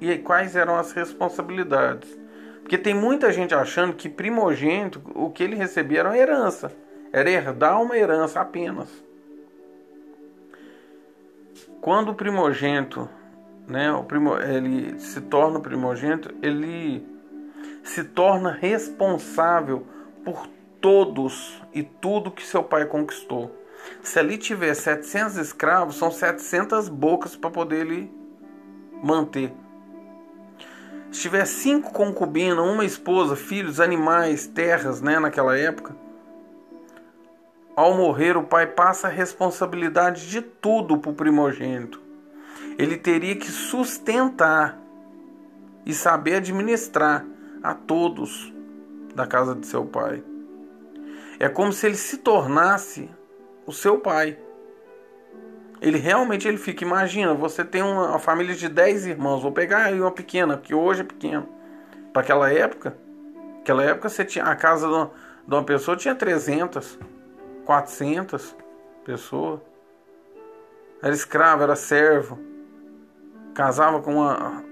e 0.00 0.16
quais 0.16 0.56
eram 0.56 0.76
as 0.76 0.92
responsabilidades. 0.92 2.18
Porque 2.62 2.78
tem 2.78 2.94
muita 2.94 3.30
gente 3.30 3.54
achando 3.54 3.92
que 3.92 4.08
primogênito, 4.08 5.02
o 5.14 5.28
que 5.28 5.42
ele 5.42 5.54
recebia 5.54 5.98
era 6.00 6.08
uma 6.08 6.16
herança. 6.16 6.72
Era 7.12 7.30
herdar 7.30 7.82
uma 7.82 7.94
herança 7.94 8.40
apenas. 8.40 8.88
Quando 11.82 12.12
o 12.12 12.14
primogênito, 12.14 13.06
né, 13.72 13.90
o 13.90 14.04
primo, 14.04 14.36
ele 14.36 15.00
se 15.00 15.20
torna 15.22 15.58
primogênito, 15.58 16.32
ele 16.42 17.04
se 17.82 18.04
torna 18.04 18.52
responsável 18.52 19.86
por 20.22 20.46
todos 20.80 21.60
e 21.72 21.82
tudo 21.82 22.30
que 22.30 22.46
seu 22.46 22.62
pai 22.62 22.84
conquistou. 22.84 23.50
Se 24.02 24.18
ali 24.18 24.36
tiver 24.36 24.74
700 24.74 25.36
escravos, 25.38 25.96
são 25.96 26.10
700 26.10 26.88
bocas 26.88 27.34
para 27.34 27.50
poder 27.50 27.86
ele 27.86 28.12
manter. 29.02 29.52
Se 31.10 31.22
tiver 31.22 31.46
cinco 31.46 31.92
concubinas, 31.92 32.58
uma 32.58 32.84
esposa, 32.84 33.34
filhos, 33.36 33.80
animais, 33.80 34.46
terras, 34.46 35.00
né, 35.00 35.18
naquela 35.18 35.56
época, 35.58 35.96
ao 37.74 37.96
morrer 37.96 38.36
o 38.36 38.42
pai 38.42 38.66
passa 38.66 39.08
a 39.08 39.10
responsabilidade 39.10 40.28
de 40.28 40.42
tudo 40.42 40.98
para 40.98 41.10
o 41.10 41.14
primogênito. 41.14 42.01
Ele 42.78 42.96
teria 42.96 43.36
que 43.36 43.50
sustentar 43.50 44.78
e 45.84 45.92
saber 45.92 46.36
administrar 46.36 47.24
a 47.62 47.74
todos 47.74 48.52
da 49.14 49.26
casa 49.26 49.54
de 49.54 49.66
seu 49.66 49.84
pai. 49.84 50.22
É 51.38 51.48
como 51.48 51.72
se 51.72 51.86
ele 51.86 51.96
se 51.96 52.18
tornasse 52.18 53.10
o 53.66 53.72
seu 53.72 53.98
pai. 53.98 54.38
Ele 55.80 55.98
realmente 55.98 56.46
ele 56.46 56.56
fica, 56.56 56.84
imagina, 56.84 57.34
você 57.34 57.64
tem 57.64 57.82
uma, 57.82 58.18
família 58.18 58.54
de 58.54 58.68
10 58.68 59.06
irmãos, 59.06 59.42
vou 59.42 59.50
pegar 59.50 59.84
aí 59.84 60.00
uma 60.00 60.12
pequena, 60.12 60.56
que 60.56 60.72
hoje 60.72 61.00
é 61.00 61.04
pequena. 61.04 61.46
Para 62.12 62.22
aquela 62.22 62.52
época, 62.52 62.96
aquela 63.60 63.82
época 63.82 64.08
você 64.08 64.24
tinha 64.24 64.44
a 64.44 64.54
casa 64.54 64.86
de 64.86 64.94
uma, 64.94 65.10
de 65.46 65.54
uma 65.54 65.64
pessoa 65.64 65.96
tinha 65.96 66.14
300, 66.14 66.98
400 67.64 68.56
pessoas. 69.04 69.60
Era 71.02 71.12
escravo, 71.12 71.64
era 71.64 71.74
servo. 71.74 72.38
Casava 73.54 74.00
com 74.00 74.14
uma, 74.14 74.64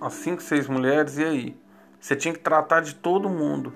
umas 0.00 0.12
5, 0.14 0.42
6 0.42 0.68
mulheres 0.68 1.18
e 1.18 1.24
aí? 1.24 1.56
Você 2.00 2.14
tinha 2.14 2.32
que 2.32 2.40
tratar 2.40 2.80
de 2.80 2.94
todo 2.94 3.28
mundo 3.28 3.72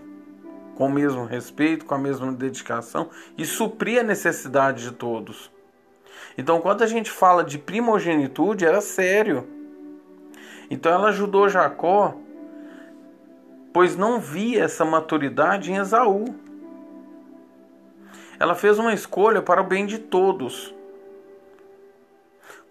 com 0.77 0.87
o 0.87 0.93
mesmo 0.93 1.25
respeito, 1.25 1.85
com 1.85 1.95
a 1.95 1.99
mesma 1.99 2.33
dedicação 2.33 3.11
e 3.37 3.45
suprir 3.45 4.01
a 4.01 4.03
necessidade 4.03 4.83
de 4.83 4.93
todos. 4.93 5.51
Então, 6.37 6.61
quando 6.61 6.83
a 6.83 6.87
gente 6.87 7.11
fala 7.11 7.45
de 7.45 7.59
primogenitude, 7.59 8.65
era 8.65 8.81
sério. 8.81 9.47
Então, 10.71 10.93
ela 10.93 11.09
ajudou 11.09 11.49
Jacó 11.49 12.17
pois 13.73 13.97
não 13.97 14.21
via 14.21 14.65
essa 14.65 14.85
maturidade 14.85 15.73
em 15.73 15.77
Esaú. 15.77 16.27
Ela 18.39 18.55
fez 18.55 18.79
uma 18.79 18.93
escolha 18.93 19.41
para 19.41 19.61
o 19.61 19.65
bem 19.65 19.87
de 19.87 19.99
todos. 19.99 20.75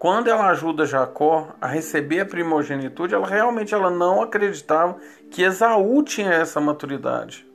Quando 0.02 0.30
ela 0.32 0.50
ajuda 0.50 0.84
Jacó 0.84 1.50
a 1.62 1.68
receber 1.68 2.22
a 2.22 2.26
primogenitude, 2.26 3.14
ela 3.14 3.28
realmente 3.28 3.72
ela 3.72 3.92
não 3.92 4.24
acreditava 4.24 4.98
que 5.30 5.44
Esaú 5.44 6.02
tinha 6.02 6.32
essa 6.32 6.60
maturidade 6.60 7.48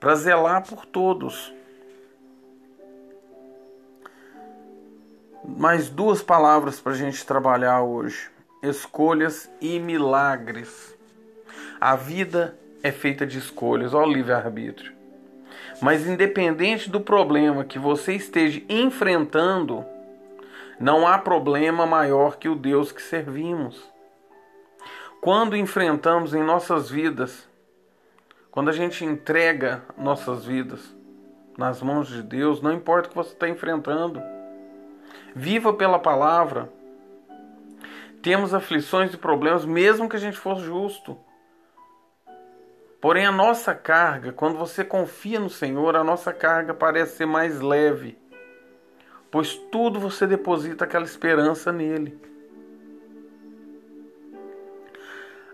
para 0.00 0.16
zelar 0.16 0.68
por 0.68 0.84
todos. 0.84 1.54
Mais 5.46 5.88
duas 5.88 6.20
palavras 6.20 6.80
para 6.80 6.90
a 6.90 6.96
gente 6.96 7.24
trabalhar 7.24 7.80
hoje: 7.80 8.28
escolhas 8.60 9.48
e 9.60 9.78
milagres. 9.78 10.98
A 11.80 11.94
vida 11.94 12.58
é 12.82 12.90
feita 12.90 13.24
de 13.24 13.38
escolhas, 13.38 13.94
olha 13.94 14.08
o 14.08 14.12
livre-arbítrio. 14.12 14.92
Mas 15.80 16.08
independente 16.08 16.90
do 16.90 17.00
problema 17.00 17.62
que 17.62 17.78
você 17.78 18.14
esteja 18.14 18.60
enfrentando, 18.68 19.86
não 20.80 21.06
há 21.08 21.18
problema 21.18 21.84
maior 21.84 22.36
que 22.36 22.48
o 22.48 22.54
Deus 22.54 22.92
que 22.92 23.02
servimos. 23.02 23.82
Quando 25.20 25.56
enfrentamos 25.56 26.32
em 26.34 26.42
nossas 26.42 26.88
vidas, 26.88 27.48
quando 28.50 28.70
a 28.70 28.72
gente 28.72 29.04
entrega 29.04 29.82
nossas 29.96 30.44
vidas 30.44 30.94
nas 31.56 31.82
mãos 31.82 32.06
de 32.06 32.22
Deus, 32.22 32.62
não 32.62 32.72
importa 32.72 33.08
o 33.08 33.10
que 33.10 33.16
você 33.16 33.32
está 33.32 33.48
enfrentando, 33.48 34.22
viva 35.34 35.72
pela 35.72 35.98
palavra. 35.98 36.72
Temos 38.22 38.54
aflições 38.54 39.12
e 39.12 39.16
problemas, 39.16 39.64
mesmo 39.64 40.08
que 40.08 40.16
a 40.16 40.20
gente 40.20 40.36
fosse 40.36 40.62
justo. 40.62 41.18
Porém, 43.00 43.26
a 43.26 43.32
nossa 43.32 43.74
carga, 43.74 44.32
quando 44.32 44.56
você 44.58 44.84
confia 44.84 45.40
no 45.40 45.50
Senhor, 45.50 45.96
a 45.96 46.04
nossa 46.04 46.32
carga 46.32 46.72
parece 46.74 47.16
ser 47.16 47.26
mais 47.26 47.60
leve, 47.60 48.18
pois 49.30 49.54
tudo 49.70 50.00
você 50.00 50.26
deposita 50.26 50.84
aquela 50.84 51.04
esperança 51.04 51.72
nele. 51.72 52.18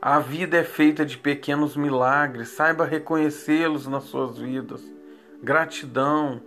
A 0.00 0.18
vida 0.18 0.58
é 0.58 0.64
feita 0.64 1.04
de 1.04 1.16
pequenos 1.16 1.76
milagres, 1.76 2.50
saiba 2.50 2.84
reconhecê-los 2.84 3.86
nas 3.86 4.04
suas 4.04 4.36
vidas. 4.36 4.82
Gratidão. 5.42 6.42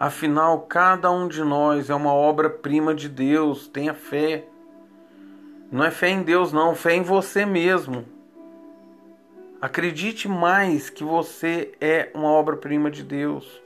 Afinal, 0.00 0.60
cada 0.62 1.10
um 1.10 1.28
de 1.28 1.44
nós 1.44 1.90
é 1.90 1.94
uma 1.94 2.14
obra-prima 2.14 2.94
de 2.94 3.10
Deus, 3.10 3.68
tenha 3.68 3.92
fé. 3.92 4.48
Não 5.70 5.84
é 5.84 5.90
fé 5.90 6.08
em 6.08 6.22
Deus, 6.22 6.50
não, 6.52 6.74
fé 6.74 6.94
em 6.94 7.02
você 7.02 7.44
mesmo. 7.44 8.06
Acredite 9.60 10.28
mais 10.28 10.88
que 10.88 11.04
você 11.04 11.72
é 11.80 12.10
uma 12.14 12.28
obra-prima 12.28 12.90
de 12.90 13.02
Deus. 13.02 13.65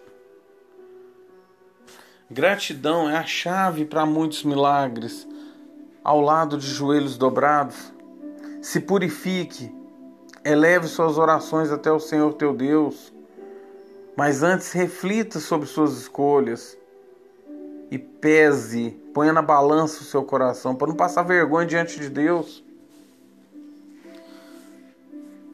Gratidão 2.33 3.11
é 3.11 3.17
a 3.17 3.25
chave 3.25 3.85
para 3.85 4.07
muitos 4.07 4.45
milagres. 4.45 5.27
Ao 6.05 6.21
lado 6.21 6.57
de 6.57 6.67
joelhos 6.67 7.19
dobrados, 7.19 7.93
se 8.63 8.79
purifique, 8.79 9.75
eleve 10.45 10.87
suas 10.87 11.19
orações 11.19 11.73
até 11.73 11.91
o 11.91 11.99
Senhor 11.99 12.33
teu 12.35 12.55
Deus, 12.55 13.13
mas 14.17 14.45
antes 14.45 14.71
reflita 14.71 15.41
sobre 15.41 15.67
suas 15.67 15.99
escolhas 15.99 16.79
e 17.91 17.99
pese, 17.99 18.91
ponha 19.13 19.33
na 19.33 19.43
balança 19.43 20.01
o 20.01 20.05
seu 20.05 20.23
coração 20.23 20.77
para 20.77 20.87
não 20.87 20.95
passar 20.95 21.25
vergonha 21.25 21.67
diante 21.67 21.99
de 21.99 22.09
Deus. 22.09 22.63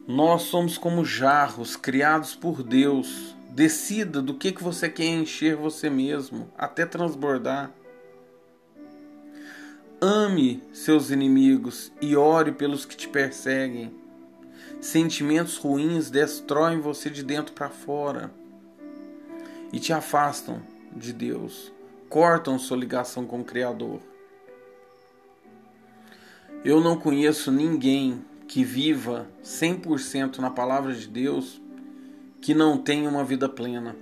Nós 0.07 0.43
somos 0.43 0.77
como 0.77 1.03
jarros 1.03 1.75
criados 1.75 2.35
por 2.35 2.61
Deus. 2.61 3.35
Decida 3.57 4.21
do 4.21 4.35
que, 4.35 4.51
que 4.51 4.63
você 4.63 4.87
quer 4.87 5.07
encher 5.07 5.55
você 5.55 5.89
mesmo, 5.89 6.47
até 6.55 6.85
transbordar. 6.85 7.71
Ame 9.99 10.61
seus 10.71 11.09
inimigos 11.09 11.91
e 11.99 12.15
ore 12.15 12.51
pelos 12.51 12.85
que 12.85 12.95
te 12.95 13.07
perseguem. 13.07 13.91
Sentimentos 14.79 15.57
ruins 15.57 16.11
destroem 16.11 16.79
você 16.79 17.09
de 17.09 17.23
dentro 17.23 17.51
para 17.55 17.67
fora 17.67 18.31
e 19.73 19.79
te 19.79 19.91
afastam 19.91 20.61
de 20.95 21.11
Deus, 21.11 21.73
cortam 22.09 22.59
sua 22.59 22.77
ligação 22.77 23.25
com 23.25 23.41
o 23.41 23.43
Criador. 23.43 23.99
Eu 26.63 26.79
não 26.79 26.95
conheço 26.95 27.51
ninguém 27.51 28.23
que 28.47 28.63
viva 28.63 29.27
100% 29.43 30.37
na 30.37 30.51
palavra 30.51 30.93
de 30.93 31.07
Deus, 31.07 31.59
que 32.41 32.53
não 32.53 32.77
tenha 32.77 33.09
uma 33.09 33.23
vida 33.23 33.49
plena, 33.49 33.95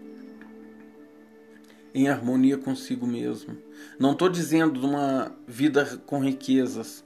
em 1.93 2.09
harmonia 2.09 2.57
consigo 2.57 3.07
mesmo. 3.07 3.57
Não 3.97 4.11
estou 4.11 4.29
dizendo 4.29 4.79
de 4.79 4.85
uma 4.85 5.31
vida 5.47 6.01
com 6.05 6.19
riquezas, 6.19 7.03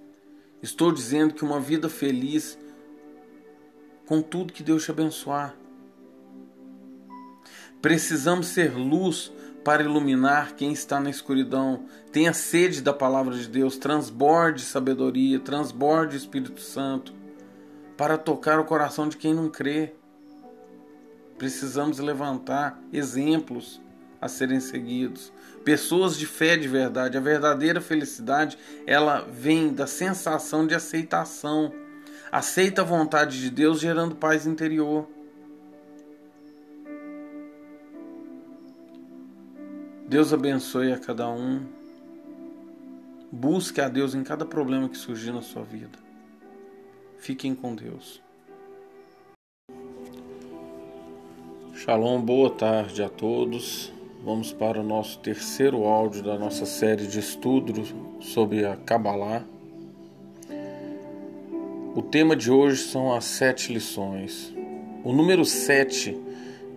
estou 0.62 0.92
dizendo 0.92 1.34
que 1.34 1.44
uma 1.44 1.60
vida 1.60 1.88
feliz 1.90 2.58
com 4.06 4.22
tudo 4.22 4.54
que 4.54 4.64
Deus 4.64 4.84
te 4.84 4.92
abençoar. 4.92 5.56
Precisamos 7.82 8.48
ser 8.48 8.76
luz 8.76 9.32
para 9.64 9.84
iluminar 9.84 10.56
quem 10.56 10.72
está 10.72 11.00
na 11.00 11.10
escuridão. 11.10 11.86
Tenha 12.12 12.34
sede 12.34 12.82
da 12.82 12.92
palavra 12.92 13.36
de 13.36 13.48
Deus, 13.48 13.78
transborde 13.78 14.64
sabedoria, 14.64 15.40
transborde 15.40 16.18
Espírito 16.18 16.60
Santo 16.60 17.14
para 17.96 18.18
tocar 18.18 18.60
o 18.60 18.66
coração 18.66 19.08
de 19.08 19.16
quem 19.16 19.34
não 19.34 19.50
crê. 19.50 19.94
Precisamos 21.40 22.00
levantar 22.00 22.78
exemplos 22.92 23.82
a 24.20 24.28
serem 24.28 24.60
seguidos, 24.60 25.32
pessoas 25.64 26.18
de 26.18 26.26
fé 26.26 26.58
de 26.58 26.68
verdade. 26.68 27.18
A 27.18 27.22
verdadeira 27.22 27.80
felicidade, 27.80 28.58
ela 28.86 29.22
vem 29.22 29.74
da 29.74 29.88
sensação 29.88 30.68
de 30.68 30.76
aceitação. 30.76 31.74
Aceita 32.30 32.82
a 32.82 32.86
vontade 32.86 33.40
de 33.40 33.50
Deus 33.50 33.80
gerando 33.80 34.16
paz 34.16 34.46
interior. 34.46 35.08
Deus 40.10 40.34
abençoe 40.34 40.92
a 40.92 41.00
cada 41.00 41.30
um. 41.30 41.66
Busque 43.32 43.80
a 43.80 43.88
Deus 43.88 44.14
em 44.14 44.24
cada 44.24 44.46
problema 44.46 44.90
que 44.90 44.98
surgir 44.98 45.32
na 45.32 45.42
sua 45.42 45.64
vida. 45.64 45.98
Fiquem 47.18 47.56
com 47.56 47.74
Deus. 47.74 48.22
Shalom, 51.86 52.20
boa 52.20 52.50
tarde 52.50 53.02
a 53.02 53.08
todos. 53.08 53.90
Vamos 54.22 54.52
para 54.52 54.82
o 54.82 54.84
nosso 54.84 55.18
terceiro 55.20 55.86
áudio 55.86 56.22
da 56.22 56.38
nossa 56.38 56.66
série 56.66 57.08
de 57.08 57.20
estudos 57.20 57.96
sobre 58.20 58.66
a 58.66 58.76
Kabbalah. 58.76 59.46
O 61.96 62.02
tema 62.02 62.36
de 62.36 62.52
hoje 62.52 62.84
são 62.84 63.14
as 63.14 63.24
sete 63.24 63.72
lições. 63.72 64.54
O 65.06 65.14
número 65.14 65.46
sete 65.46 66.20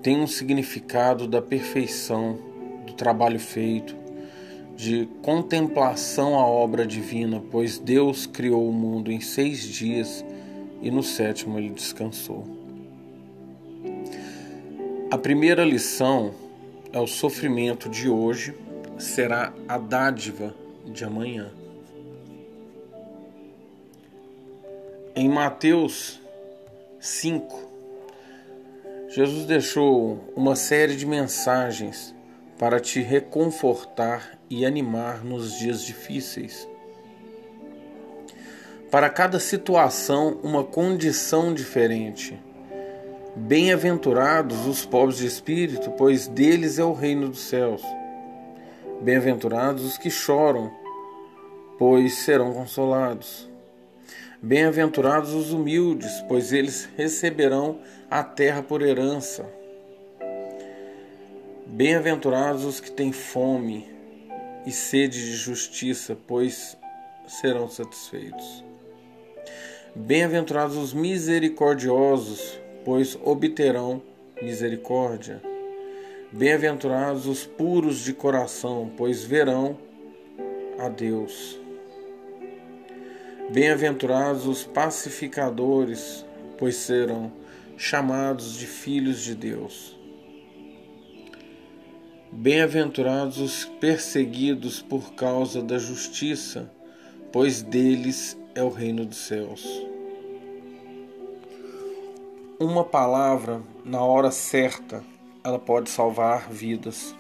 tem 0.05 0.20
um 0.20 0.26
significado 0.28 1.26
da 1.26 1.42
perfeição 1.42 2.38
do 2.86 2.92
trabalho 2.92 3.40
feito, 3.40 3.96
de 4.76 5.09
contemplação 5.20 6.38
à 6.38 6.46
obra 6.46 6.86
divina, 6.86 7.42
pois 7.50 7.76
Deus 7.76 8.24
criou 8.24 8.68
o 8.68 8.72
mundo 8.72 9.11
em 9.11 9.20
seis 9.20 9.64
dias 9.64 10.24
e 10.80 10.92
no 10.92 11.03
sétimo 11.03 11.59
ele 11.59 11.70
descansou. 11.70 12.62
A 15.13 15.19
primeira 15.19 15.63
lição 15.63 16.33
é 16.91 16.99
o 16.99 17.07
sofrimento 17.07 17.87
de 17.91 18.09
hoje 18.09 18.55
será 18.99 19.53
a 19.69 19.77
dádiva 19.77 20.55
de 20.87 21.05
amanhã. 21.05 21.51
Em 25.15 25.29
Mateus 25.29 26.19
5, 26.99 27.61
Jesus 29.11 29.45
deixou 29.45 30.33
uma 30.35 30.57
série 30.57 30.97
de 30.97 31.05
mensagens 31.05 32.15
para 32.59 32.81
te 32.81 33.03
reconfortar 33.03 34.39
e 34.49 34.65
animar 34.65 35.23
nos 35.23 35.59
dias 35.59 35.85
difíceis. 35.85 36.67
Para 38.91 39.11
cada 39.11 39.39
situação, 39.39 40.39
uma 40.43 40.65
condição 40.65 41.53
diferente. 41.53 42.41
Bem-aventurados 43.35 44.66
os 44.66 44.85
pobres 44.85 45.16
de 45.16 45.26
espírito, 45.26 45.91
pois 45.93 46.28
deles 46.28 46.78
é 46.78 46.85
o 46.85 46.93
reino 46.93 47.30
dos 47.30 47.41
céus. 47.41 47.83
Bem-aventurados 49.01 49.85
os 49.85 49.97
que 49.97 50.11
choram, 50.11 50.70
pois 51.78 52.12
serão 52.18 52.53
consolados. 52.53 53.49
Bem-aventurados 54.43 55.33
os 55.33 55.51
humildes, 55.51 56.22
pois 56.28 56.53
eles 56.53 56.87
receberão 56.95 57.78
a 58.11 58.22
terra 58.22 58.62
por 58.62 58.83
herança. 58.83 59.47
Bem-aventurados 61.66 62.66
os 62.66 62.80
que 62.80 62.91
têm 62.91 63.12
fome 63.12 63.89
e 64.66 64.70
sede 64.70 65.18
de 65.18 65.37
justiça, 65.37 66.18
pois 66.26 66.76
serão 67.26 67.66
satisfeitos. 67.66 68.62
Bem-aventurados 69.97 70.76
os 70.76 70.93
misericordiosos, 70.93 72.61
pois 72.85 73.18
obterão 73.22 74.03
misericórdia. 74.41 75.41
Bem-aventurados 76.33 77.26
os 77.26 77.45
puros 77.45 77.99
de 78.05 78.12
coração, 78.12 78.91
pois 78.97 79.22
verão 79.22 79.76
a 80.78 80.89
Deus. 80.89 81.61
Bem-aventurados 83.51 84.47
os 84.47 84.64
pacificadores, 84.64 86.24
pois 86.57 86.76
serão 86.76 87.30
chamados 87.76 88.57
de 88.57 88.66
filhos 88.66 89.22
de 89.22 89.35
Deus. 89.35 89.99
Bem-aventurados 92.33 93.39
os 93.39 93.64
perseguidos 93.78 94.80
por 94.80 95.12
causa 95.12 95.61
da 95.61 95.78
justiça, 95.78 96.70
pois 97.30 97.61
deles 97.61 98.39
é 98.55 98.62
o 98.62 98.70
reino 98.70 99.05
dos 99.05 99.18
céus. 99.18 99.91
Uma 102.63 102.85
palavra 102.85 103.61
na 103.85 104.01
hora 104.03 104.31
certa, 104.31 105.03
ela 105.43 105.59
pode 105.59 105.91
salvar 105.91 106.49
vidas. 106.49 107.13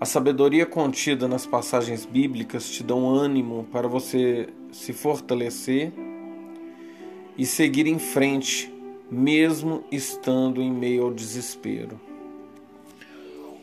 A 0.00 0.04
sabedoria 0.04 0.66
contida 0.66 1.28
nas 1.28 1.46
passagens 1.46 2.04
bíblicas 2.04 2.68
te 2.68 2.82
dão 2.82 3.08
ânimo 3.08 3.68
para 3.70 3.86
você 3.86 4.48
se 4.72 4.92
fortalecer 4.92 5.92
e 7.38 7.46
seguir 7.46 7.86
em 7.86 8.00
frente, 8.00 8.68
mesmo 9.08 9.84
estando 9.92 10.60
em 10.60 10.72
meio 10.72 11.04
ao 11.04 11.14
desespero. 11.14 12.00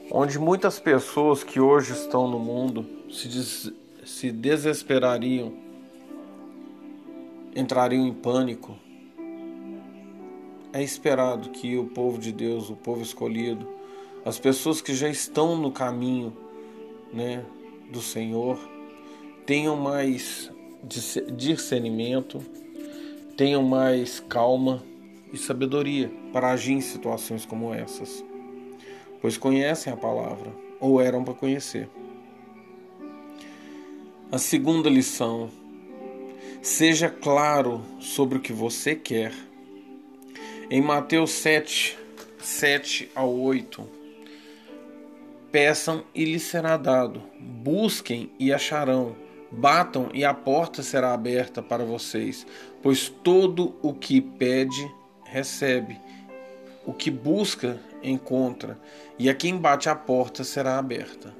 Onde 0.09 0.39
muitas 0.39 0.79
pessoas 0.79 1.43
que 1.43 1.59
hoje 1.59 1.91
estão 1.91 2.25
no 2.25 2.39
mundo 2.39 2.85
se, 3.11 3.27
des 3.27 3.73
se 4.05 4.31
desesperariam, 4.31 5.51
entrariam 7.53 8.07
em 8.07 8.13
pânico, 8.13 8.77
é 10.73 10.81
esperado 10.81 11.51
que 11.51 11.77
o 11.77 11.85
povo 11.85 12.17
de 12.17 12.31
Deus, 12.31 12.71
o 12.71 12.75
povo 12.75 13.03
escolhido, 13.03 13.67
as 14.25 14.39
pessoas 14.39 14.81
que 14.81 14.95
já 14.95 15.07
estão 15.07 15.55
no 15.55 15.71
caminho 15.71 16.35
né, 17.13 17.45
do 17.91 18.01
Senhor, 18.01 18.57
tenham 19.45 19.75
mais 19.75 20.51
discernimento, 21.37 22.43
tenham 23.37 23.61
mais 23.61 24.19
calma 24.19 24.83
e 25.31 25.37
sabedoria 25.37 26.11
para 26.31 26.51
agir 26.51 26.73
em 26.73 26.81
situações 26.81 27.45
como 27.45 27.71
essas, 27.71 28.25
pois 29.21 29.37
conhecem 29.37 29.93
a 29.93 29.97
palavra 29.97 30.51
ou 30.79 30.99
eram 30.99 31.23
para 31.23 31.35
conhecer. 31.35 31.87
A 34.31 34.39
segunda 34.39 34.89
lição: 34.89 35.51
seja 36.61 37.09
claro 37.09 37.83
sobre 37.99 38.39
o 38.39 38.41
que 38.41 38.51
você 38.51 38.95
quer 38.95 39.31
em 40.69 40.81
Mateus 40.81 41.31
7, 41.31 41.97
7 42.39 43.11
ao 43.13 43.33
8, 43.33 43.87
peçam 45.51 46.03
e 46.15 46.25
lhes 46.25 46.43
será 46.43 46.77
dado, 46.77 47.21
busquem 47.39 48.31
e 48.39 48.51
acharão, 48.51 49.15
batam 49.51 50.09
e 50.13 50.25
a 50.25 50.33
porta 50.33 50.81
será 50.81 51.13
aberta 51.13 51.61
para 51.61 51.85
vocês, 51.85 52.47
pois 52.81 53.09
todo 53.09 53.75
o 53.81 53.93
que 53.93 54.19
pede, 54.19 54.89
recebe, 55.25 55.99
o 56.85 56.93
que 56.93 57.11
busca, 57.11 57.79
encontra, 58.01 58.79
e 59.19 59.29
a 59.29 59.33
quem 59.33 59.57
bate 59.57 59.89
a 59.89 59.95
porta 59.95 60.43
será 60.43 60.77
aberta. 60.77 61.33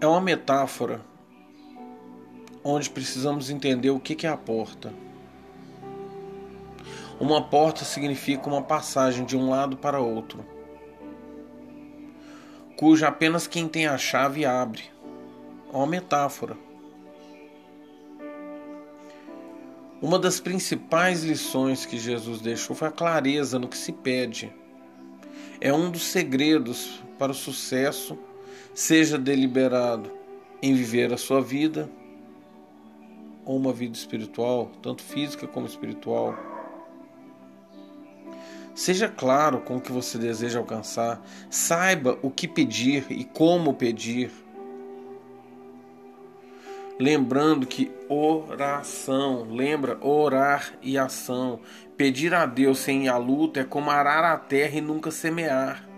É 0.00 0.06
uma 0.06 0.20
metáfora 0.20 1.07
onde 2.62 2.90
precisamos 2.90 3.50
entender 3.50 3.90
o 3.90 4.00
que 4.00 4.26
é 4.26 4.30
a 4.30 4.36
porta. 4.36 4.92
Uma 7.20 7.42
porta 7.42 7.84
significa 7.84 8.48
uma 8.48 8.62
passagem 8.62 9.24
de 9.24 9.36
um 9.36 9.50
lado 9.50 9.76
para 9.76 10.00
outro, 10.00 10.44
cuja 12.76 13.08
apenas 13.08 13.46
quem 13.46 13.66
tem 13.68 13.86
a 13.86 13.98
chave 13.98 14.44
abre. 14.44 14.84
É 15.72 15.76
uma 15.76 15.86
metáfora. 15.86 16.56
Uma 20.00 20.16
das 20.18 20.38
principais 20.38 21.24
lições 21.24 21.84
que 21.84 21.98
Jesus 21.98 22.40
deixou 22.40 22.76
foi 22.76 22.86
a 22.86 22.92
clareza 22.92 23.58
no 23.58 23.66
que 23.66 23.76
se 23.76 23.92
pede. 23.92 24.52
É 25.60 25.72
um 25.72 25.90
dos 25.90 26.04
segredos 26.04 27.02
para 27.18 27.32
o 27.32 27.34
sucesso, 27.34 28.16
seja 28.72 29.18
deliberado 29.18 30.12
em 30.62 30.72
viver 30.72 31.12
a 31.12 31.18
sua 31.18 31.42
vida 31.42 31.90
ou 33.48 33.56
uma 33.56 33.72
vida 33.72 33.96
espiritual, 33.96 34.70
tanto 34.82 35.02
física 35.02 35.48
como 35.48 35.66
espiritual. 35.66 36.36
Seja 38.74 39.08
claro 39.08 39.62
com 39.62 39.78
o 39.78 39.80
que 39.80 39.90
você 39.90 40.18
deseja 40.18 40.58
alcançar, 40.58 41.22
saiba 41.48 42.18
o 42.20 42.30
que 42.30 42.46
pedir 42.46 43.06
e 43.08 43.24
como 43.24 43.72
pedir. 43.72 44.30
Lembrando 47.00 47.66
que 47.66 47.90
oração, 48.06 49.44
lembra, 49.50 49.96
orar 50.04 50.74
e 50.82 50.98
ação. 50.98 51.60
Pedir 51.96 52.34
a 52.34 52.44
Deus 52.44 52.80
sem 52.80 53.06
ir 53.06 53.08
à 53.08 53.16
luta 53.16 53.60
é 53.60 53.64
como 53.64 53.90
arar 53.90 54.24
a 54.24 54.36
terra 54.36 54.76
e 54.76 54.82
nunca 54.82 55.10
semear. 55.10 55.88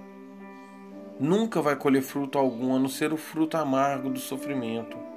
Nunca 1.18 1.60
vai 1.60 1.74
colher 1.74 2.02
fruto 2.02 2.38
algum 2.38 2.76
a 2.76 2.78
não 2.78 2.88
ser 2.88 3.12
o 3.12 3.16
fruto 3.16 3.56
amargo 3.56 4.08
do 4.08 4.20
sofrimento 4.20 5.09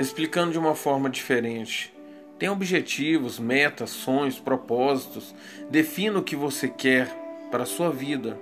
explicando 0.00 0.52
de 0.52 0.58
uma 0.58 0.74
forma 0.74 1.10
diferente. 1.10 1.94
Tenha 2.38 2.52
objetivos, 2.52 3.38
metas, 3.38 3.90
sonhos, 3.90 4.38
propósitos. 4.38 5.34
Defina 5.68 6.18
o 6.18 6.22
que 6.22 6.34
você 6.34 6.68
quer 6.68 7.08
para 7.50 7.64
a 7.64 7.66
sua 7.66 7.90
vida. 7.90 8.38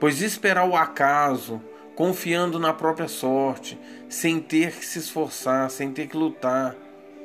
Pois 0.00 0.22
esperar 0.22 0.66
o 0.66 0.74
acaso, 0.74 1.60
confiando 1.94 2.58
na 2.58 2.72
própria 2.72 3.08
sorte, 3.08 3.78
sem 4.08 4.40
ter 4.40 4.72
que 4.72 4.84
se 4.84 4.98
esforçar, 4.98 5.70
sem 5.70 5.92
ter 5.92 6.08
que 6.08 6.16
lutar, 6.16 6.74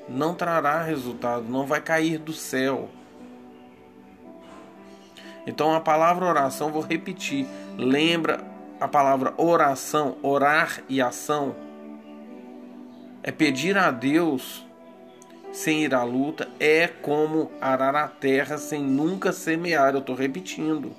não 0.10 0.36
trará 0.36 0.84
resultado, 0.84 1.46
não 1.50 1.66
vai 1.66 1.82
cair 1.82 2.18
do 2.20 2.34
céu. 2.34 2.90
Então 5.46 5.74
a 5.74 5.80
palavra 5.80 6.26
oração, 6.26 6.72
vou 6.72 6.82
repetir. 6.82 7.48
Lembra 7.78 8.44
a 8.82 8.88
palavra 8.88 9.34
oração, 9.38 10.18
orar 10.22 10.84
e 10.90 11.02
ação 11.02 11.67
é 13.28 13.32
pedir 13.34 13.78
a 13.78 13.92
Deus 13.92 14.66
sem 15.52 15.84
ir 15.84 15.94
à 15.94 16.02
luta, 16.02 16.48
é 16.62 16.88
como 16.88 17.52
arar 17.60 17.94
a 17.94 18.08
terra 18.08 18.58
sem 18.58 18.82
nunca 18.82 19.34
semear. 19.34 19.94
Eu 19.94 20.00
estou 20.00 20.16
repetindo. 20.16 20.96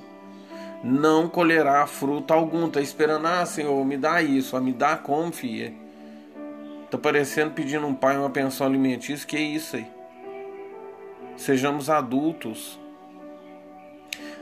Não 0.85 1.26
colherá 1.26 1.87
fruto 1.87 2.35
algum. 2.35 2.66
Está 2.66 2.83
esperando, 2.83 3.26
ah, 3.26 3.47
Senhor, 3.47 3.83
me 3.83 3.97
dá 3.97 4.20
isso. 4.20 4.61
Me 4.61 4.74
dá 4.74 4.95
como, 4.95 5.33
filha? 5.33 5.72
Está 6.85 6.99
parecendo 6.99 7.53
pedindo 7.53 7.87
um 7.87 7.95
pai 7.95 8.18
uma 8.18 8.29
pensão 8.29 8.66
alimentícia. 8.66 9.26
Que 9.26 9.39
é 9.39 9.41
isso 9.41 9.76
aí? 9.76 9.87
Sejamos 11.35 11.89
adultos. 11.89 12.79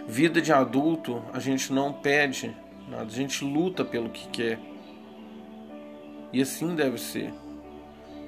Vida 0.08 0.42
de 0.42 0.52
adulto, 0.52 1.22
a 1.32 1.38
gente 1.38 1.72
não 1.72 1.92
pede 1.92 2.52
nada, 2.88 3.04
a 3.04 3.08
gente 3.08 3.44
luta 3.44 3.84
pelo 3.84 4.10
que 4.10 4.26
quer. 4.26 4.58
E 6.32 6.42
assim 6.42 6.74
deve 6.74 6.98
ser. 6.98 7.32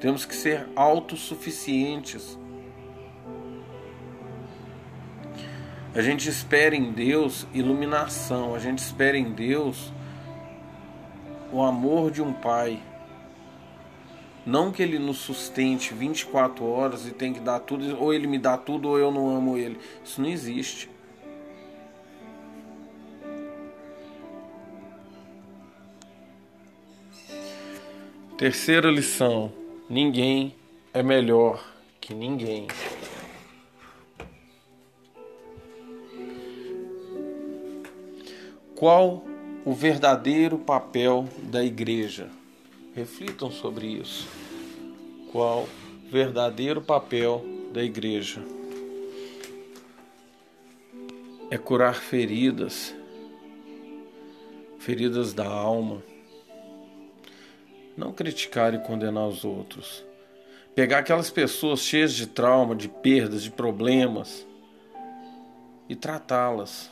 Temos 0.01 0.25
que 0.25 0.35
ser 0.35 0.69
autossuficientes. 0.77 2.39
A 5.95 6.01
gente 6.01 6.29
espera 6.29 6.77
em 6.77 6.93
Deus 6.93 7.47
iluminação, 7.53 8.55
a 8.55 8.59
gente 8.59 8.79
espera 8.79 9.17
em 9.17 9.33
Deus 9.33 9.93
o 11.53 11.63
amor 11.63 12.11
de 12.11 12.23
um 12.23 12.33
pai. 12.33 12.81
Não 14.47 14.71
que 14.71 14.83
ele 14.83 14.99
nos 14.99 15.19
sustente 15.19 15.93
24 15.93 16.65
horas 16.65 17.07
e 17.07 17.11
tem 17.11 17.33
que 17.33 17.41
dar 17.41 17.61
tudo, 17.61 18.01
ou 18.01 18.15
ele 18.15 18.27
me 18.27 18.39
dá 18.39 18.57
tudo 18.57 18.89
ou 18.89 18.99
eu 18.99 19.11
não 19.11 19.37
amo 19.37 19.59
ele. 19.59 19.79
Isso 20.05 20.23
não 20.23 20.29
existe. 20.29 20.89
Terceira 28.39 28.89
lição: 28.89 29.53
Ninguém 29.91 30.55
é 30.93 31.03
melhor 31.03 31.65
que 31.99 32.13
ninguém. 32.13 32.67
Qual 38.75 39.25
o 39.65 39.73
verdadeiro 39.73 40.59
papel 40.59 41.27
da 41.45 41.65
igreja? 41.65 42.29
Reflitam 42.95 43.51
sobre 43.51 43.87
isso. 43.87 44.29
Qual 45.33 45.63
o 45.63 46.11
verdadeiro 46.11 46.83
papel 46.83 47.43
da 47.73 47.83
igreja? 47.83 48.43
É 51.51 51.57
curar 51.57 51.95
feridas, 51.95 52.95
feridas 54.79 55.33
da 55.33 55.49
alma 55.49 56.03
Não 57.99 58.13
criticar 58.13 58.73
e 58.75 58.79
condenar 58.79 59.27
os 59.27 59.45
outros. 59.45 60.05
Pegar 60.73 60.99
aquelas 60.99 61.31
pessoas 61.31 61.81
cheias 61.81 62.13
de 62.13 62.29
trauma, 62.29 62.77
de 62.77 62.89
perdas, 62.89 63.43
de 63.43 63.51
problemas 63.51 64.47
e 65.89 65.97
tratá-las. 65.97 66.89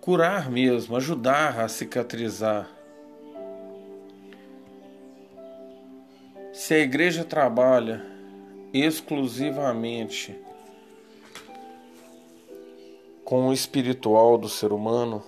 Curar 0.00 0.48
mesmo, 0.48 0.96
ajudar 0.96 1.58
a 1.58 1.66
cicatrizar. 1.66 2.70
Se 6.52 6.74
a 6.74 6.78
igreja 6.78 7.24
trabalha 7.24 8.06
exclusivamente 8.72 10.38
com 13.24 13.48
o 13.48 13.52
espiritual 13.52 14.38
do 14.38 14.48
ser 14.48 14.72
humano, 14.72 15.24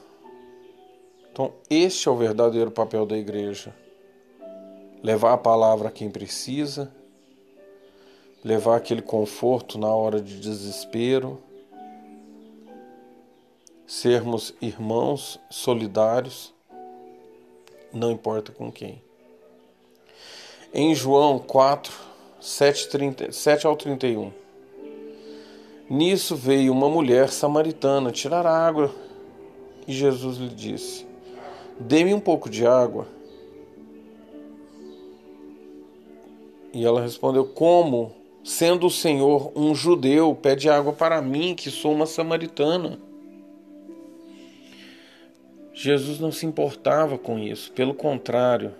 então 1.38 1.52
este 1.70 2.08
é 2.08 2.10
o 2.10 2.16
verdadeiro 2.16 2.68
papel 2.68 3.06
da 3.06 3.16
igreja. 3.16 3.72
Levar 5.00 5.34
a 5.34 5.38
palavra 5.38 5.86
a 5.86 5.92
quem 5.92 6.10
precisa, 6.10 6.92
levar 8.42 8.74
aquele 8.74 9.00
conforto 9.00 9.78
na 9.78 9.86
hora 9.86 10.20
de 10.20 10.40
desespero, 10.40 11.38
sermos 13.86 14.52
irmãos 14.60 15.38
solidários, 15.48 16.52
não 17.92 18.10
importa 18.10 18.50
com 18.50 18.72
quem. 18.72 19.00
Em 20.74 20.92
João 20.92 21.38
4, 21.38 21.94
7, 22.40 22.88
30, 22.88 23.30
7 23.30 23.64
ao 23.64 23.76
31. 23.76 24.32
Nisso 25.88 26.34
veio 26.34 26.72
uma 26.72 26.88
mulher 26.88 27.28
samaritana 27.28 28.10
tirar 28.10 28.44
água 28.44 28.92
e 29.86 29.92
Jesus 29.92 30.38
lhe 30.38 30.48
disse: 30.48 31.07
Dê-me 31.80 32.12
um 32.12 32.20
pouco 32.20 32.50
de 32.50 32.66
água. 32.66 33.06
E 36.72 36.84
ela 36.84 37.00
respondeu: 37.00 37.44
Como, 37.44 38.12
sendo 38.44 38.86
o 38.86 38.90
Senhor 38.90 39.52
um 39.56 39.74
judeu, 39.74 40.34
pede 40.34 40.68
água 40.68 40.92
para 40.92 41.20
mim, 41.22 41.54
que 41.54 41.70
sou 41.70 41.92
uma 41.92 42.06
samaritana? 42.06 42.98
Jesus 45.72 46.18
não 46.18 46.32
se 46.32 46.44
importava 46.44 47.16
com 47.16 47.38
isso, 47.38 47.70
pelo 47.70 47.94
contrário, 47.94 48.74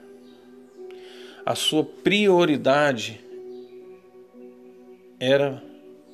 a 1.47 1.55
sua 1.55 1.85
prioridade 1.85 3.21
era 5.21 5.63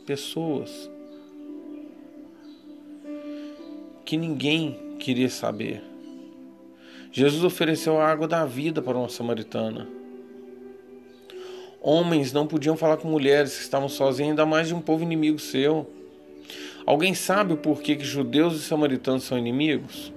pessoas 0.04 0.90
que 4.04 4.16
ninguém 4.18 4.96
queria 4.98 5.30
saber. 5.30 5.93
Jesus 7.16 7.44
ofereceu 7.44 8.00
a 8.00 8.08
água 8.08 8.26
da 8.26 8.44
vida 8.44 8.82
para 8.82 8.98
uma 8.98 9.08
samaritana. 9.08 9.86
Homens 11.80 12.32
não 12.32 12.44
podiam 12.44 12.76
falar 12.76 12.96
com 12.96 13.06
mulheres 13.06 13.54
que 13.54 13.62
estavam 13.62 13.88
sozinhas, 13.88 14.30
ainda 14.30 14.44
mais 14.44 14.66
de 14.66 14.74
um 14.74 14.80
povo 14.80 15.04
inimigo 15.04 15.38
seu. 15.38 15.88
Alguém 16.84 17.14
sabe 17.14 17.52
o 17.52 17.56
porquê 17.56 17.94
que 17.94 18.04
judeus 18.04 18.56
e 18.56 18.62
samaritanos 18.62 19.22
são 19.22 19.38
inimigos? 19.38 20.12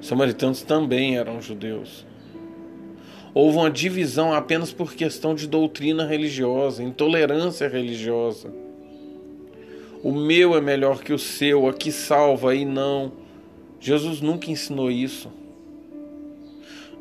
Samaritanos 0.00 0.62
também 0.62 1.18
eram 1.18 1.42
judeus. 1.42 2.06
Houve 3.34 3.58
uma 3.58 3.70
divisão 3.70 4.32
apenas 4.32 4.72
por 4.72 4.94
questão 4.94 5.34
de 5.34 5.46
doutrina 5.46 6.06
religiosa, 6.06 6.82
intolerância 6.82 7.68
religiosa. 7.68 8.50
O 10.02 10.12
meu 10.12 10.56
é 10.56 10.62
melhor 10.62 11.02
que 11.02 11.12
o 11.12 11.18
seu, 11.18 11.68
aqui 11.68 11.92
salva 11.92 12.54
e 12.54 12.64
não. 12.64 13.27
Jesus 13.80 14.20
nunca 14.20 14.50
ensinou 14.50 14.90
isso. 14.90 15.30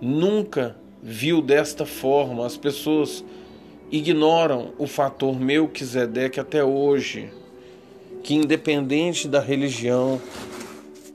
Nunca 0.01 0.75
viu 1.01 1.41
desta 1.41 1.85
forma. 1.85 2.45
As 2.45 2.57
pessoas 2.57 3.23
ignoram 3.91 4.73
o 4.77 4.85
fator 4.85 5.39
Melquisedeque 5.39 6.39
até 6.39 6.63
hoje, 6.63 7.31
que 8.23 8.35
independente 8.35 9.27
da 9.27 9.39
religião, 9.39 10.21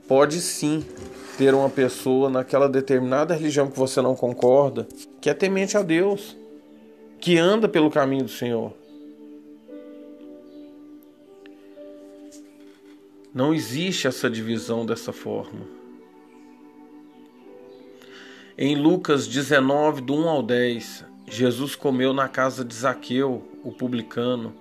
pode 0.08 0.40
sim 0.40 0.84
ter 1.38 1.54
uma 1.54 1.70
pessoa 1.70 2.28
naquela 2.28 2.68
determinada 2.68 3.34
religião 3.34 3.70
que 3.70 3.78
você 3.78 4.00
não 4.00 4.14
concorda, 4.14 4.86
que 5.20 5.30
é 5.30 5.34
temente 5.34 5.76
a 5.76 5.82
Deus, 5.82 6.36
que 7.20 7.38
anda 7.38 7.68
pelo 7.68 7.90
caminho 7.90 8.24
do 8.24 8.30
Senhor. 8.30 8.81
Não 13.34 13.54
existe 13.54 14.06
essa 14.06 14.28
divisão 14.28 14.84
dessa 14.84 15.12
forma. 15.12 15.60
Em 18.58 18.76
Lucas 18.76 19.26
19, 19.26 20.02
do 20.02 20.14
1 20.14 20.28
ao 20.28 20.42
10, 20.42 21.04
Jesus 21.26 21.74
comeu 21.74 22.12
na 22.12 22.28
casa 22.28 22.62
de 22.62 22.74
Zaqueu, 22.74 23.42
o 23.64 23.72
publicano. 23.72 24.54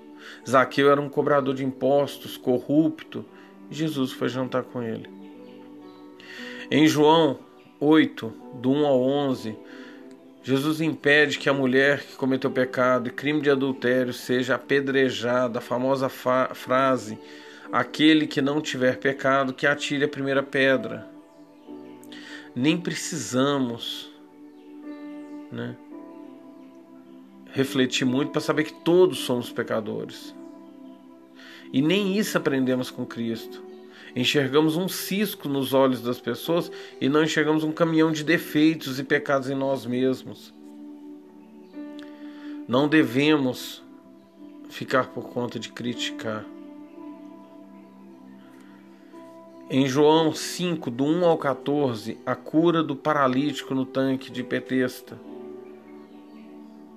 Zaqueu 0.49 0.89
era 0.89 1.01
um 1.01 1.09
cobrador 1.09 1.53
de 1.53 1.65
impostos, 1.65 2.38
corrupto, 2.38 3.26
e 3.69 3.76
Jesus 3.76 4.13
foi 4.13 4.30
jantar 4.30 4.63
com 4.63 4.82
ele. 4.82 5.09
Em 6.69 6.88
João 6.88 7.39
8, 7.78 8.34
do 8.61 8.72
1 8.72 8.86
ao 8.86 9.01
11, 9.01 9.55
Jesus 10.41 10.80
impede 10.80 11.38
que 11.38 11.49
a 11.49 11.53
mulher 11.53 12.01
que 12.03 12.15
cometeu 12.15 12.49
pecado 12.49 13.09
e 13.09 13.11
crime 13.11 13.41
de 13.41 13.49
adultério 13.49 14.13
seja 14.13 14.55
apedrejada, 14.55 15.59
a 15.59 15.61
famosa 15.61 16.07
frase: 16.07 17.19
aquele 17.72 18.28
que 18.28 18.41
não 18.41 18.59
tiver 18.59 18.97
pecado, 18.97 19.53
que 19.53 19.65
atire 19.65 20.03
a 20.03 20.09
primeira 20.09 20.43
pedra. 20.43 21.07
Nem 22.53 22.78
precisamos 22.78 24.11
né, 25.51 25.76
refletir 27.51 28.05
muito 28.05 28.32
para 28.32 28.41
saber 28.41 28.65
que 28.65 28.74
todos 28.74 29.19
somos 29.19 29.51
pecadores. 29.51 30.36
E 31.72 31.82
nem 31.82 32.17
isso 32.17 32.38
aprendemos 32.38 32.91
com 32.91 33.05
Cristo. 33.05 33.63
Enxergamos 34.13 34.76
um 34.76 34.89
cisco 34.89 35.47
nos 35.47 35.74
olhos 35.74 36.01
das 36.01 36.19
pessoas 36.19 36.69
e 36.99 37.07
não 37.07 37.24
enxergamos 37.24 37.63
um 37.63 37.72
caminhão 37.72 38.11
de 38.11 38.26
defeitos 38.26 38.99
e 38.99 39.03
pecados 39.05 39.49
em 39.49 39.55
nós 39.55 39.86
mesmos. 39.86 40.53
Não 42.67 42.89
devemos 42.89 43.82
ficar 44.69 45.07
por 45.07 45.30
conta 45.30 45.57
de 45.57 45.69
criticar. 45.69 46.45
Em 49.74 49.88
João 49.88 50.34
5, 50.34 50.91
do 50.91 51.05
1 51.05 51.24
ao 51.24 51.38
14, 51.38 52.17
a 52.26 52.36
cura 52.36 52.84
do 52.84 52.93
paralítico 52.93 53.74
no 53.74 53.86
tanque 53.86 54.30
de 54.30 54.43
Petesta. 54.43 55.17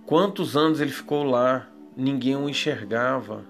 Quantos 0.04 0.56
anos 0.56 0.80
ele 0.80 0.90
ficou 0.90 1.22
lá? 1.22 1.68
Ninguém 1.96 2.34
o 2.34 2.48
enxergava. 2.48 3.44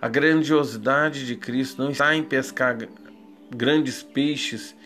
A 0.00 0.06
grandiosidade 0.06 1.26
de 1.26 1.34
Cristo 1.34 1.82
não 1.82 1.90
está 1.90 2.14
em 2.14 2.22
pescar 2.22 2.78
grandes 3.50 4.04
peixes 4.04 4.76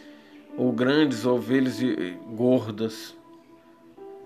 ou 0.56 0.72
grandes 0.72 1.26
ovelhas 1.26 1.78
gordas. 2.34 3.14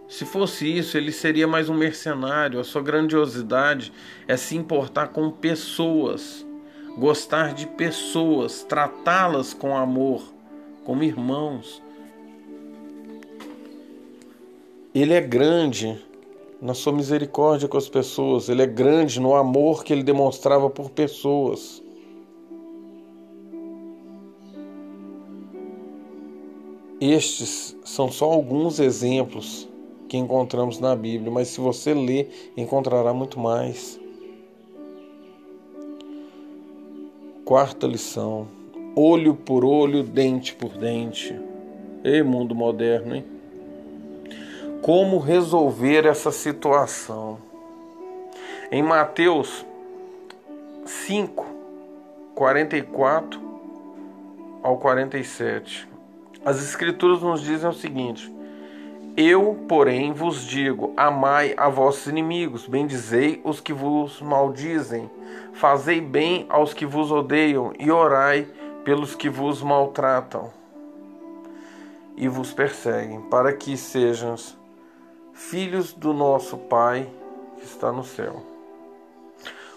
Se 0.09 0.25
fosse 0.25 0.73
isso, 0.73 0.97
ele 0.97 1.11
seria 1.11 1.49
mais 1.49 1.69
um 1.69 1.75
mercenário. 1.75 2.61
A 2.61 2.65
sua 2.65 2.81
grandiosidade 2.81 3.93
é 4.29 4.37
se 4.37 4.55
importar 4.55 5.09
com 5.09 5.33
pessoas, 5.33 6.47
gostar 6.97 7.55
de 7.55 7.67
pessoas, 7.67 8.63
tratá-las 8.63 9.53
com 9.53 9.77
amor, 9.77 10.23
como 10.85 11.03
irmãos. 11.03 11.83
Ele 14.95 15.13
é 15.13 15.21
grande 15.21 16.03
na 16.61 16.75
sua 16.75 16.93
misericórdia 16.93 17.69
com 17.69 17.77
as 17.77 17.89
pessoas, 17.89 18.49
ele 18.49 18.63
é 18.63 18.67
grande 18.67 19.21
no 19.21 19.35
amor 19.35 19.85
que 19.85 19.93
ele 19.93 20.03
demonstrava 20.03 20.69
por 20.69 20.91
pessoas. 20.91 21.83
Estes 27.01 27.77
são 27.85 28.11
só 28.11 28.25
alguns 28.25 28.81
exemplos 28.81 29.69
que 30.09 30.17
encontramos 30.17 30.81
na 30.81 30.97
Bíblia, 30.97 31.31
mas 31.31 31.49
se 31.49 31.61
você 31.61 31.95
ler, 31.95 32.53
encontrará 32.57 33.13
muito 33.13 33.39
mais. 33.39 33.98
Quarta 37.49 37.87
lição: 37.87 38.47
olho 38.95 39.35
por 39.35 39.65
olho, 39.65 40.03
dente 40.03 40.55
por 40.55 40.69
dente. 40.77 41.35
Ei, 42.05 42.23
mundo 42.23 42.55
moderno, 42.55 43.17
hein? 43.17 43.25
Como 44.83 45.17
resolver 45.17 46.05
essa 46.05 46.31
situação? 46.31 47.39
Em 48.71 48.83
Mateus 48.83 49.65
5, 50.85 51.47
44 52.35 53.41
ao 54.63 54.77
47. 54.77 55.89
As 56.45 56.63
Escrituras 56.63 57.23
nos 57.23 57.41
dizem 57.41 57.71
o 57.71 57.73
seguinte: 57.73 58.31
Eu, 59.17 59.65
porém, 59.67 60.13
vos 60.13 60.45
digo: 60.45 60.93
amai 60.95 61.55
a 61.57 61.71
vossos 61.71 62.09
inimigos, 62.09 62.67
bendizei 62.67 63.41
os 63.43 63.59
que 63.59 63.73
vos 63.73 64.21
maldizem, 64.21 65.11
fazei 65.59 66.01
bem 66.01 66.47
aos 66.49 66.73
que 66.73 66.87
vos 66.87 67.11
odeiam 67.11 67.73
e 67.81 67.91
orai 67.91 68.47
pelos 68.85 69.17
que 69.17 69.29
vos 69.29 69.61
maltratam. 69.61 70.57
e 72.17 72.27
vos 72.27 72.53
perseguem, 72.53 73.21
para 73.21 73.53
que 73.53 73.77
sejam 73.77 74.35
filhos 75.33 75.93
do 75.93 76.13
nosso 76.13 76.57
Pai 76.57 77.09
que 77.57 77.65
está 77.65 77.93
no 77.93 78.03
céu. 78.03 78.43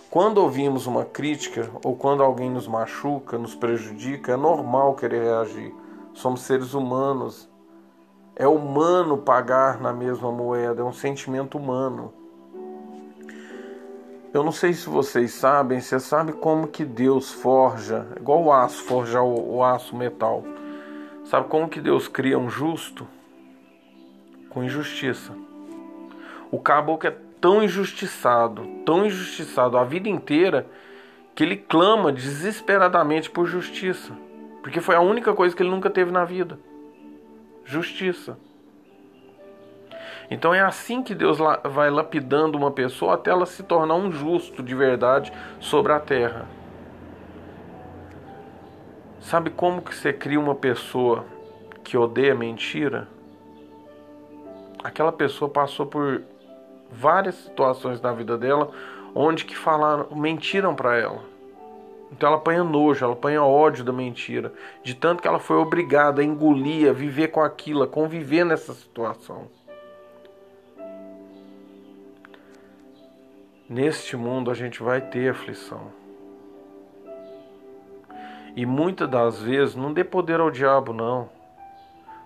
Quando 0.09 0.39
ouvimos 0.39 0.87
uma 0.87 1.05
crítica 1.05 1.69
ou 1.83 1.95
quando 1.95 2.23
alguém 2.23 2.49
nos 2.49 2.67
machuca, 2.67 3.37
nos 3.37 3.53
prejudica, 3.53 4.31
é 4.31 4.35
normal 4.37 4.95
querer 4.95 5.23
reagir. 5.23 5.71
Somos 6.15 6.41
seres 6.41 6.73
humanos. 6.73 7.47
É 8.35 8.47
humano 8.47 9.19
pagar 9.19 9.79
na 9.79 9.93
mesma 9.93 10.31
moeda, 10.31 10.81
é 10.81 10.83
um 10.83 10.93
sentimento 10.93 11.59
humano. 11.59 12.11
Eu 14.33 14.43
não 14.45 14.51
sei 14.53 14.71
se 14.71 14.87
vocês 14.87 15.31
sabem, 15.33 15.81
você 15.81 15.99
sabe 15.99 16.31
como 16.31 16.67
que 16.67 16.85
Deus 16.85 17.33
forja, 17.33 18.07
igual 18.17 18.41
o 18.41 18.53
aço, 18.53 18.81
forja 18.83 19.21
o, 19.21 19.57
o 19.57 19.63
aço 19.63 19.93
metal. 19.93 20.45
Sabe 21.25 21.49
como 21.49 21.67
que 21.67 21.81
Deus 21.81 22.07
cria 22.07 22.39
um 22.39 22.49
justo? 22.49 23.05
Com 24.49 24.63
injustiça. 24.63 25.33
O 26.49 26.59
caboclo 26.59 27.09
é 27.09 27.15
tão 27.41 27.61
injustiçado, 27.61 28.65
tão 28.85 29.05
injustiçado 29.05 29.77
a 29.77 29.83
vida 29.83 30.07
inteira, 30.07 30.65
que 31.35 31.43
ele 31.43 31.57
clama 31.57 32.09
desesperadamente 32.09 33.29
por 33.29 33.45
justiça. 33.45 34.13
Porque 34.61 34.79
foi 34.79 34.95
a 34.95 35.01
única 35.01 35.33
coisa 35.33 35.53
que 35.53 35.61
ele 35.61 35.69
nunca 35.69 35.89
teve 35.89 36.09
na 36.09 36.23
vida: 36.23 36.57
justiça. 37.65 38.37
Então 40.31 40.53
é 40.53 40.61
assim 40.61 41.03
que 41.03 41.13
Deus 41.13 41.37
vai 41.65 41.89
lapidando 41.89 42.57
uma 42.57 42.71
pessoa 42.71 43.15
até 43.15 43.31
ela 43.31 43.45
se 43.45 43.61
tornar 43.63 43.95
um 43.95 44.09
justo 44.09 44.63
de 44.63 44.73
verdade 44.73 45.31
sobre 45.59 45.91
a 45.91 45.99
terra. 45.99 46.47
Sabe 49.19 49.49
como 49.49 49.81
que 49.81 49.93
você 49.93 50.13
cria 50.13 50.39
uma 50.39 50.55
pessoa 50.55 51.25
que 51.83 51.97
odeia 51.97 52.33
mentira? 52.33 53.09
Aquela 54.81 55.11
pessoa 55.11 55.49
passou 55.49 55.85
por 55.85 56.21
várias 56.89 57.35
situações 57.35 57.99
na 57.99 58.13
vida 58.13 58.37
dela 58.37 58.71
onde 59.13 59.43
que 59.43 59.55
falaram, 59.55 60.15
mentiram 60.15 60.73
para 60.73 60.97
ela. 60.97 61.19
Então 62.09 62.27
ela 62.27 62.37
apanha 62.37 62.63
nojo, 62.63 63.03
ela 63.03 63.13
apanha 63.13 63.43
ódio 63.43 63.83
da 63.83 63.91
mentira, 63.91 64.53
de 64.81 64.95
tanto 64.95 65.21
que 65.21 65.27
ela 65.27 65.39
foi 65.39 65.57
obrigada 65.57 66.21
a 66.21 66.25
engolir, 66.25 66.89
a 66.89 66.93
viver 66.93 67.27
com 67.27 67.41
aquilo, 67.41 67.83
a 67.83 67.87
conviver 67.87 68.45
nessa 68.45 68.73
situação. 68.73 69.47
Neste 73.71 74.17
mundo 74.17 74.51
a 74.51 74.53
gente 74.53 74.83
vai 74.83 74.99
ter 74.99 75.29
aflição. 75.29 75.93
E 78.53 78.65
muitas 78.65 79.09
das 79.09 79.41
vezes, 79.41 79.75
não 79.75 79.93
dê 79.93 80.03
poder 80.03 80.41
ao 80.41 80.51
diabo, 80.51 80.91
não. 80.91 81.29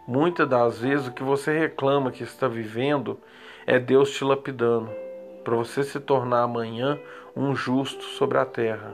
Muitas 0.07 0.49
das 0.49 0.79
vezes 0.79 1.05
o 1.05 1.11
que 1.11 1.21
você 1.21 1.55
reclama 1.55 2.09
que 2.09 2.23
está 2.23 2.47
vivendo 2.47 3.19
é 3.67 3.77
Deus 3.77 4.09
te 4.09 4.23
lapidando, 4.23 4.89
para 5.43 5.55
você 5.55 5.83
se 5.83 5.99
tornar 5.99 6.41
amanhã 6.41 6.97
um 7.35 7.55
justo 7.55 8.03
sobre 8.03 8.39
a 8.39 8.45
terra. 8.45 8.91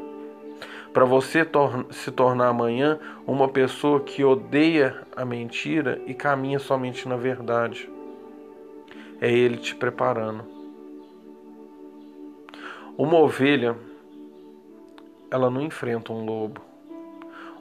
Para 0.91 1.05
você 1.05 1.45
tor 1.45 1.85
se 1.89 2.11
tornar 2.11 2.49
amanhã 2.49 2.99
uma 3.25 3.47
pessoa 3.47 4.01
que 4.01 4.25
odeia 4.25 5.03
a 5.15 5.23
mentira 5.23 6.01
e 6.05 6.13
caminha 6.13 6.59
somente 6.59 7.07
na 7.07 7.15
verdade. 7.15 7.89
É 9.21 9.31
Ele 9.31 9.55
te 9.55 9.73
preparando. 9.73 10.60
Uma 12.97 13.17
ovelha, 13.17 13.75
ela 15.29 15.49
não 15.49 15.61
enfrenta 15.61 16.11
um 16.11 16.25
lobo 16.25 16.61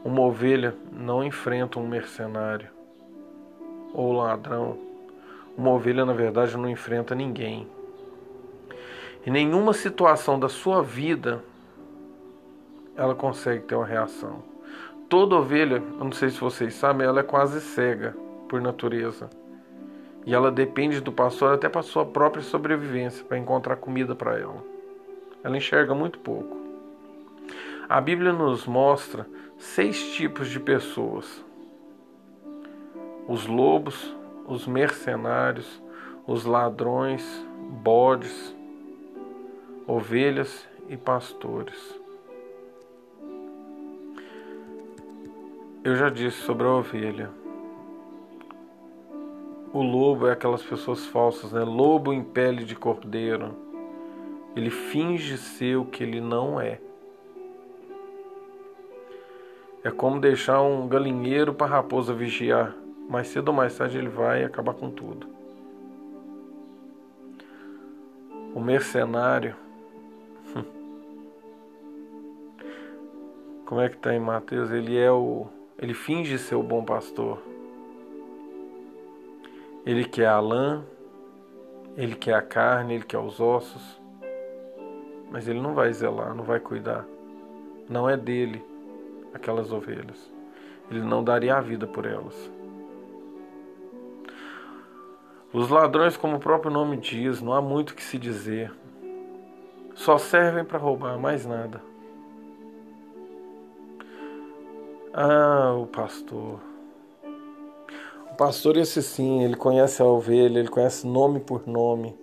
uma 0.02 0.22
ovelha 0.22 0.74
não 0.90 1.22
enfrenta 1.22 1.78
um 1.78 1.86
mercenário 1.86 2.68
ou 3.92 4.12
ladrão. 4.12 4.78
Uma 5.56 5.72
ovelha, 5.72 6.06
na 6.06 6.14
verdade, 6.14 6.56
não 6.56 6.70
enfrenta 6.70 7.14
ninguém. 7.14 7.68
Em 9.26 9.30
nenhuma 9.30 9.74
situação 9.74 10.40
da 10.40 10.48
sua 10.48 10.82
vida 10.82 11.44
ela 12.96 13.14
consegue 13.14 13.64
ter 13.64 13.74
uma 13.74 13.84
reação. 13.84 14.42
Toda 15.08 15.36
ovelha, 15.36 15.82
eu 15.98 16.04
não 16.04 16.12
sei 16.12 16.30
se 16.30 16.40
vocês 16.40 16.72
sabem, 16.74 17.06
ela 17.06 17.20
é 17.20 17.24
quase 17.24 17.60
cega 17.60 18.16
por 18.48 18.60
natureza. 18.60 19.28
E 20.24 20.34
ela 20.34 20.50
depende 20.50 21.00
do 21.00 21.12
pastor 21.12 21.54
até 21.54 21.68
para 21.68 21.82
sua 21.82 22.06
própria 22.06 22.42
sobrevivência, 22.42 23.24
para 23.24 23.38
encontrar 23.38 23.76
comida 23.76 24.14
para 24.14 24.38
ela. 24.38 24.69
Ela 25.42 25.56
enxerga 25.56 25.94
muito 25.94 26.18
pouco. 26.18 26.56
A 27.88 28.00
Bíblia 28.00 28.32
nos 28.32 28.66
mostra 28.66 29.26
seis 29.58 30.14
tipos 30.14 30.48
de 30.48 30.60
pessoas: 30.60 31.44
os 33.26 33.46
lobos, 33.46 34.14
os 34.46 34.66
mercenários, 34.66 35.82
os 36.26 36.44
ladrões, 36.44 37.24
bodes, 37.82 38.54
ovelhas 39.86 40.68
e 40.88 40.96
pastores. 40.96 41.98
Eu 45.82 45.96
já 45.96 46.10
disse 46.10 46.36
sobre 46.42 46.66
a 46.66 46.70
ovelha. 46.70 47.30
O 49.72 49.82
lobo 49.82 50.26
é 50.26 50.32
aquelas 50.32 50.62
pessoas 50.62 51.06
falsas, 51.06 51.52
né? 51.52 51.62
Lobo 51.64 52.12
em 52.12 52.22
pele 52.22 52.64
de 52.64 52.74
cordeiro. 52.74 53.69
Ele 54.56 54.70
finge 54.70 55.38
ser 55.38 55.76
o 55.76 55.84
que 55.84 56.02
ele 56.02 56.20
não 56.20 56.60
é. 56.60 56.80
É 59.82 59.90
como 59.90 60.20
deixar 60.20 60.60
um 60.60 60.86
galinheiro 60.88 61.54
para 61.54 61.66
a 61.66 61.70
raposa 61.70 62.12
vigiar. 62.12 62.76
Mais 63.08 63.28
cedo 63.28 63.48
ou 63.48 63.54
mais 63.54 63.76
tarde 63.76 63.96
ele 63.96 64.08
vai 64.08 64.44
acabar 64.44 64.74
com 64.74 64.90
tudo. 64.90 65.26
O 68.54 68.60
mercenário. 68.60 69.56
Como 73.64 73.80
é 73.80 73.88
que 73.88 73.96
está 73.96 74.14
em 74.14 74.20
Mateus? 74.20 74.70
Ele 74.70 74.98
é 74.98 75.10
o. 75.10 75.46
Ele 75.78 75.94
finge 75.94 76.36
ser 76.38 76.56
o 76.56 76.62
bom 76.62 76.84
pastor. 76.84 77.40
Ele 79.86 80.04
quer 80.04 80.26
a 80.26 80.40
lã, 80.40 80.84
ele 81.96 82.14
quer 82.14 82.34
a 82.34 82.42
carne, 82.42 82.94
ele 82.94 83.04
quer 83.04 83.18
os 83.18 83.40
ossos. 83.40 83.99
Mas 85.30 85.46
ele 85.46 85.60
não 85.60 85.74
vai 85.74 85.92
zelar, 85.92 86.34
não 86.34 86.44
vai 86.44 86.58
cuidar. 86.58 87.06
Não 87.88 88.08
é 88.08 88.16
dele 88.16 88.62
aquelas 89.32 89.72
ovelhas. 89.72 90.30
Ele 90.90 91.02
não 91.02 91.22
daria 91.22 91.54
a 91.56 91.60
vida 91.60 91.86
por 91.86 92.04
elas. 92.04 92.50
Os 95.52 95.68
ladrões, 95.68 96.16
como 96.16 96.36
o 96.36 96.40
próprio 96.40 96.70
nome 96.70 96.96
diz, 96.96 97.40
não 97.40 97.52
há 97.52 97.60
muito 97.60 97.94
que 97.94 98.02
se 98.02 98.18
dizer. 98.18 98.72
Só 99.94 100.16
servem 100.16 100.64
para 100.64 100.78
roubar, 100.78 101.18
mais 101.18 101.44
nada. 101.44 101.82
Ah, 105.12 105.74
o 105.76 105.86
pastor. 105.86 106.60
O 108.30 108.34
pastor, 108.36 108.76
esse 108.76 109.02
sim, 109.02 109.42
ele 109.42 109.56
conhece 109.56 110.00
a 110.00 110.04
ovelha, 110.04 110.60
ele 110.60 110.68
conhece 110.68 111.06
nome 111.06 111.40
por 111.40 111.66
nome. 111.66 112.16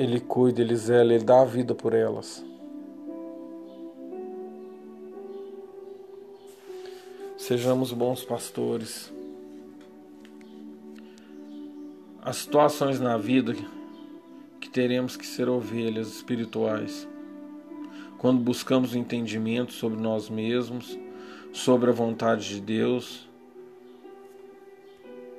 Ele 0.00 0.18
cuida, 0.18 0.62
ele 0.62 0.74
zela, 0.74 1.12
ele 1.12 1.24
dá 1.24 1.42
a 1.42 1.44
vida 1.44 1.74
por 1.74 1.92
elas. 1.92 2.42
Sejamos 7.36 7.92
bons 7.92 8.24
pastores. 8.24 9.12
As 12.22 12.36
situações 12.36 12.98
na 12.98 13.18
vida 13.18 13.54
que 14.58 14.70
teremos 14.70 15.18
que 15.18 15.26
ser 15.26 15.50
ovelhas 15.50 16.08
espirituais. 16.08 17.06
Quando 18.16 18.40
buscamos 18.40 18.94
o 18.94 18.98
entendimento 18.98 19.74
sobre 19.74 20.00
nós 20.00 20.30
mesmos, 20.30 20.98
sobre 21.52 21.90
a 21.90 21.92
vontade 21.92 22.48
de 22.48 22.60
Deus, 22.62 23.28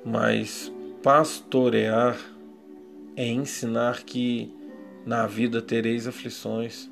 mas 0.04 0.72
pastorear 1.02 2.16
é 3.16 3.26
ensinar 3.26 4.02
que 4.04 4.52
na 5.04 5.26
vida 5.26 5.60
tereis 5.60 6.06
aflições 6.06 6.90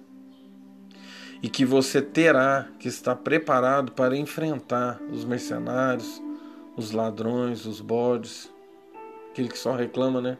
e 1.42 1.48
que 1.48 1.64
você 1.64 2.02
terá 2.02 2.68
que 2.78 2.88
estar 2.88 3.16
preparado 3.16 3.92
para 3.92 4.16
enfrentar 4.16 5.00
os 5.10 5.24
mercenários, 5.24 6.20
os 6.76 6.90
ladrões, 6.90 7.64
os 7.64 7.80
bodes, 7.80 8.52
aquele 9.30 9.48
que 9.48 9.58
só 9.58 9.74
reclama, 9.74 10.20
né? 10.20 10.38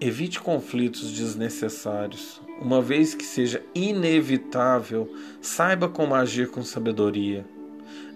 Evite 0.00 0.40
conflitos 0.40 1.10
desnecessários. 1.12 2.40
Uma 2.60 2.80
vez 2.80 3.14
que 3.14 3.24
seja 3.24 3.62
inevitável, 3.74 5.10
saiba 5.40 5.88
como 5.88 6.14
agir 6.14 6.50
com 6.50 6.62
sabedoria. 6.62 7.46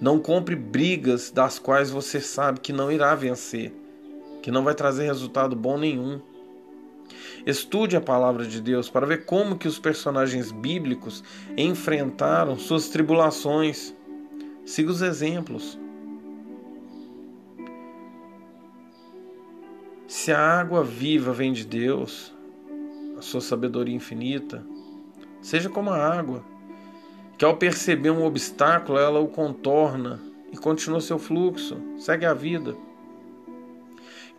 Não 0.00 0.18
compre 0.18 0.54
brigas 0.54 1.30
das 1.30 1.58
quais 1.58 1.90
você 1.90 2.20
sabe 2.20 2.60
que 2.60 2.72
não 2.72 2.92
irá 2.92 3.14
vencer 3.14 3.79
que 4.42 4.50
não 4.50 4.64
vai 4.64 4.74
trazer 4.74 5.04
resultado 5.04 5.54
bom 5.54 5.78
nenhum. 5.78 6.20
Estude 7.46 7.96
a 7.96 8.00
palavra 8.00 8.46
de 8.46 8.60
Deus 8.60 8.88
para 8.88 9.06
ver 9.06 9.24
como 9.24 9.56
que 9.56 9.68
os 9.68 9.78
personagens 9.78 10.52
bíblicos 10.52 11.24
enfrentaram 11.56 12.58
suas 12.58 12.88
tribulações. 12.88 13.94
Siga 14.64 14.90
os 14.90 15.02
exemplos. 15.02 15.78
Se 20.06 20.32
a 20.32 20.60
água 20.60 20.84
viva 20.84 21.32
vem 21.32 21.52
de 21.52 21.64
Deus, 21.64 22.34
a 23.16 23.22
sua 23.22 23.40
sabedoria 23.40 23.94
infinita, 23.94 24.64
seja 25.40 25.70
como 25.70 25.90
a 25.90 25.96
água, 25.96 26.44
que 27.38 27.44
ao 27.44 27.56
perceber 27.56 28.10
um 28.10 28.24
obstáculo 28.24 28.98
ela 28.98 29.20
o 29.20 29.28
contorna 29.28 30.20
e 30.52 30.56
continua 30.56 31.00
seu 31.00 31.18
fluxo, 31.18 31.80
segue 31.96 32.26
a 32.26 32.34
vida. 32.34 32.76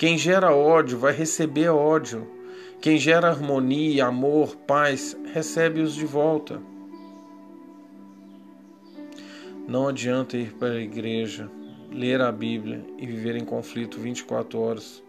Quem 0.02 0.18
gera 0.18 0.52
ódio 0.52 0.98
vai 0.98 1.14
receber 1.14 1.69
ódio. 1.69 2.28
Quem 2.82 2.98
gera 2.98 3.30
harmonia, 3.30 4.07
amor, 4.07 4.56
paz, 4.56 5.15
recebe-os 5.32 5.94
de 5.94 6.07
volta. 6.07 6.60
Não 9.68 9.88
adianta 9.88 10.38
ir 10.38 10.53
para 10.53 10.73
a 10.73 10.82
igreja, 10.82 11.48
ler 11.91 12.19
a 12.19 12.32
Bíblia 12.32 12.84
e 12.98 13.06
viver 13.06 13.36
em 13.36 13.45
conflito 13.45 13.99
24 13.99 14.60
horas. 14.60 15.03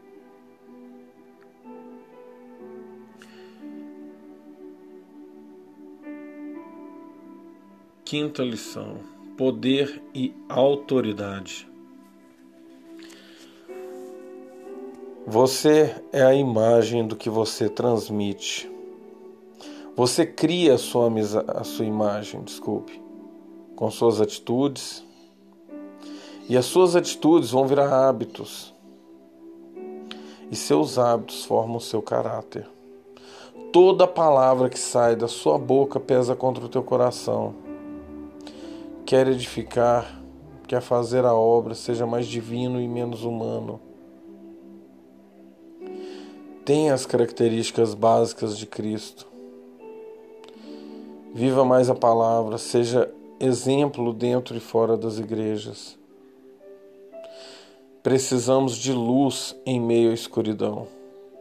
Quinta 8.04 8.42
lição: 8.42 8.98
poder 9.38 10.02
e 10.14 10.34
autoridade. 10.50 11.71
Você 15.26 15.94
é 16.12 16.20
a 16.24 16.34
imagem 16.34 17.06
do 17.06 17.14
que 17.14 17.30
você 17.30 17.68
transmite. 17.68 18.68
Você 19.94 20.26
cria 20.26 20.74
a 20.74 20.78
sua, 20.78 21.08
a 21.46 21.62
sua 21.62 21.84
imagem, 21.84 22.42
desculpe, 22.42 23.00
com 23.76 23.88
suas 23.88 24.20
atitudes. 24.20 25.04
E 26.48 26.56
as 26.56 26.64
suas 26.64 26.96
atitudes 26.96 27.52
vão 27.52 27.68
virar 27.68 28.08
hábitos. 28.08 28.74
E 30.50 30.56
seus 30.56 30.98
hábitos 30.98 31.44
formam 31.44 31.76
o 31.76 31.80
seu 31.80 32.02
caráter. 32.02 32.68
Toda 33.72 34.08
palavra 34.08 34.68
que 34.68 34.78
sai 34.78 35.14
da 35.14 35.28
sua 35.28 35.56
boca 35.56 36.00
pesa 36.00 36.34
contra 36.34 36.64
o 36.64 36.68
teu 36.68 36.82
coração. 36.82 37.54
Quer 39.06 39.28
edificar, 39.28 40.20
quer 40.66 40.80
fazer 40.80 41.24
a 41.24 41.32
obra 41.32 41.76
seja 41.76 42.04
mais 42.04 42.26
divino 42.26 42.80
e 42.80 42.88
menos 42.88 43.22
humano 43.22 43.91
tem 46.64 46.90
as 46.90 47.04
características 47.04 47.92
básicas 47.92 48.56
de 48.56 48.66
Cristo. 48.66 49.26
Viva 51.34 51.64
mais 51.64 51.90
a 51.90 51.94
palavra, 51.94 52.56
seja 52.56 53.12
exemplo 53.40 54.12
dentro 54.12 54.56
e 54.56 54.60
fora 54.60 54.96
das 54.96 55.18
igrejas. 55.18 55.98
Precisamos 58.02 58.76
de 58.76 58.92
luz 58.92 59.56
em 59.66 59.80
meio 59.80 60.10
à 60.10 60.14
escuridão, 60.14 60.86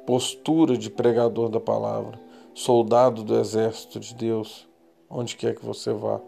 postura 0.07 0.76
de 0.77 0.89
pregador 0.89 1.49
da 1.49 1.60
palavra, 1.60 2.19
soldado 2.56 3.23
do 3.23 3.38
exército 3.38 3.99
de 3.99 4.15
Deus, 4.15 4.68
onde 5.10 5.35
quer 5.35 5.56
que 5.56 5.65
você 5.65 5.91
vá. 5.93 6.19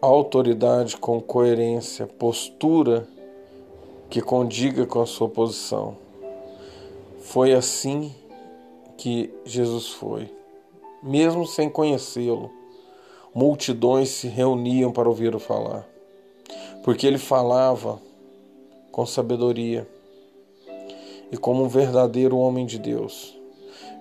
Autoridade 0.00 0.96
com 0.96 1.20
coerência, 1.20 2.06
postura 2.06 3.06
que 4.12 4.20
condiga 4.20 4.84
com 4.84 5.00
a 5.00 5.06
sua 5.06 5.26
posição. 5.26 5.96
Foi 7.20 7.54
assim 7.54 8.14
que 8.98 9.32
Jesus 9.42 9.88
foi. 9.88 10.30
Mesmo 11.02 11.46
sem 11.46 11.70
conhecê-lo, 11.70 12.50
multidões 13.34 14.10
se 14.10 14.28
reuniam 14.28 14.92
para 14.92 15.08
ouvir-o 15.08 15.38
falar, 15.38 15.88
porque 16.84 17.06
ele 17.06 17.16
falava 17.16 18.02
com 18.90 19.06
sabedoria 19.06 19.88
e 21.32 21.38
como 21.38 21.64
um 21.64 21.68
verdadeiro 21.68 22.36
homem 22.36 22.66
de 22.66 22.78
Deus. 22.78 23.34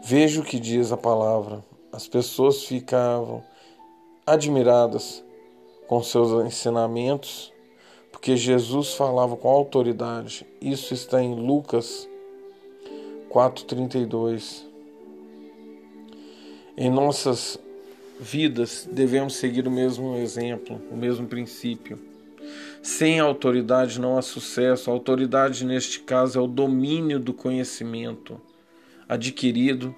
Veja 0.03 0.41
o 0.41 0.43
que 0.43 0.59
diz 0.59 0.91
a 0.91 0.97
palavra. 0.97 1.63
As 1.89 2.05
pessoas 2.05 2.65
ficavam 2.65 3.41
admiradas 4.27 5.23
com 5.88 6.03
seus 6.03 6.45
ensinamentos 6.45 7.53
porque 8.11 8.35
Jesus 8.35 8.93
falava 8.93 9.35
com 9.35 9.47
autoridade. 9.47 10.45
Isso 10.61 10.93
está 10.93 11.21
em 11.21 11.33
Lucas 11.33 12.07
4:32. 13.29 14.65
Em 16.77 16.89
nossas 16.89 17.59
vidas 18.19 18.88
devemos 18.91 19.35
seguir 19.35 19.67
o 19.67 19.71
mesmo 19.71 20.15
exemplo, 20.17 20.79
o 20.91 20.95
mesmo 20.95 21.27
princípio. 21.27 21.97
Sem 22.81 23.19
autoridade 23.19 23.99
não 23.99 24.17
há 24.17 24.21
sucesso. 24.21 24.89
A 24.89 24.93
autoridade 24.93 25.65
neste 25.65 25.99
caso 25.99 26.39
é 26.39 26.41
o 26.41 26.47
domínio 26.47 27.19
do 27.19 27.33
conhecimento 27.33 28.39
adquirido 29.07 29.95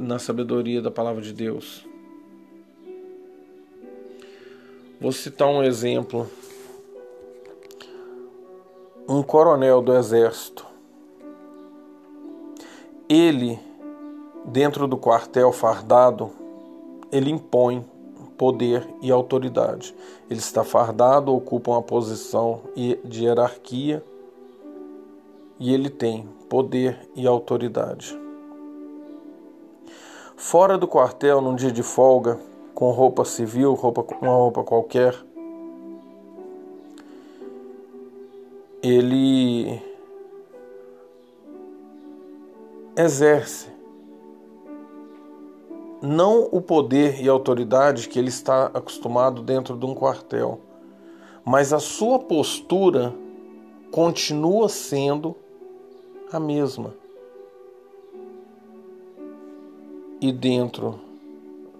na 0.00 0.18
sabedoria 0.18 0.82
da 0.82 0.90
palavra 0.90 1.22
de 1.22 1.32
Deus. 1.32 1.86
Vou 5.04 5.12
citar 5.12 5.48
um 5.48 5.62
exemplo. 5.62 6.26
Um 9.06 9.22
coronel 9.22 9.82
do 9.82 9.94
exército. 9.94 10.66
Ele, 13.06 13.60
dentro 14.46 14.88
do 14.88 14.96
quartel 14.96 15.52
fardado, 15.52 16.30
ele 17.12 17.30
impõe 17.30 17.84
poder 18.38 18.88
e 19.02 19.12
autoridade. 19.12 19.94
Ele 20.30 20.40
está 20.40 20.64
fardado, 20.64 21.34
ocupa 21.36 21.72
uma 21.72 21.82
posição 21.82 22.62
de 23.04 23.24
hierarquia 23.24 24.02
e 25.60 25.74
ele 25.74 25.90
tem 25.90 26.26
poder 26.48 26.98
e 27.14 27.26
autoridade. 27.26 28.18
Fora 30.34 30.78
do 30.78 30.88
quartel, 30.88 31.42
num 31.42 31.54
dia 31.54 31.70
de 31.70 31.82
folga, 31.82 32.40
com 32.74 32.90
roupa 32.90 33.24
civil, 33.24 33.74
roupa, 33.74 34.04
uma 34.20 34.34
roupa 34.34 34.64
qualquer. 34.64 35.14
Ele 38.82 39.80
exerce 42.96 43.72
não 46.02 46.48
o 46.52 46.60
poder 46.60 47.22
e 47.22 47.28
autoridade 47.28 48.08
que 48.08 48.18
ele 48.18 48.28
está 48.28 48.66
acostumado 48.66 49.42
dentro 49.42 49.74
de 49.76 49.86
um 49.86 49.94
quartel, 49.94 50.60
mas 51.44 51.72
a 51.72 51.78
sua 51.78 52.18
postura 52.18 53.14
continua 53.90 54.68
sendo 54.68 55.34
a 56.30 56.38
mesma. 56.38 56.94
E 60.20 60.30
dentro 60.30 61.00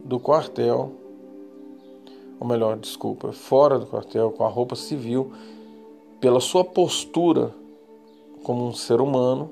do 0.04 0.20
quartel, 0.20 0.92
ou 2.38 2.46
melhor, 2.46 2.76
desculpa, 2.76 3.32
fora 3.32 3.78
do 3.78 3.86
quartel, 3.86 4.30
com 4.30 4.44
a 4.44 4.48
roupa 4.48 4.76
civil, 4.76 5.32
pela 6.20 6.40
sua 6.40 6.64
postura 6.64 7.54
como 8.42 8.66
um 8.66 8.74
ser 8.74 9.00
humano, 9.00 9.50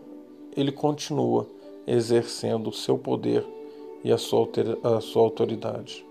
ele 0.54 0.70
continua 0.70 1.46
exercendo 1.86 2.68
o 2.68 2.72
seu 2.72 2.98
poder 2.98 3.44
e 4.04 4.12
a 4.12 4.18
sua, 4.18 4.48
a 4.84 5.00
sua 5.00 5.22
autoridade. 5.22 6.04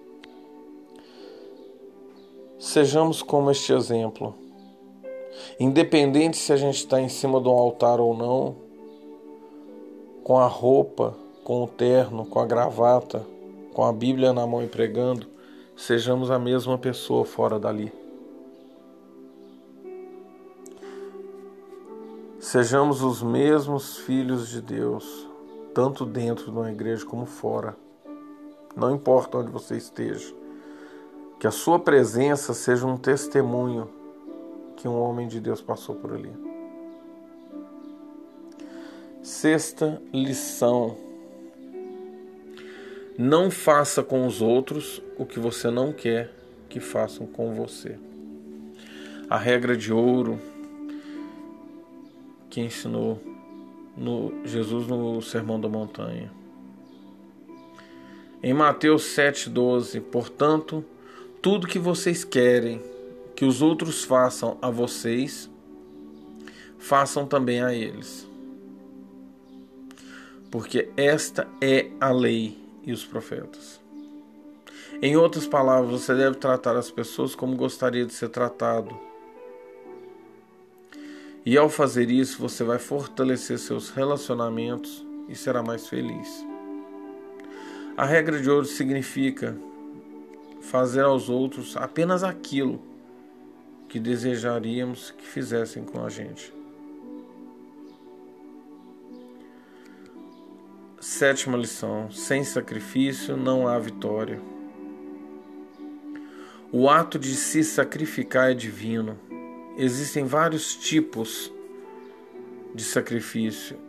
Sejamos 2.57 3.21
como 3.21 3.51
este 3.51 3.73
exemplo. 3.73 4.33
Independente 5.59 6.37
se 6.37 6.51
a 6.51 6.57
gente 6.57 6.77
está 6.77 6.99
em 6.99 7.09
cima 7.09 7.39
de 7.39 7.47
um 7.47 7.53
altar 7.53 7.99
ou 7.99 8.15
não, 8.15 8.55
com 10.23 10.37
a 10.37 10.47
roupa, 10.47 11.15
com 11.43 11.63
o 11.63 11.67
terno, 11.67 12.25
com 12.25 12.39
a 12.39 12.45
gravata, 12.45 13.25
com 13.73 13.85
a 13.85 13.93
Bíblia 13.93 14.33
na 14.33 14.45
mão 14.45 14.63
e 14.63 14.67
pregando, 14.67 15.27
sejamos 15.75 16.29
a 16.29 16.37
mesma 16.37 16.77
pessoa 16.77 17.25
fora 17.25 17.59
dali. 17.59 17.91
Sejamos 22.39 23.01
os 23.01 23.21
mesmos 23.21 23.97
filhos 23.97 24.49
de 24.49 24.61
Deus, 24.61 25.27
tanto 25.73 26.05
dentro 26.05 26.45
de 26.45 26.51
uma 26.51 26.71
igreja 26.71 27.05
como 27.05 27.25
fora. 27.25 27.75
Não 28.75 28.93
importa 28.93 29.37
onde 29.37 29.51
você 29.51 29.77
esteja, 29.77 30.33
que 31.39 31.47
a 31.47 31.51
sua 31.51 31.79
presença 31.79 32.53
seja 32.53 32.85
um 32.85 32.97
testemunho 32.97 33.87
que 34.75 34.87
um 34.87 34.99
homem 34.99 35.27
de 35.27 35.39
Deus 35.39 35.61
passou 35.61 35.95
por 35.95 36.13
ali. 36.13 36.31
Sexta 39.21 40.01
lição 40.11 41.10
não 43.17 43.51
faça 43.51 44.01
com 44.01 44.25
os 44.25 44.41
outros 44.41 45.01
o 45.17 45.25
que 45.25 45.39
você 45.39 45.69
não 45.69 45.91
quer 45.91 46.31
que 46.69 46.79
façam 46.79 47.25
com 47.25 47.53
você. 47.53 47.97
A 49.29 49.37
regra 49.37 49.75
de 49.75 49.91
ouro 49.91 50.39
que 52.49 52.61
ensinou 52.61 53.21
no 53.95 54.33
Jesus 54.45 54.87
no 54.87 55.21
Sermão 55.21 55.59
da 55.59 55.69
Montanha. 55.69 56.31
Em 58.43 58.53
Mateus 58.53 59.03
7,12, 59.03 60.01
portanto, 60.01 60.83
tudo 61.41 61.67
que 61.67 61.79
vocês 61.79 62.23
querem 62.23 62.81
que 63.35 63.45
os 63.45 63.61
outros 63.61 64.03
façam 64.03 64.57
a 64.61 64.69
vocês, 64.69 65.49
façam 66.77 67.25
também 67.25 67.61
a 67.61 67.73
eles. 67.73 68.27
Porque 70.49 70.89
esta 70.97 71.47
é 71.61 71.89
a 71.99 72.11
lei 72.11 72.60
e 72.83 72.91
os 72.91 73.05
profetas. 73.05 73.79
Em 75.01 75.15
outras 75.15 75.47
palavras, 75.47 76.01
você 76.01 76.13
deve 76.13 76.35
tratar 76.35 76.75
as 76.75 76.91
pessoas 76.91 77.33
como 77.33 77.55
gostaria 77.55 78.05
de 78.05 78.13
ser 78.13 78.29
tratado. 78.29 78.95
E 81.45 81.57
ao 81.57 81.69
fazer 81.69 82.11
isso, 82.11 82.39
você 82.39 82.63
vai 82.63 82.77
fortalecer 82.77 83.57
seus 83.57 83.89
relacionamentos 83.89 85.03
e 85.27 85.35
será 85.35 85.63
mais 85.63 85.87
feliz. 85.87 86.45
A 87.97 88.05
regra 88.05 88.39
de 88.39 88.49
ouro 88.49 88.65
significa 88.65 89.57
fazer 90.61 91.01
aos 91.01 91.29
outros 91.29 91.75
apenas 91.75 92.23
aquilo 92.23 92.79
que 93.89 93.99
desejaríamos 93.99 95.11
que 95.11 95.25
fizessem 95.25 95.83
com 95.83 96.05
a 96.05 96.09
gente. 96.09 96.53
Sétima 101.01 101.57
lição: 101.57 102.11
sem 102.11 102.43
sacrifício 102.43 103.35
não 103.35 103.67
há 103.67 103.79
vitória. 103.79 104.39
O 106.71 106.87
ato 106.87 107.17
de 107.17 107.33
se 107.35 107.63
sacrificar 107.63 108.51
é 108.51 108.53
divino. 108.53 109.17
Existem 109.75 110.25
vários 110.25 110.75
tipos 110.75 111.51
de 112.75 112.83
sacrifício 112.83 113.79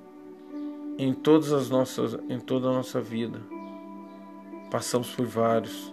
em 0.96 1.12
todas 1.12 1.52
as 1.52 1.68
nossas 1.68 2.16
em 2.30 2.40
toda 2.40 2.68
a 2.68 2.72
nossa 2.72 2.98
vida. 2.98 3.42
Passamos 4.70 5.10
por 5.10 5.26
vários, 5.26 5.92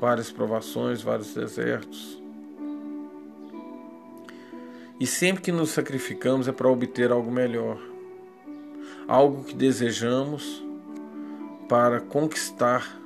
várias 0.00 0.32
provações, 0.32 1.00
vários 1.00 1.32
desertos. 1.32 2.20
E 4.98 5.06
sempre 5.06 5.44
que 5.44 5.52
nos 5.52 5.70
sacrificamos 5.70 6.48
é 6.48 6.52
para 6.52 6.68
obter 6.68 7.12
algo 7.12 7.30
melhor, 7.30 7.93
algo 9.06 9.44
que 9.44 9.54
desejamos 9.54 10.62
para 11.68 12.00
conquistar 12.00 13.00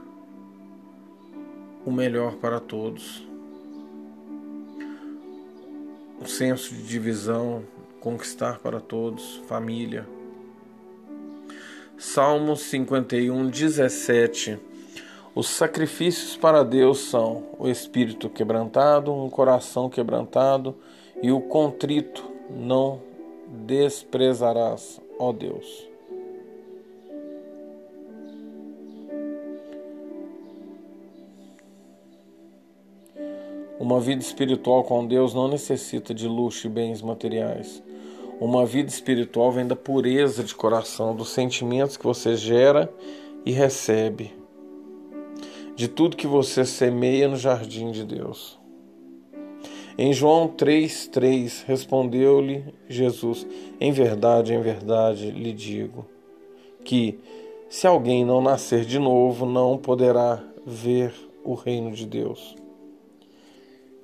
o 1.84 1.90
melhor 1.90 2.36
para 2.36 2.60
todos. 2.60 3.26
O 6.20 6.26
senso 6.26 6.74
de 6.74 6.82
divisão, 6.82 7.64
conquistar 8.00 8.58
para 8.58 8.80
todos, 8.80 9.42
família. 9.46 10.06
Salmos 11.96 12.60
51, 12.62 13.48
17 13.48 14.68
os 15.38 15.50
sacrifícios 15.50 16.36
para 16.36 16.64
Deus 16.64 16.98
são 16.98 17.44
o 17.60 17.68
espírito 17.68 18.28
quebrantado, 18.28 19.14
um 19.14 19.30
coração 19.30 19.88
quebrantado 19.88 20.74
e 21.22 21.30
o 21.30 21.40
contrito 21.40 22.28
não 22.50 23.00
desprezarás, 23.46 25.00
ó 25.16 25.32
Deus. 25.32 25.87
Uma 33.78 34.00
vida 34.00 34.20
espiritual 34.20 34.82
com 34.82 35.06
Deus 35.06 35.32
não 35.32 35.46
necessita 35.46 36.12
de 36.12 36.26
luxo 36.26 36.66
e 36.66 36.70
bens 36.70 37.00
materiais. 37.00 37.80
Uma 38.40 38.66
vida 38.66 38.88
espiritual 38.88 39.52
vem 39.52 39.66
da 39.66 39.76
pureza 39.76 40.42
de 40.42 40.54
coração, 40.54 41.14
dos 41.14 41.28
sentimentos 41.28 41.96
que 41.96 42.04
você 42.04 42.36
gera 42.36 42.92
e 43.46 43.52
recebe 43.52 44.32
de 45.76 45.86
tudo 45.86 46.16
que 46.16 46.26
você 46.26 46.64
semeia 46.64 47.28
no 47.28 47.36
jardim 47.36 47.92
de 47.92 48.04
Deus. 48.04 48.58
Em 49.96 50.12
João 50.12 50.48
3,3 50.48 51.64
respondeu-lhe 51.64 52.64
Jesus: 52.88 53.46
Em 53.80 53.92
verdade, 53.92 54.54
em 54.54 54.60
verdade 54.60 55.30
lhe 55.30 55.52
digo 55.52 56.04
que, 56.84 57.20
se 57.68 57.86
alguém 57.86 58.24
não 58.24 58.40
nascer 58.40 58.84
de 58.84 58.98
novo, 58.98 59.46
não 59.46 59.78
poderá 59.78 60.42
ver 60.66 61.14
o 61.44 61.54
reino 61.54 61.92
de 61.92 62.06
Deus. 62.06 62.56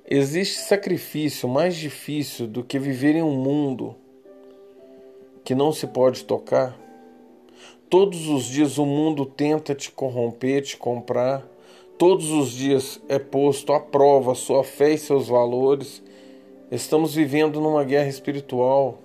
Existe 0.09 0.59
sacrifício 0.59 1.49
mais 1.49 1.75
difícil 1.75 2.47
do 2.47 2.63
que 2.63 2.77
viver 2.77 3.15
em 3.15 3.23
um 3.23 3.35
mundo 3.35 3.95
que 5.43 5.55
não 5.55 5.71
se 5.71 5.87
pode 5.87 6.23
tocar? 6.23 6.79
Todos 7.89 8.27
os 8.27 8.45
dias 8.45 8.77
o 8.77 8.85
mundo 8.85 9.25
tenta 9.25 9.73
te 9.73 9.91
corromper, 9.91 10.61
te 10.61 10.77
comprar 10.77 11.47
Todos 11.97 12.29
os 12.29 12.51
dias 12.51 12.99
é 13.07 13.17
posto 13.17 13.71
à 13.71 13.79
prova 13.79 14.35
sua 14.35 14.65
fé 14.65 14.91
e 14.91 14.97
seus 14.97 15.29
valores. 15.29 16.03
Estamos 16.69 17.15
vivendo 17.15 17.61
numa 17.61 17.85
guerra 17.85 18.09
espiritual. 18.09 18.99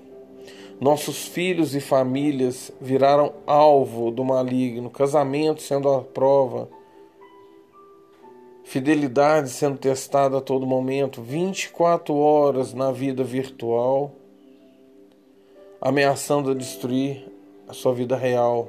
Nossos 0.80 1.28
filhos 1.28 1.76
e 1.76 1.80
famílias 1.80 2.72
viraram 2.80 3.32
alvo 3.46 4.10
do 4.10 4.24
maligno, 4.24 4.90
casamento 4.90 5.62
sendo 5.62 5.88
a 5.88 6.02
prova, 6.02 6.68
fidelidade 8.70 9.50
sendo 9.50 9.76
testada 9.76 10.38
a 10.38 10.40
todo 10.40 10.64
momento, 10.64 11.20
24 11.20 12.14
horas 12.14 12.72
na 12.72 12.92
vida 12.92 13.24
virtual, 13.24 14.12
ameaçando 15.80 16.54
destruir 16.54 17.26
a 17.66 17.72
sua 17.72 17.92
vida 17.92 18.16
real. 18.16 18.68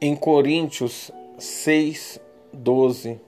Em 0.00 0.16
Coríntios 0.16 1.10
6, 1.36 2.18
12. 2.50 3.20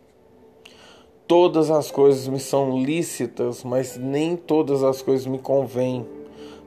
Todas 1.29 1.71
as 1.71 1.91
coisas 1.91 2.27
me 2.29 2.41
são 2.41 2.83
lícitas, 2.83 3.63
mas 3.63 3.99
nem 3.99 4.37
todas 4.37 4.83
as 4.83 5.03
coisas 5.03 5.27
me 5.27 5.39
convêm. 5.39 6.07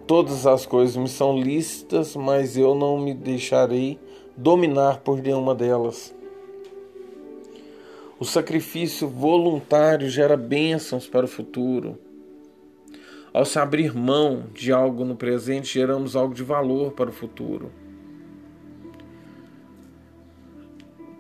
Todas 0.06 0.46
as 0.46 0.68
coisas 0.68 0.96
me 0.96 1.10
são 1.10 1.36
lícitas, 1.36 2.16
mas 2.16 2.56
eu 2.56 2.76
não 2.76 3.00
me 3.00 3.16
deixarei 3.16 4.00
dominar 4.38 5.00
por 5.00 5.20
nenhuma 5.22 5.56
delas. 5.56 6.16
O 8.20 8.26
sacrifício 8.26 9.08
voluntário 9.08 10.10
gera 10.10 10.38
bênçãos 10.38 11.08
para 11.08 11.26
o 11.26 11.30
futuro. 11.30 11.98
Ao 13.34 13.44
se 13.46 13.60
abrir 13.60 13.96
mão 13.96 14.46
de 14.54 14.72
algo 14.72 15.04
no 15.04 15.16
presente, 15.16 15.74
geramos 15.74 16.16
algo 16.16 16.34
de 16.34 16.44
valor 16.44 16.94
para 16.94 17.10
o 17.10 17.14
futuro. 17.14 17.72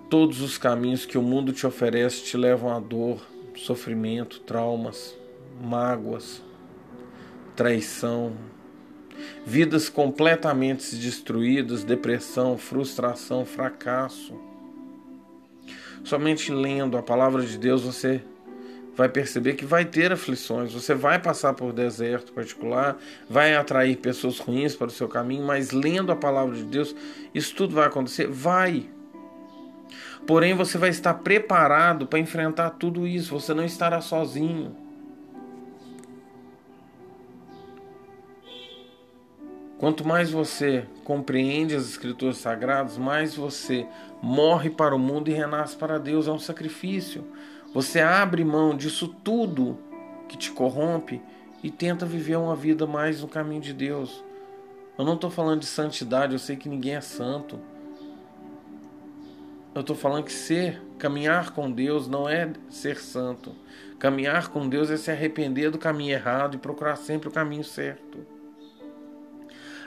Todos 0.09 0.41
os 0.41 0.57
caminhos 0.57 1.05
que 1.05 1.17
o 1.17 1.21
mundo 1.21 1.51
te 1.51 1.67
oferece 1.67 2.23
te 2.23 2.37
levam 2.37 2.73
à 2.73 2.79
dor, 2.79 3.19
sofrimento, 3.55 4.39
traumas, 4.39 5.15
mágoas, 5.61 6.41
traição, 7.55 8.33
vidas 9.45 9.89
completamente 9.89 10.95
destruídas, 10.95 11.83
depressão, 11.83 12.57
frustração, 12.57 13.45
fracasso. 13.45 14.33
Somente 16.03 16.51
lendo 16.51 16.97
a 16.97 17.03
palavra 17.03 17.43
de 17.43 17.57
Deus 17.57 17.83
você 17.83 18.21
vai 18.95 19.07
perceber 19.07 19.53
que 19.53 19.65
vai 19.65 19.85
ter 19.85 20.11
aflições, 20.11 20.73
você 20.73 20.95
vai 20.95 21.19
passar 21.19 21.53
por 21.53 21.71
deserto 21.71 22.33
particular, 22.33 22.97
vai 23.29 23.55
atrair 23.55 23.95
pessoas 23.97 24.39
ruins 24.39 24.75
para 24.75 24.87
o 24.87 24.91
seu 24.91 25.07
caminho, 25.07 25.45
mas 25.45 25.71
lendo 25.71 26.11
a 26.11 26.15
palavra 26.15 26.55
de 26.55 26.63
Deus, 26.63 26.95
isso 27.33 27.53
tudo 27.55 27.75
vai 27.75 27.85
acontecer? 27.85 28.27
Vai. 28.27 28.89
Porém, 30.25 30.55
você 30.55 30.79
vai 30.79 30.89
estar 30.89 31.13
preparado 31.13 32.07
para 32.07 32.17
enfrentar 32.17 32.71
tudo 32.71 33.05
isso, 33.05 33.39
você 33.39 33.53
não 33.53 33.63
estará 33.63 34.01
sozinho. 34.01 34.86
Quanto 39.79 40.07
mais 40.07 40.31
você 40.31 40.85
compreende 41.03 41.75
as 41.75 41.87
Escrituras 41.87 42.37
Sagradas, 42.37 42.97
mais 42.97 43.35
você 43.35 43.85
morre 44.21 44.71
para 44.71 44.95
o 44.95 44.99
mundo 44.99 45.29
e 45.29 45.33
renasce 45.33 45.75
para 45.75 45.99
Deus. 45.99 46.27
É 46.27 46.31
um 46.31 46.39
sacrifício. 46.39 47.23
Você 47.73 47.99
abre 47.99 48.43
mão 48.43 48.75
disso 48.75 49.07
tudo 49.23 49.77
que 50.27 50.35
te 50.35 50.51
corrompe 50.51 51.21
e 51.61 51.69
tenta 51.69 52.05
viver 52.05 52.37
uma 52.37 52.55
vida 52.55 52.87
mais 52.87 53.21
no 53.21 53.27
caminho 53.27 53.61
de 53.61 53.73
Deus. 53.73 54.23
Eu 54.97 55.05
não 55.05 55.13
estou 55.13 55.29
falando 55.29 55.59
de 55.59 55.67
santidade, 55.67 56.33
eu 56.33 56.39
sei 56.39 56.55
que 56.55 56.67
ninguém 56.67 56.95
é 56.95 57.01
santo. 57.01 57.59
Eu 59.75 59.81
estou 59.81 59.95
falando 59.95 60.23
que 60.23 60.33
ser, 60.33 60.81
caminhar 60.97 61.51
com 61.51 61.71
Deus 61.71 62.07
não 62.07 62.27
é 62.27 62.51
ser 62.67 62.97
santo. 62.97 63.53
Caminhar 63.99 64.49
com 64.49 64.67
Deus 64.67 64.89
é 64.89 64.97
se 64.97 65.11
arrepender 65.11 65.69
do 65.69 65.77
caminho 65.77 66.13
errado 66.13 66.55
e 66.55 66.57
procurar 66.57 66.95
sempre 66.95 67.29
o 67.29 67.31
caminho 67.31 67.63
certo. 67.63 68.36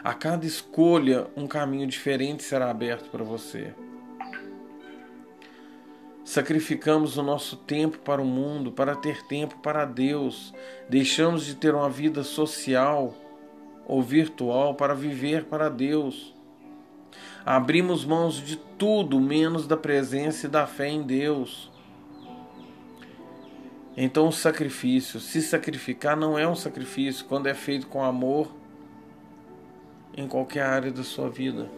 A 0.02 0.14
cada 0.14 0.46
escolha, 0.46 1.26
um 1.36 1.46
caminho 1.46 1.86
diferente 1.86 2.42
será 2.42 2.70
aberto 2.70 3.10
para 3.10 3.22
você. 3.22 3.74
Sacrificamos 6.24 7.18
o 7.18 7.22
nosso 7.22 7.56
tempo 7.56 7.98
para 7.98 8.22
o 8.22 8.24
mundo, 8.24 8.72
para 8.72 8.96
ter 8.96 9.26
tempo 9.26 9.58
para 9.58 9.84
Deus. 9.84 10.54
Deixamos 10.88 11.44
de 11.44 11.54
ter 11.54 11.74
uma 11.74 11.90
vida 11.90 12.24
social 12.24 13.14
ou 13.86 14.02
virtual 14.02 14.74
para 14.74 14.94
viver 14.94 15.44
para 15.44 15.68
Deus. 15.68 16.34
Abrimos 17.44 18.04
mãos 18.04 18.36
de 18.36 18.56
tudo 18.56 19.20
menos 19.20 19.66
da 19.66 19.76
presença 19.76 20.46
e 20.46 20.50
da 20.50 20.66
fé 20.66 20.88
em 20.88 21.02
Deus. 21.02 21.70
Então, 23.96 24.28
o 24.28 24.32
sacrifício, 24.32 25.20
se 25.20 25.42
sacrificar, 25.42 26.16
não 26.16 26.38
é 26.38 26.48
um 26.48 26.56
sacrifício 26.56 27.26
quando 27.26 27.48
é 27.48 27.54
feito 27.54 27.86
com 27.86 28.02
amor 28.02 28.59
em 30.16 30.26
qualquer 30.26 30.62
área 30.62 30.90
da 30.90 31.02
sua 31.02 31.28
vida. 31.28 31.68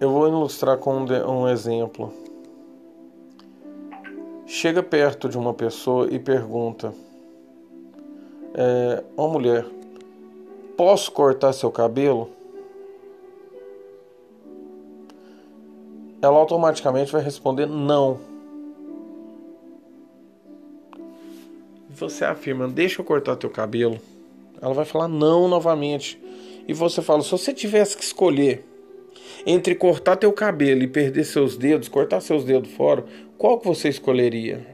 Eu 0.00 0.10
vou 0.10 0.26
ilustrar 0.26 0.78
com 0.78 0.96
um, 0.96 1.48
exemplo. 1.48 2.12
Chega 4.44 4.82
perto 4.82 5.28
de 5.28 5.38
uma 5.38 5.54
pessoa 5.54 6.08
e 6.10 6.18
pergunta: 6.18 6.92
é, 8.54 9.04
Ó 9.16 9.28
mulher, 9.28 9.64
posso 10.76 11.12
cortar 11.12 11.52
seu 11.52 11.70
cabelo? 11.70 12.30
Ela 16.20 16.36
automaticamente 16.36 17.12
vai 17.12 17.22
responder 17.22 17.66
não. 17.66 18.31
Você 22.02 22.24
afirma, 22.24 22.66
deixa 22.66 23.00
eu 23.00 23.04
cortar 23.04 23.36
teu 23.36 23.48
cabelo. 23.48 23.96
Ela 24.60 24.74
vai 24.74 24.84
falar 24.84 25.06
não 25.06 25.46
novamente. 25.46 26.20
E 26.66 26.74
você 26.74 27.00
fala, 27.00 27.22
se 27.22 27.30
você 27.30 27.54
tivesse 27.54 27.96
que 27.96 28.02
escolher 28.02 28.64
entre 29.46 29.76
cortar 29.76 30.16
teu 30.16 30.32
cabelo 30.32 30.82
e 30.82 30.88
perder 30.88 31.22
seus 31.24 31.56
dedos, 31.56 31.86
cortar 31.86 32.20
seus 32.20 32.44
dedos 32.44 32.72
fora, 32.72 33.04
qual 33.38 33.56
que 33.56 33.68
você 33.68 33.88
escolheria? 33.88 34.66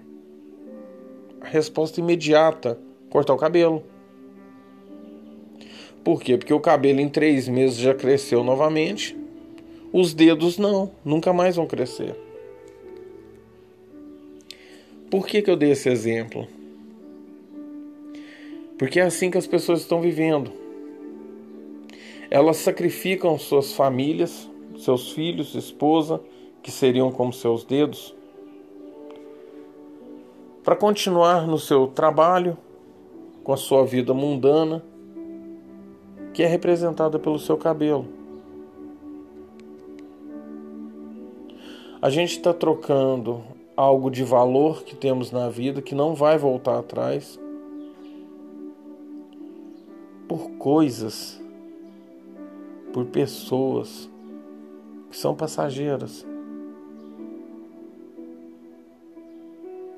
A 1.42 1.46
resposta 1.46 2.00
imediata: 2.00 2.78
cortar 3.10 3.34
o 3.34 3.38
cabelo. 3.38 3.84
Por 6.02 6.22
quê? 6.22 6.38
Porque 6.38 6.54
o 6.54 6.60
cabelo 6.60 6.98
em 6.98 7.10
três 7.10 7.46
meses 7.46 7.76
já 7.76 7.94
cresceu 7.94 8.42
novamente. 8.42 9.14
Os 9.92 10.14
dedos 10.14 10.56
não, 10.56 10.90
nunca 11.04 11.34
mais 11.34 11.56
vão 11.56 11.66
crescer. 11.66 12.16
Por 15.10 15.26
que, 15.26 15.42
que 15.42 15.50
eu 15.50 15.56
dei 15.56 15.72
esse 15.72 15.90
exemplo? 15.90 16.48
Porque 18.78 19.00
é 19.00 19.02
assim 19.02 19.28
que 19.28 19.36
as 19.36 19.46
pessoas 19.46 19.80
estão 19.80 20.00
vivendo. 20.00 20.52
Elas 22.30 22.58
sacrificam 22.58 23.36
suas 23.36 23.72
famílias, 23.72 24.48
seus 24.78 25.10
filhos, 25.10 25.56
esposa, 25.56 26.20
que 26.62 26.70
seriam 26.70 27.10
como 27.10 27.32
seus 27.32 27.64
dedos, 27.64 28.14
para 30.62 30.76
continuar 30.76 31.46
no 31.46 31.58
seu 31.58 31.86
trabalho, 31.88 32.56
com 33.42 33.52
a 33.52 33.56
sua 33.56 33.84
vida 33.84 34.12
mundana, 34.12 34.84
que 36.34 36.42
é 36.42 36.46
representada 36.46 37.18
pelo 37.18 37.38
seu 37.38 37.56
cabelo. 37.56 38.06
A 42.00 42.10
gente 42.10 42.32
está 42.32 42.52
trocando 42.52 43.42
algo 43.76 44.10
de 44.10 44.22
valor 44.22 44.84
que 44.84 44.94
temos 44.94 45.32
na 45.32 45.48
vida 45.48 45.80
que 45.82 45.94
não 45.94 46.14
vai 46.14 46.36
voltar 46.36 46.78
atrás 46.78 47.40
por 50.28 50.50
coisas, 50.58 51.40
por 52.92 53.06
pessoas 53.06 54.08
que 55.10 55.16
são 55.16 55.34
passageiras, 55.34 56.26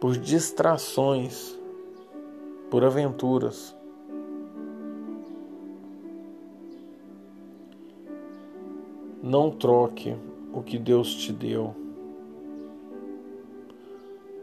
por 0.01 0.17
distrações, 0.17 1.59
por 2.71 2.85
aventuras. 2.85 3.75
Não 9.23 9.51
troque 9.51 10.17
o 10.55 10.63
que 10.63 10.79
Deus 10.79 11.15
te 11.15 11.33
deu 11.33 11.75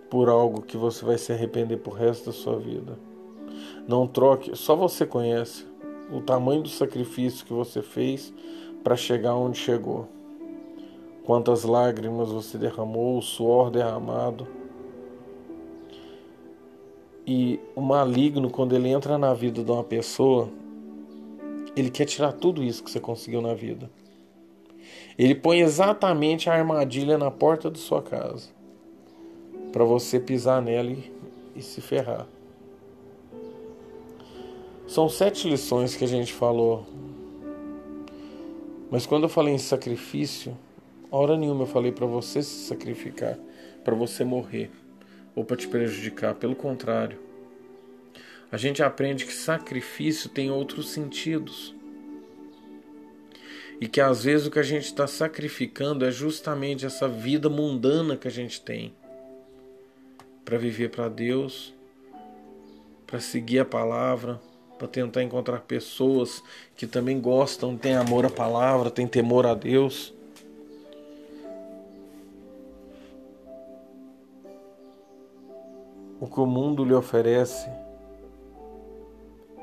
por 0.10 0.30
algo 0.30 0.62
que 0.62 0.78
você 0.78 1.04
vai 1.04 1.18
se 1.18 1.32
arrepender 1.34 1.78
por 1.78 1.94
resto 1.94 2.28
da 2.28 2.32
sua 2.32 2.58
vida. 2.58 2.98
Não 3.88 4.08
troque, 4.08 4.56
só 4.56 4.76
você 4.76 5.06
conhece 5.06 5.66
o 6.12 6.22
tamanho 6.22 6.64
do 6.64 6.70
sacrifício 6.70 7.46
que 7.46 7.54
você 7.54 7.82
fez 7.82 8.34
para 8.84 8.96
chegar 8.96 9.36
onde 9.36 9.58
chegou 9.58 10.08
quantas 11.28 11.66
lágrimas 11.66 12.30
você 12.30 12.58
derramou, 12.58 13.18
o 13.18 13.22
suor 13.22 13.70
derramado. 13.70 14.48
E 17.28 17.60
o 17.76 17.82
maligno, 17.82 18.50
quando 18.50 18.74
ele 18.74 18.88
entra 18.88 19.18
na 19.18 19.34
vida 19.34 19.62
de 19.62 19.70
uma 19.70 19.84
pessoa, 19.84 20.50
ele 21.76 21.92
quer 21.92 22.06
tirar 22.06 22.32
tudo 22.32 22.64
isso 22.64 22.82
que 22.82 22.90
você 22.90 23.02
conseguiu 23.02 23.42
na 23.42 23.54
vida. 23.54 23.92
Ele 25.18 25.36
põe 25.36 25.60
exatamente 25.60 26.50
a 26.50 26.54
armadilha 26.54 27.18
na 27.18 27.30
porta 27.30 27.70
de 27.70 27.78
sua 27.78 28.02
casa 28.02 28.48
para 29.74 29.84
você 29.84 30.22
pisar 30.22 30.62
nela 30.62 30.92
e, 30.92 31.12
e 31.58 31.62
se 31.62 31.82
ferrar. 31.82 32.26
São 34.88 35.10
sete 35.10 35.50
lições 35.50 35.96
que 35.96 36.04
a 36.04 36.08
gente 36.08 36.34
falou. 36.34 36.86
Mas 38.90 39.06
quando 39.06 39.24
eu 39.24 39.30
falei 39.30 39.54
em 39.54 39.58
sacrifício, 39.58 40.58
Hora 41.10 41.38
nenhuma 41.38 41.64
eu 41.64 41.68
falei 41.68 41.92
para 41.92 42.06
você 42.06 42.44
se 42.44 42.68
sacrificar, 42.68 43.40
para 43.84 43.96
você 43.96 44.26
morrer 44.26 44.70
ou 45.34 45.46
para 45.46 45.56
te 45.56 45.66
prejudicar. 45.66 46.36
Pelo 46.36 46.54
contrário, 46.54 47.18
a 48.52 48.58
gente 48.58 48.84
aprende 48.84 49.26
que 49.26 49.34
sacrifício 49.34 50.30
tem 50.30 50.52
outros 50.52 50.90
sentidos. 50.90 51.74
E 53.80 53.88
que 53.88 54.02
às 54.02 54.24
vezes 54.24 54.48
o 54.48 54.52
que 54.52 54.60
a 54.60 54.64
gente 54.64 54.86
está 54.86 55.08
sacrificando 55.08 56.04
é 56.04 56.12
justamente 56.12 56.86
essa 56.86 57.08
vida 57.08 57.50
mundana 57.50 58.18
que 58.18 58.28
a 58.28 58.32
gente 58.32 58.60
tem 58.60 58.94
para 60.44 60.58
viver 60.58 60.90
para 60.90 61.08
Deus, 61.08 61.74
para 63.06 63.20
seguir 63.20 63.60
a 63.60 63.66
palavra, 63.66 64.42
para 64.78 64.88
tentar 64.88 65.24
encontrar 65.24 65.62
pessoas 65.62 66.44
que 66.76 66.86
também 66.86 67.20
gostam, 67.20 67.76
têm 67.76 67.96
amor 67.96 68.26
à 68.26 68.30
palavra, 68.30 68.92
têm 68.92 69.08
temor 69.08 69.46
a 69.46 69.54
Deus. 69.54 70.14
O 76.20 76.28
que 76.28 76.40
o 76.40 76.46
mundo 76.46 76.84
lhe 76.84 76.94
oferece 76.94 77.70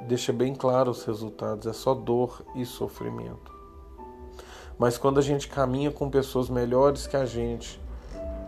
deixa 0.06 0.32
bem 0.32 0.54
claro 0.54 0.90
os 0.90 1.04
resultados, 1.04 1.66
é 1.66 1.72
só 1.72 1.94
dor 1.94 2.44
e 2.54 2.64
sofrimento. 2.64 3.52
Mas 4.78 4.98
quando 4.98 5.18
a 5.18 5.22
gente 5.22 5.48
caminha 5.48 5.90
com 5.90 6.10
pessoas 6.10 6.48
melhores 6.48 7.06
que 7.06 7.16
a 7.16 7.24
gente, 7.24 7.80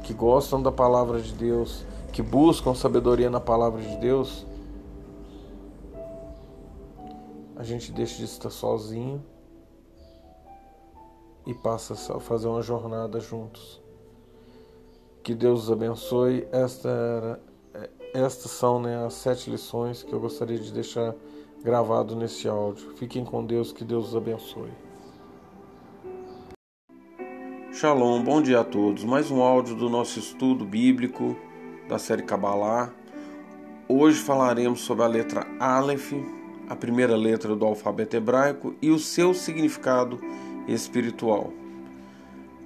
que 0.02 0.12
gostam 0.12 0.62
da 0.62 0.70
palavra 0.70 1.20
de 1.20 1.32
Deus, 1.32 1.84
que 2.12 2.22
buscam 2.22 2.74
sabedoria 2.74 3.30
na 3.30 3.40
palavra 3.40 3.80
de 3.80 3.96
Deus, 3.96 4.44
a 7.56 7.64
gente 7.64 7.90
deixa 7.90 8.18
de 8.18 8.24
estar 8.24 8.50
sozinho 8.50 9.24
e 11.46 11.54
passa 11.54 11.94
a 12.14 12.20
fazer 12.20 12.46
uma 12.48 12.62
jornada 12.62 13.18
juntos. 13.18 13.82
Que 15.22 15.34
Deus 15.34 15.64
os 15.64 15.72
abençoe. 15.72 16.46
Esta 16.52 16.88
era 16.88 17.40
estas 18.14 18.50
são 18.52 18.80
né, 18.80 19.04
as 19.04 19.12
sete 19.12 19.50
lições 19.50 20.02
que 20.02 20.10
eu 20.10 20.18
gostaria 20.18 20.58
de 20.58 20.72
deixar 20.72 21.14
gravado 21.62 22.16
nesse 22.16 22.48
áudio. 22.48 22.92
Fiquem 22.96 23.24
com 23.24 23.44
Deus, 23.44 23.72
que 23.72 23.84
Deus 23.84 24.08
os 24.08 24.16
abençoe. 24.16 24.70
Shalom, 27.72 28.22
bom 28.22 28.40
dia 28.40 28.60
a 28.60 28.64
todos. 28.64 29.04
Mais 29.04 29.30
um 29.30 29.42
áudio 29.42 29.74
do 29.74 29.90
nosso 29.90 30.18
estudo 30.18 30.64
bíblico 30.64 31.36
da 31.86 31.98
série 31.98 32.22
Kabbalah. 32.22 32.90
Hoje 33.86 34.18
falaremos 34.18 34.80
sobre 34.80 35.04
a 35.04 35.08
letra 35.08 35.46
Aleph, 35.60 36.12
a 36.68 36.76
primeira 36.76 37.16
letra 37.16 37.54
do 37.54 37.64
alfabeto 37.64 38.16
hebraico, 38.16 38.74
e 38.80 38.90
o 38.90 38.98
seu 38.98 39.32
significado 39.34 40.20
espiritual. 40.66 41.52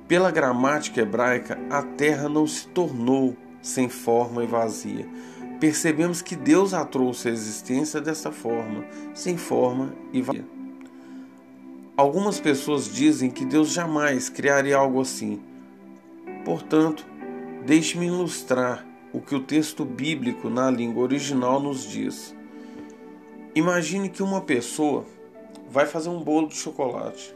Pela 0.08 0.30
gramática 0.30 1.00
hebraica, 1.00 1.58
a 1.70 1.82
terra 1.82 2.28
não 2.28 2.46
se 2.46 2.66
tornou 2.68 3.36
sem 3.62 3.88
forma 3.88 4.42
e 4.42 4.46
vazia, 4.46 5.06
percebemos 5.60 6.22
que 6.22 6.34
Deus 6.34 6.74
a 6.74 6.84
trouxe 6.84 7.28
à 7.28 7.30
existência 7.30 8.00
dessa 8.00 8.32
forma, 8.32 8.84
sem 9.14 9.36
forma 9.36 9.94
e 10.12 10.22
vazia. 10.22 10.44
Algumas 11.96 12.40
pessoas 12.40 12.90
dizem 12.90 13.30
que 13.30 13.44
Deus 13.44 13.72
jamais 13.72 14.30
criaria 14.30 14.76
algo 14.76 15.02
assim. 15.02 15.38
Portanto, 16.46 17.06
deixe-me 17.66 18.06
ilustrar 18.06 18.86
o 19.12 19.20
que 19.20 19.34
o 19.34 19.40
texto 19.40 19.84
bíblico 19.84 20.48
na 20.48 20.70
língua 20.70 21.02
original 21.02 21.60
nos 21.60 21.86
diz. 21.86 22.34
Imagine 23.54 24.08
que 24.08 24.22
uma 24.22 24.42
pessoa 24.42 25.04
vai 25.68 25.84
fazer 25.84 26.08
um 26.08 26.22
bolo 26.22 26.46
de 26.46 26.54
chocolate 26.54 27.34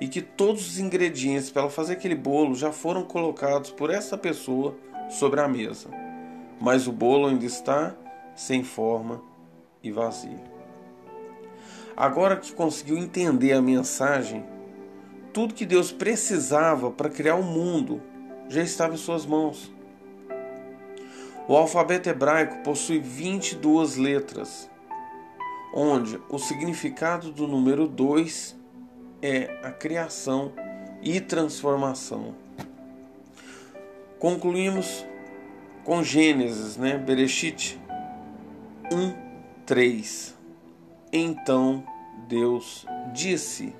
e 0.00 0.08
que 0.08 0.20
todos 0.20 0.66
os 0.66 0.78
ingredientes 0.80 1.50
para 1.50 1.62
ela 1.62 1.70
fazer 1.70 1.92
aquele 1.92 2.16
bolo 2.16 2.56
já 2.56 2.72
foram 2.72 3.04
colocados 3.04 3.70
por 3.70 3.88
essa 3.88 4.18
pessoa 4.18 4.74
sobre 5.08 5.40
a 5.40 5.46
mesa. 5.46 5.88
Mas 6.60 6.88
o 6.88 6.92
bolo 6.92 7.28
ainda 7.28 7.44
está 7.44 7.94
sem 8.34 8.64
forma 8.64 9.22
e 9.82 9.92
vazio. 9.92 10.40
Agora 11.96 12.36
que 12.36 12.52
conseguiu 12.52 12.98
entender 12.98 13.52
a 13.52 13.62
mensagem, 13.62 14.44
tudo 15.32 15.54
que 15.54 15.64
Deus 15.64 15.92
precisava 15.92 16.90
para 16.90 17.08
criar 17.08 17.36
o 17.36 17.42
mundo 17.44 18.02
já 18.48 18.62
estava 18.62 18.94
em 18.94 18.98
suas 18.98 19.24
mãos. 19.24 19.72
O 21.46 21.56
alfabeto 21.56 22.08
hebraico 22.08 22.64
possui 22.64 22.98
22 22.98 23.96
letras, 23.96 24.70
onde 25.72 26.20
o 26.28 26.38
significado 26.38 27.32
do 27.32 27.46
número 27.46 27.86
2 27.86 28.56
é 29.22 29.58
a 29.62 29.70
criação 29.70 30.52
e 31.02 31.20
transformação. 31.20 32.34
Concluímos 34.18 35.04
com 35.84 36.02
Gênesis, 36.02 36.76
né? 36.76 36.96
Bereshit 36.98 37.80
1, 38.92 39.14
3. 39.66 40.34
Então 41.12 41.84
Deus 42.28 42.86
disse. 43.12 43.74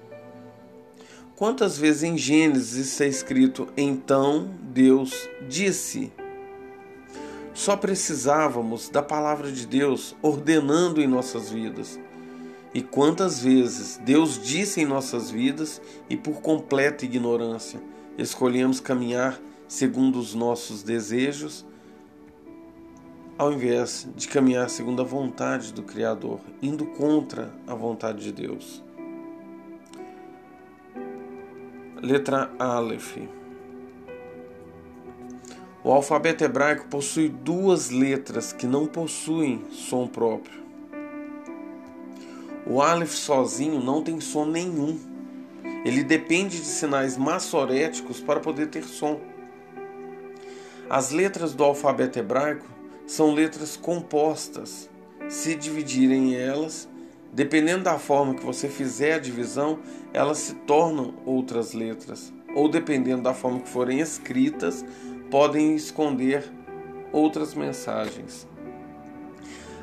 Quantas 1.37 1.77
vezes 1.77 2.05
em 2.05 2.17
Gênesis 2.17 2.93
está 2.93 3.07
escrito 3.07 3.69
então 3.77 4.51
Deus 4.63 5.29
disse? 5.49 6.13
Só 7.55 7.77
precisávamos 7.77 8.89
da 8.89 9.03
palavra 9.03 9.53
de 9.53 9.67
Deus 9.67 10.17
ordenando 10.23 11.01
em 11.01 11.07
nossas 11.07 11.51
vidas. 11.51 12.01
E 12.75 12.81
quantas 12.81 13.41
vezes 13.41 14.01
Deus 14.03 14.43
disse 14.43 14.81
em 14.81 14.87
nossas 14.87 15.31
vidas 15.31 15.81
e 16.09 16.17
por 16.17 16.41
completa 16.41 17.05
ignorância 17.05 17.81
escolhemos 18.17 18.81
caminhar 18.81 19.39
segundo 19.69 20.19
os 20.19 20.35
nossos 20.35 20.83
desejos, 20.83 21.67
ao 23.37 23.53
invés 23.53 24.09
de 24.15 24.29
caminhar 24.29 24.69
segundo 24.71 25.03
a 25.03 25.05
vontade 25.05 25.73
do 25.73 25.83
Criador, 25.83 26.41
indo 26.63 26.87
contra 26.87 27.53
a 27.67 27.75
vontade 27.75 28.23
de 28.23 28.33
Deus. 28.33 28.83
Letra 32.03 32.51
Aleph. 32.59 33.42
O 35.85 35.91
alfabeto 35.91 36.45
hebraico 36.45 36.87
possui 36.87 37.29
duas 37.29 37.91
letras 37.91 38.53
que 38.53 38.67
não 38.69 38.87
possuem 38.87 39.65
som 39.73 40.07
próprio. 40.07 40.63
O 42.65 42.81
Aleph 42.81 43.15
sozinho 43.15 43.83
não 43.83 44.01
tem 44.01 44.21
som 44.21 44.45
nenhum. 44.45 44.97
Ele 45.85 46.05
depende 46.05 46.59
de 46.59 46.67
sinais 46.67 47.17
massoréticos 47.17 48.21
para 48.21 48.39
poder 48.39 48.69
ter 48.69 48.85
som. 48.85 49.21
As 50.89 51.11
letras 51.11 51.53
do 51.53 51.65
alfabeto 51.65 52.17
hebraico 52.21 52.67
são 53.05 53.35
letras 53.35 53.77
compostas. 53.77 54.89
Se 55.29 55.57
dividirem 55.57 56.37
elas, 56.37 56.89
dependendo 57.33 57.83
da 57.83 57.99
forma 57.99 58.35
que 58.35 58.47
você 58.47 58.69
fizer 58.69 59.15
a 59.15 59.19
divisão, 59.19 59.81
elas 60.13 60.39
se 60.39 60.55
tornam 60.55 61.15
outras 61.27 61.73
letras. 61.73 62.33
Ou 62.55 62.69
dependendo 62.69 63.23
da 63.23 63.35
forma 63.35 63.61
que 63.61 63.69
forem 63.69 63.99
escritas, 63.99 64.85
podem 65.33 65.75
esconder 65.75 66.45
outras 67.11 67.55
mensagens. 67.55 68.47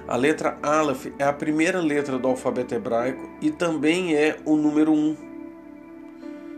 A 0.08 0.16
letra 0.16 0.60
Aleph 0.62 1.08
é 1.18 1.24
a 1.24 1.34
primeira 1.34 1.82
letra 1.82 2.20
do 2.20 2.28
alfabeto 2.28 2.76
hebraico 2.76 3.28
e 3.42 3.50
também 3.50 4.14
é 4.14 4.38
o 4.46 4.56
número 4.56 4.92
1. 4.92 5.18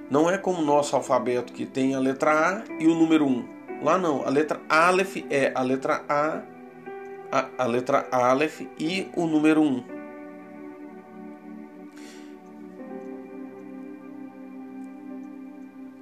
Não 0.10 0.30
é 0.30 0.38
como 0.38 0.62
o 0.62 0.66
nosso 0.66 0.94
alfabeto 0.94 1.54
que 1.54 1.66
tem 1.66 1.96
a 1.96 2.00
letra 2.00 2.32
A 2.34 2.64
e 2.82 2.88
o 2.88 2.94
número 2.94 3.26
1. 3.26 3.46
Lá 3.82 3.98
não, 3.98 4.26
a 4.28 4.30
letra 4.30 4.60
Aleph 4.68 5.24
é 5.30 5.54
a 5.56 5.62
letra 5.62 6.04
A, 6.10 6.42
a, 7.32 7.50
a 7.60 7.66
letra 7.66 8.10
Aleph 8.12 8.60
e 8.78 9.08
o 9.16 9.26
número 9.26 9.62
1. 9.62 9.84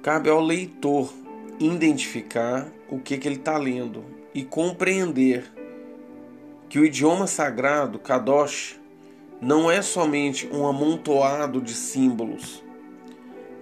Cabe 0.02 0.28
ao 0.28 0.40
leitor 0.40 1.12
identificar 1.60 2.66
o 2.90 2.98
que, 2.98 3.16
que 3.16 3.28
ele 3.28 3.36
está 3.36 3.56
lendo 3.56 4.04
e 4.34 4.44
compreender 4.44 5.44
que 6.68 6.78
o 6.78 6.84
idioma 6.84 7.26
sagrado, 7.26 7.98
Kadosh, 7.98 8.78
não 9.40 9.70
é 9.70 9.80
somente 9.80 10.48
um 10.52 10.66
amontoado 10.66 11.60
de 11.60 11.72
símbolos. 11.72 12.62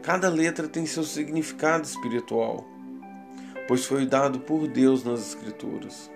Cada 0.02 0.28
letra 0.28 0.66
tem 0.66 0.86
seu 0.86 1.04
significado 1.04 1.84
espiritual, 1.84 2.66
pois 3.68 3.84
foi 3.84 4.06
dado 4.06 4.40
por 4.40 4.66
Deus 4.66 5.04
nas 5.04 5.20
Escrituras. 5.28 6.10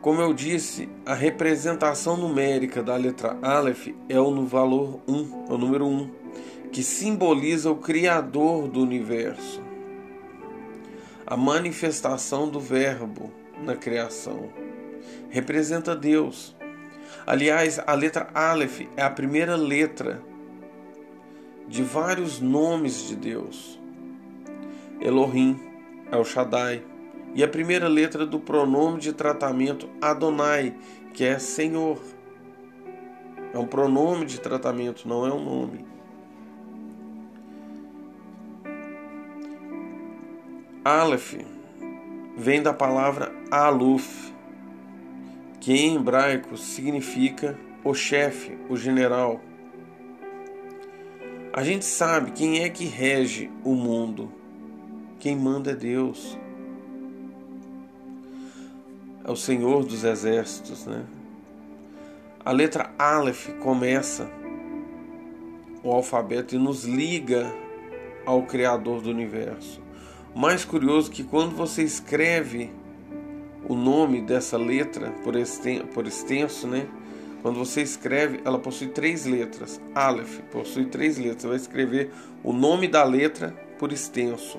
Como 0.00 0.20
eu 0.20 0.34
disse, 0.34 0.88
a 1.06 1.14
representação 1.14 2.16
numérica 2.16 2.82
da 2.82 2.96
letra 2.96 3.38
Aleph 3.40 3.88
é 4.08 4.18
o 4.18 4.30
no 4.30 4.46
valor 4.46 5.00
1, 5.06 5.46
é 5.48 5.52
o 5.52 5.58
número 5.58 5.86
1 5.86 6.21
que 6.72 6.82
simboliza 6.82 7.70
o 7.70 7.76
Criador 7.76 8.66
do 8.66 8.80
universo, 8.80 9.62
a 11.26 11.36
manifestação 11.36 12.48
do 12.48 12.58
Verbo 12.58 13.30
na 13.62 13.76
criação. 13.76 14.48
Representa 15.28 15.94
Deus. 15.94 16.56
Aliás, 17.26 17.78
a 17.86 17.92
letra 17.92 18.30
Aleph 18.32 18.80
é 18.96 19.02
a 19.02 19.10
primeira 19.10 19.54
letra 19.54 20.22
de 21.68 21.82
vários 21.82 22.40
nomes 22.40 23.06
de 23.06 23.16
Deus. 23.16 23.78
Elohim, 24.98 25.60
El 26.10 26.24
Shaddai, 26.24 26.82
e 27.34 27.44
a 27.44 27.48
primeira 27.48 27.86
letra 27.86 28.24
do 28.24 28.40
pronome 28.40 28.98
de 28.98 29.12
tratamento 29.12 29.88
Adonai, 30.00 30.74
que 31.12 31.24
é 31.24 31.38
Senhor. 31.38 32.00
É 33.52 33.58
um 33.58 33.66
pronome 33.66 34.24
de 34.24 34.40
tratamento, 34.40 35.06
não 35.06 35.26
é 35.26 35.32
um 35.32 35.44
nome. 35.44 35.91
Aleph 40.84 41.36
vem 42.36 42.60
da 42.60 42.72
palavra 42.72 43.32
Aluf, 43.52 44.32
que 45.60 45.72
em 45.72 45.94
hebraico 45.94 46.56
significa 46.56 47.56
o 47.84 47.94
chefe, 47.94 48.58
o 48.68 48.76
general. 48.76 49.40
A 51.52 51.62
gente 51.62 51.84
sabe 51.84 52.32
quem 52.32 52.64
é 52.64 52.68
que 52.68 52.84
rege 52.84 53.48
o 53.62 53.74
mundo. 53.74 54.32
Quem 55.20 55.36
manda 55.36 55.70
é 55.70 55.74
Deus. 55.76 56.36
É 59.24 59.30
o 59.30 59.36
Senhor 59.36 59.84
dos 59.84 60.02
exércitos, 60.02 60.86
né? 60.86 61.04
A 62.44 62.50
letra 62.50 62.92
Aleph 62.98 63.50
começa 63.60 64.28
o 65.84 65.92
alfabeto 65.92 66.56
e 66.56 66.58
nos 66.58 66.84
liga 66.84 67.54
ao 68.26 68.42
Criador 68.44 69.00
do 69.00 69.10
universo. 69.10 69.81
Mais 70.34 70.64
curioso 70.64 71.10
que 71.10 71.22
quando 71.22 71.54
você 71.54 71.82
escreve 71.82 72.70
o 73.68 73.74
nome 73.74 74.22
dessa 74.22 74.56
letra 74.56 75.10
por 75.22 75.36
extenso, 75.36 75.86
por 75.86 76.06
extenso, 76.06 76.66
né? 76.66 76.86
Quando 77.42 77.58
você 77.58 77.82
escreve, 77.82 78.40
ela 78.44 78.58
possui 78.58 78.88
três 78.88 79.26
letras. 79.26 79.80
Aleph 79.94 80.38
possui 80.50 80.86
três 80.86 81.18
letras. 81.18 81.42
Você 81.42 81.48
vai 81.48 81.56
escrever 81.56 82.10
o 82.42 82.52
nome 82.52 82.86
da 82.86 83.02
letra 83.04 83.54
por 83.78 83.92
extenso. 83.92 84.58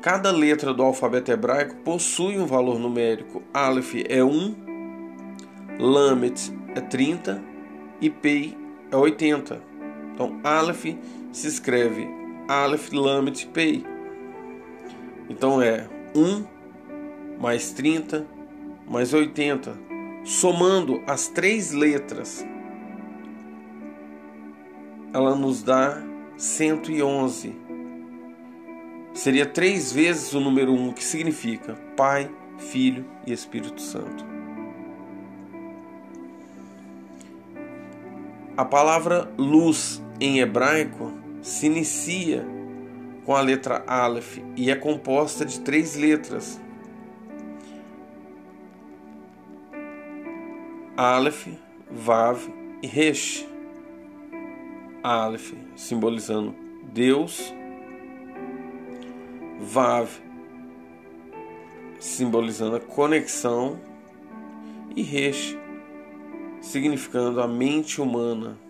Cada 0.00 0.30
letra 0.30 0.72
do 0.72 0.82
alfabeto 0.82 1.30
hebraico 1.30 1.76
possui 1.76 2.38
um 2.38 2.46
valor 2.46 2.78
numérico. 2.78 3.42
Aleph 3.52 3.94
é 4.08 4.24
1, 4.24 4.54
Lamet 5.78 6.52
é 6.74 6.80
30 6.80 7.42
e 8.00 8.08
Pei 8.08 8.56
é 8.90 8.96
80. 8.96 9.60
Então, 10.14 10.40
Aleph 10.42 10.86
se 11.32 11.48
escreve 11.48 12.08
Aleph, 12.48 12.92
Lamet, 12.92 13.46
Pei. 13.48 13.95
Então 15.28 15.60
é 15.60 15.86
1 16.14 16.44
mais 17.38 17.72
30 17.72 18.36
mais 18.88 19.12
80. 19.12 19.76
Somando 20.24 21.02
as 21.06 21.28
três 21.28 21.72
letras, 21.72 22.44
ela 25.12 25.34
nos 25.34 25.62
dá 25.62 26.02
111. 26.36 27.54
Seria 29.14 29.46
três 29.46 29.92
vezes 29.92 30.32
o 30.34 30.40
número 30.40 30.72
1, 30.72 30.92
que 30.92 31.02
significa 31.04 31.74
Pai, 31.96 32.30
Filho 32.58 33.04
e 33.26 33.32
Espírito 33.32 33.80
Santo. 33.80 34.24
A 38.56 38.64
palavra 38.64 39.30
luz 39.38 40.02
em 40.20 40.40
hebraico 40.40 41.12
se 41.42 41.66
inicia 41.66 42.44
com 43.26 43.34
a 43.34 43.40
letra 43.40 43.82
Aleph 43.88 44.38
e 44.56 44.70
é 44.70 44.76
composta 44.76 45.44
de 45.44 45.60
três 45.60 45.96
letras. 45.96 46.60
Aleph, 50.96 51.48
Vav 51.90 52.40
e 52.80 52.86
Resh. 52.86 53.44
Aleph, 55.02 55.52
simbolizando 55.74 56.54
Deus, 56.84 57.52
Vav, 59.60 60.08
simbolizando 61.98 62.76
a 62.76 62.80
conexão, 62.80 63.80
e 64.94 65.02
Resh, 65.02 65.56
significando 66.60 67.40
a 67.40 67.46
mente 67.46 68.00
humana. 68.00 68.65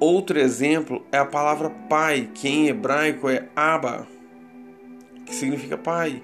Outro 0.00 0.38
exemplo 0.38 1.04
é 1.12 1.18
a 1.18 1.26
palavra 1.26 1.68
pai, 1.68 2.30
que 2.34 2.48
em 2.48 2.68
hebraico 2.68 3.28
é 3.28 3.46
Abba, 3.54 4.08
que 5.26 5.34
significa 5.34 5.76
pai. 5.76 6.22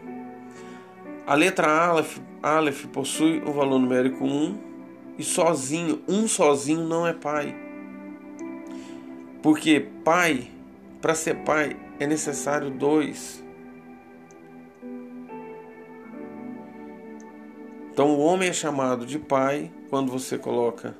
A 1.27 1.35
letra 1.35 1.69
Aleph, 1.69 2.19
Aleph 2.43 2.86
possui 2.86 3.43
o 3.44 3.53
valor 3.53 3.78
numérico 3.78 4.24
1 4.24 4.59
e 5.19 5.23
sozinho, 5.23 6.03
um 6.09 6.27
sozinho 6.27 6.85
não 6.85 7.07
é 7.07 7.12
pai. 7.12 7.55
Porque 9.43 9.86
pai, 10.03 10.51
para 11.03 11.15
ser 11.15 11.35
pai, 11.44 11.77
é 12.01 12.07
necessário 12.07 12.70
dois. 12.70 13.44
Então 17.93 18.09
o 18.15 18.20
homem 18.20 18.48
é 18.48 18.55
chamado 18.55 19.05
de 19.05 19.19
pai 19.19 19.70
quando 19.90 20.11
você 20.11 20.39
coloca 20.39 20.97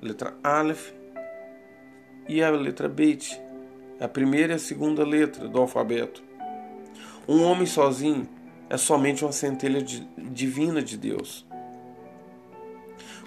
letra 0.00 0.32
Aleph 0.44 0.99
e 2.30 2.44
a 2.44 2.50
letra 2.50 2.88
Bet, 2.88 3.42
a 3.98 4.06
primeira 4.06 4.52
e 4.52 4.56
a 4.56 4.58
segunda 4.58 5.04
letra 5.04 5.48
do 5.48 5.58
alfabeto. 5.58 6.22
Um 7.26 7.42
homem 7.42 7.66
sozinho 7.66 8.28
é 8.68 8.76
somente 8.76 9.24
uma 9.24 9.32
centelha 9.32 9.84
divina 10.16 10.80
de 10.80 10.96
Deus. 10.96 11.44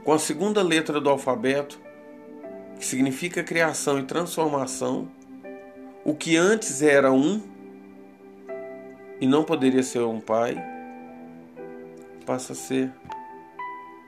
Com 0.06 0.14
a 0.14 0.18
segunda 0.18 0.64
letra 0.64 1.02
do 1.02 1.10
alfabeto, 1.10 1.78
que 2.80 2.86
significa 2.86 3.44
criação 3.44 4.00
e 4.00 4.04
transformação, 4.04 5.12
o 6.06 6.16
que 6.16 6.38
antes 6.38 6.82
era 6.82 7.12
um 7.12 7.42
e 9.20 9.28
não 9.28 9.44
poderia 9.44 9.84
ser 9.84 10.00
um 10.00 10.22
pai, 10.22 10.56
passa 12.26 12.54
a 12.54 12.56
ser 12.56 12.90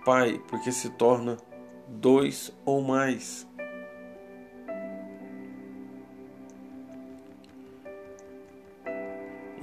pai, 0.06 0.42
porque 0.48 0.72
se 0.72 0.90
torna 0.92 1.36
dois 1.86 2.54
ou 2.64 2.82
mais. 2.82 3.46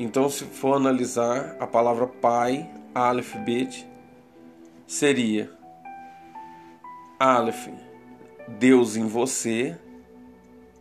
Então, 0.03 0.29
se 0.29 0.45
for 0.47 0.75
analisar 0.75 1.57
a 1.61 1.67
palavra 1.67 2.09
pai, 2.09 2.69
Aleph, 2.93 3.37
Bet, 3.37 3.89
seria 4.85 5.49
Aleph, 7.21 7.69
Deus 8.59 8.97
em 8.97 9.07
você, 9.07 9.79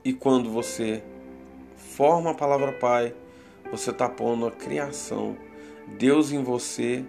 e 0.04 0.12
quando 0.12 0.50
você 0.50 1.04
forma 1.76 2.32
a 2.32 2.34
palavra 2.34 2.72
pai, 2.72 3.14
você 3.72 3.92
está 3.92 4.10
pondo 4.10 4.48
a 4.48 4.52
criação, 4.52 5.38
Deus 6.00 6.32
em 6.32 6.42
você, 6.42 7.06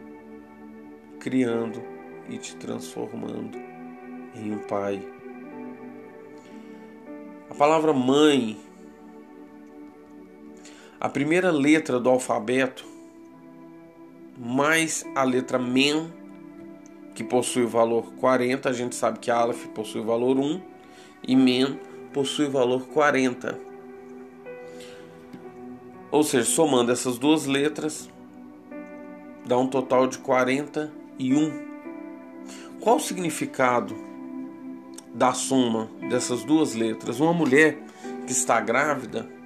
criando 1.18 1.82
e 2.28 2.36
te 2.36 2.54
transformando 2.56 3.56
em 4.34 4.52
um 4.52 4.58
pai. 4.58 5.02
A 7.48 7.54
palavra 7.54 7.94
mãe 7.94 8.60
a 11.02 11.08
primeira 11.08 11.50
letra 11.50 11.98
do 11.98 12.08
alfabeto 12.08 12.86
mais 14.38 15.04
a 15.16 15.24
letra 15.24 15.58
Men, 15.58 16.12
que 17.12 17.24
possui 17.24 17.64
o 17.64 17.68
valor 17.68 18.12
40, 18.20 18.68
a 18.68 18.72
gente 18.72 18.94
sabe 18.94 19.18
que 19.18 19.28
Aleph 19.28 19.66
possui 19.74 20.00
o 20.00 20.04
valor 20.04 20.38
1 20.38 20.62
e 21.26 21.34
Men 21.34 21.80
possui 22.12 22.46
o 22.46 22.52
valor 22.52 22.86
40. 22.86 23.58
Ou 26.12 26.22
seja, 26.22 26.44
somando 26.44 26.92
essas 26.92 27.18
duas 27.18 27.46
letras, 27.46 28.08
dá 29.44 29.58
um 29.58 29.66
total 29.66 30.06
de 30.06 30.18
41. 30.18 31.50
Qual 32.80 32.98
o 32.98 33.00
significado 33.00 33.96
da 35.12 35.32
soma 35.32 35.88
dessas 36.08 36.44
duas 36.44 36.74
letras? 36.74 37.18
Uma 37.18 37.34
mulher 37.34 37.76
que 38.24 38.30
está 38.30 38.60
grávida 38.60 39.41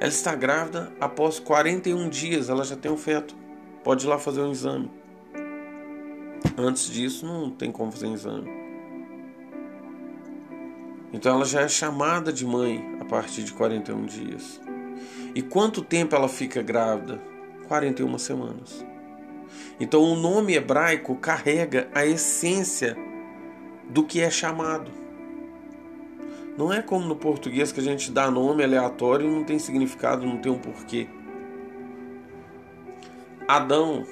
ela 0.00 0.08
está 0.08 0.34
grávida 0.34 0.92
após 1.00 1.40
41 1.40 2.08
dias, 2.08 2.48
ela 2.48 2.64
já 2.64 2.76
tem 2.76 2.90
um 2.90 2.96
feto. 2.96 3.34
Pode 3.82 4.06
ir 4.06 4.08
lá 4.08 4.18
fazer 4.18 4.40
um 4.42 4.52
exame. 4.52 4.90
Antes 6.56 6.88
disso, 6.88 7.26
não 7.26 7.50
tem 7.50 7.72
como 7.72 7.90
fazer 7.90 8.06
um 8.06 8.14
exame. 8.14 8.48
Então 11.12 11.34
ela 11.34 11.44
já 11.44 11.62
é 11.62 11.68
chamada 11.68 12.32
de 12.32 12.44
mãe 12.44 12.98
a 13.00 13.04
partir 13.04 13.42
de 13.42 13.52
41 13.52 14.06
dias. 14.06 14.60
E 15.34 15.42
quanto 15.42 15.82
tempo 15.82 16.14
ela 16.14 16.28
fica 16.28 16.62
grávida? 16.62 17.20
41 17.66 18.18
semanas. 18.18 18.84
Então 19.80 20.02
o 20.02 20.16
nome 20.16 20.54
hebraico 20.54 21.16
carrega 21.16 21.88
a 21.94 22.04
essência 22.04 22.96
do 23.88 24.04
que 24.04 24.20
é 24.20 24.30
chamado. 24.30 24.90
Não 26.58 26.72
é 26.72 26.82
como 26.82 27.06
no 27.06 27.14
português 27.14 27.70
que 27.70 27.78
a 27.78 27.82
gente 27.84 28.10
dá 28.10 28.28
nome 28.28 28.64
aleatório 28.64 29.24
e 29.24 29.30
não 29.30 29.44
tem 29.44 29.60
significado, 29.60 30.26
não 30.26 30.38
tem 30.38 30.50
um 30.50 30.58
porquê. 30.58 31.06
Adão, 33.46 34.04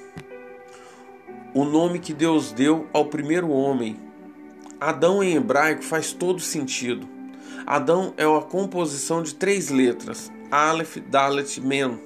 o 1.52 1.64
nome 1.64 1.98
que 1.98 2.14
Deus 2.14 2.52
deu 2.52 2.86
ao 2.93 3.06
primeiro 3.06 3.51
homem. 3.51 3.97
Adão 4.81 5.24
em 5.24 5.35
hebraico 5.35 5.82
faz 5.82 6.12
todo 6.12 6.39
sentido. 6.39 7.09
Adão 7.66 8.14
é 8.16 8.24
uma 8.24 8.43
composição 8.43 9.24
de 9.24 9.35
três 9.35 9.68
letras: 9.68 10.31
Aleph, 10.48 10.98
Dalet, 10.98 11.60
Men. 11.60 11.98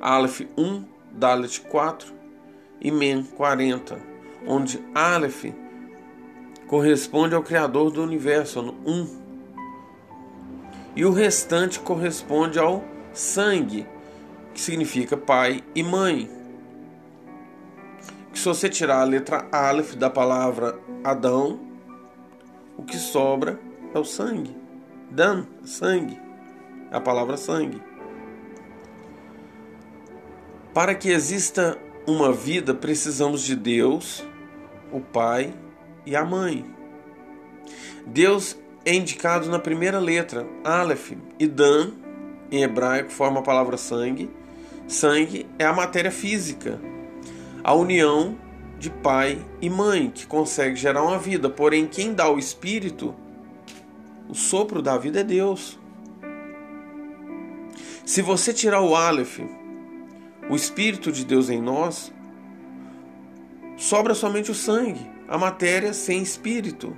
Aleph 0.00 0.40
1, 0.58 0.84
Dalet 1.12 1.60
4 1.60 2.12
e 2.80 2.90
Men 2.90 3.22
40, 3.22 3.96
onde 4.44 4.82
Aleph 4.92 5.61
corresponde 6.72 7.34
ao 7.34 7.42
Criador 7.42 7.90
do 7.90 8.02
universo, 8.02 8.74
um. 8.86 9.06
E 10.96 11.04
o 11.04 11.12
restante 11.12 11.78
corresponde 11.78 12.58
ao 12.58 12.82
sangue, 13.12 13.86
que 14.54 14.60
significa 14.62 15.14
pai 15.14 15.62
e 15.74 15.82
mãe. 15.82 16.30
Que 18.32 18.38
se 18.38 18.46
você 18.46 18.70
tirar 18.70 19.02
a 19.02 19.04
letra 19.04 19.46
Aleph 19.52 19.96
da 19.96 20.08
palavra 20.08 20.78
Adão, 21.04 21.60
o 22.78 22.82
que 22.82 22.96
sobra 22.96 23.60
é 23.94 23.98
o 23.98 24.04
sangue. 24.06 24.56
Dan, 25.10 25.44
sangue. 25.66 26.18
É 26.90 26.96
a 26.96 27.00
palavra 27.02 27.36
sangue. 27.36 27.82
Para 30.72 30.94
que 30.94 31.10
exista 31.10 31.76
uma 32.06 32.32
vida, 32.32 32.72
precisamos 32.72 33.42
de 33.42 33.54
Deus, 33.54 34.24
o 34.90 35.02
Pai 35.02 35.52
e 36.04 36.16
a 36.16 36.24
mãe. 36.24 36.64
Deus 38.06 38.56
é 38.84 38.94
indicado 38.94 39.48
na 39.48 39.58
primeira 39.58 39.98
letra, 39.98 40.46
Aleph, 40.64 41.12
e 41.38 41.46
Dan, 41.46 41.92
em 42.50 42.62
hebraico, 42.62 43.10
forma 43.10 43.40
a 43.40 43.42
palavra 43.42 43.76
sangue. 43.76 44.30
Sangue 44.88 45.46
é 45.58 45.64
a 45.64 45.72
matéria 45.72 46.10
física, 46.10 46.80
a 47.62 47.74
união 47.74 48.36
de 48.78 48.90
pai 48.90 49.38
e 49.60 49.70
mãe 49.70 50.10
que 50.10 50.26
consegue 50.26 50.74
gerar 50.74 51.02
uma 51.02 51.18
vida, 51.18 51.48
porém, 51.48 51.86
quem 51.86 52.12
dá 52.12 52.28
o 52.28 52.38
espírito, 52.38 53.14
o 54.28 54.34
sopro 54.34 54.82
da 54.82 54.98
vida 54.98 55.20
é 55.20 55.24
Deus. 55.24 55.78
Se 58.04 58.20
você 58.20 58.52
tirar 58.52 58.80
o 58.80 58.96
Aleph, 58.96 59.38
o 60.50 60.56
espírito 60.56 61.12
de 61.12 61.24
Deus 61.24 61.48
em 61.48 61.62
nós, 61.62 62.12
sobra 63.76 64.14
somente 64.14 64.50
o 64.50 64.54
sangue 64.54 65.11
a 65.32 65.38
matéria 65.38 65.94
sem 65.94 66.22
espírito. 66.22 66.94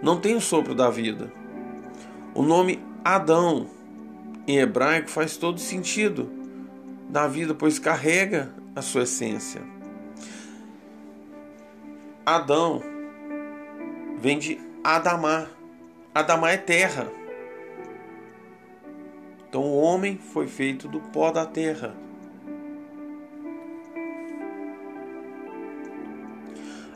Não 0.00 0.20
tem 0.20 0.36
o 0.36 0.40
sopro 0.40 0.76
da 0.76 0.88
vida. 0.88 1.32
O 2.32 2.40
nome 2.40 2.80
Adão 3.04 3.66
em 4.46 4.58
hebraico 4.58 5.10
faz 5.10 5.36
todo 5.36 5.58
sentido 5.58 6.30
da 7.08 7.26
vida, 7.26 7.52
pois 7.52 7.80
carrega 7.80 8.54
a 8.76 8.80
sua 8.80 9.02
essência. 9.02 9.60
Adão 12.24 12.80
vem 14.20 14.38
de 14.38 14.60
Adamá. 14.84 15.48
Adamá 16.14 16.52
é 16.52 16.58
terra. 16.58 17.08
Então 19.48 19.62
o 19.62 19.80
homem 19.80 20.16
foi 20.16 20.46
feito 20.46 20.86
do 20.86 21.00
pó 21.00 21.32
da 21.32 21.44
terra. 21.44 21.92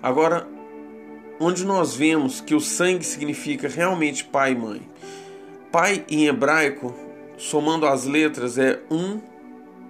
Agora, 0.05 0.47
onde 1.41 1.65
nós 1.65 1.95
vemos 1.97 2.39
que 2.39 2.55
o 2.55 2.61
sangue 2.61 3.03
significa 3.03 3.71
realmente 3.71 4.23
pai 4.23 4.53
e 4.53 4.55
mãe. 4.55 4.83
Pai 5.73 6.05
em 6.11 6.27
hebraico, 6.27 6.95
somando 7.39 7.87
as 7.87 8.05
letras, 8.05 8.59
é 8.59 8.83
1 8.91 9.19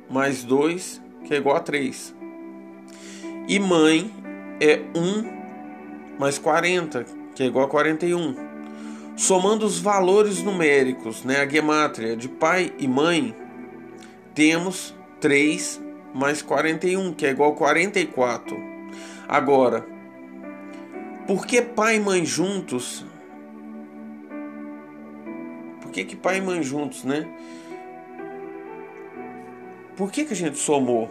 mais 0.09 0.45
2, 0.45 1.03
que 1.25 1.35
é 1.35 1.39
igual 1.39 1.57
a 1.57 1.61
3. 1.61 2.15
E 3.49 3.59
mãe 3.59 4.09
é 4.61 4.83
1 4.97 6.17
mais 6.17 6.39
40, 6.39 7.05
que 7.35 7.43
é 7.43 7.47
igual 7.47 7.65
a 7.65 7.69
41. 7.69 8.37
Somando 9.17 9.67
os 9.67 9.81
valores 9.81 10.41
numéricos, 10.45 11.25
né, 11.25 11.41
a 11.41 11.49
gemátria 11.49 12.17
de 12.17 12.29
pai 12.29 12.73
e 12.79 12.87
mãe, 12.87 13.35
temos 14.33 14.95
3 15.21 15.83
mais 16.15 16.41
41, 16.41 17.13
que 17.15 17.27
é 17.27 17.31
igual 17.31 17.51
a 17.51 17.57
44. 17.57 18.57
Agora, 19.27 19.93
por 21.27 21.47
que 21.47 21.63
pai 21.63 21.97
e 21.97 22.01
mãe 22.01 22.25
juntos? 22.25 23.05
Por 25.81 25.91
que, 25.91 26.05
que 26.05 26.17
pai 26.17 26.39
e 26.39 26.41
mãe 26.41 26.63
juntos, 26.63 27.05
né? 27.05 27.27
Por 29.97 30.11
que, 30.11 30.25
que 30.25 30.33
a 30.33 30.37
gente 30.37 30.59
somou 30.59 31.09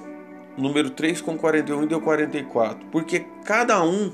número 0.57 0.89
3 0.89 1.21
com 1.21 1.37
41 1.37 1.83
e 1.83 1.87
deu 1.87 2.01
44? 2.01 2.85
Porque 2.91 3.25
cada 3.45 3.83
um 3.83 4.11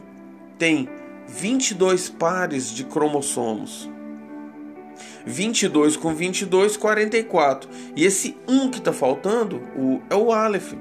tem 0.58 0.88
22 1.28 2.10
pares 2.10 2.72
de 2.72 2.84
cromossomos. 2.84 3.90
22 5.26 5.98
com 5.98 6.14
22, 6.14 6.78
44. 6.78 7.70
E 7.96 8.06
esse 8.06 8.38
1 8.48 8.70
que 8.70 8.80
está 8.80 8.94
faltando 8.94 9.62
o, 9.76 10.02
é 10.10 10.16
o 10.16 10.32
Aleph. 10.32 10.74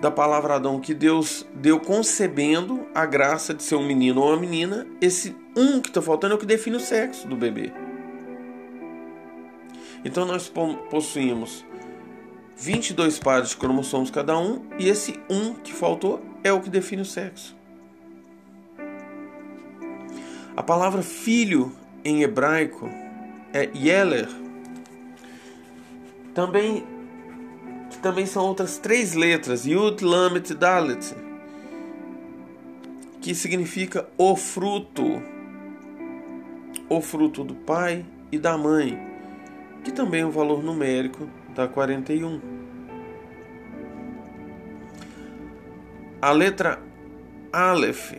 Da 0.00 0.10
palavra 0.10 0.54
Adão, 0.54 0.78
que 0.80 0.94
Deus 0.94 1.44
deu 1.54 1.80
concebendo 1.80 2.86
a 2.94 3.04
graça 3.04 3.52
de 3.52 3.62
ser 3.62 3.74
um 3.74 3.84
menino 3.84 4.20
ou 4.20 4.28
uma 4.28 4.36
menina. 4.36 4.86
Esse 5.00 5.34
1 5.56 5.80
que 5.80 5.88
está 5.88 6.00
faltando 6.00 6.34
é 6.34 6.36
o 6.36 6.38
que 6.38 6.46
define 6.46 6.76
o 6.76 6.80
sexo 6.80 7.26
do 7.26 7.34
bebê. 7.34 7.72
Então 10.04 10.24
nós 10.24 10.50
possuímos 10.90 11.64
22 12.56 13.18
pares 13.18 13.50
de 13.50 13.56
cromossomos 13.56 14.10
cada 14.10 14.38
um, 14.38 14.62
e 14.78 14.88
esse 14.88 15.18
1 15.28 15.54
que 15.54 15.72
faltou 15.72 16.20
é 16.42 16.52
o 16.52 16.60
que 16.60 16.70
define 16.70 17.02
o 17.02 17.04
sexo. 17.04 17.56
A 20.56 20.62
palavra 20.62 21.02
filho 21.02 21.72
em 22.04 22.22
hebraico 22.22 22.88
é 23.52 23.68
Yeler. 23.74 24.28
Também, 26.34 26.84
também 27.98 28.26
são 28.26 28.44
outras 28.46 28.78
três 28.78 29.14
letras, 29.14 29.66
Yud, 29.66 30.04
Lamet, 30.04 30.54
Dalet, 30.54 31.14
que 33.20 33.34
significa 33.34 34.08
o 34.16 34.36
fruto, 34.36 35.22
o 36.88 37.00
fruto 37.00 37.44
do 37.44 37.54
pai 37.54 38.04
e 38.30 38.38
da 38.38 38.56
mãe 38.56 39.08
que 39.88 39.92
também 39.92 40.20
é 40.20 40.26
um 40.26 40.30
valor 40.30 40.62
numérico 40.62 41.28
da 41.54 41.66
41. 41.66 42.40
A 46.20 46.30
letra 46.30 46.78
Aleph 47.50 48.12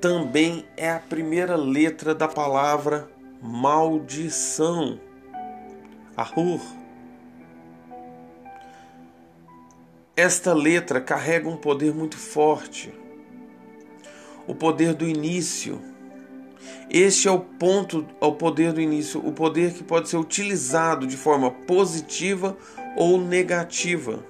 também 0.00 0.64
é 0.76 0.90
a 0.90 0.98
primeira 0.98 1.56
letra 1.56 2.14
da 2.14 2.26
palavra 2.26 3.06
maldição. 3.42 4.98
Ahur. 6.16 6.60
Esta 10.16 10.54
letra 10.54 11.00
carrega 11.00 11.48
um 11.48 11.56
poder 11.56 11.94
muito 11.94 12.16
forte. 12.16 12.92
O 14.46 14.54
poder 14.54 14.94
do 14.94 15.06
início 15.06 15.80
este 16.88 17.26
é 17.26 17.30
o 17.30 17.40
ponto, 17.40 18.06
ao 18.20 18.34
poder 18.36 18.72
do 18.72 18.80
início, 18.80 19.20
o 19.26 19.32
poder 19.32 19.72
que 19.72 19.82
pode 19.82 20.08
ser 20.08 20.16
utilizado 20.16 21.06
de 21.06 21.16
forma 21.16 21.50
positiva 21.50 22.56
ou 22.96 23.20
negativa. 23.20 24.24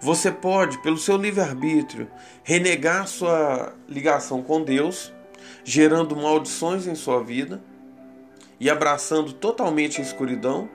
Você 0.00 0.30
pode, 0.30 0.80
pelo 0.82 0.96
seu 0.96 1.16
livre-arbítrio, 1.16 2.08
renegar 2.44 3.08
sua 3.08 3.74
ligação 3.88 4.42
com 4.42 4.62
Deus, 4.62 5.12
gerando 5.64 6.14
maldições 6.14 6.86
em 6.86 6.94
sua 6.94 7.22
vida 7.22 7.60
e 8.60 8.70
abraçando 8.70 9.32
totalmente 9.32 10.00
a 10.00 10.04
escuridão, 10.04 10.68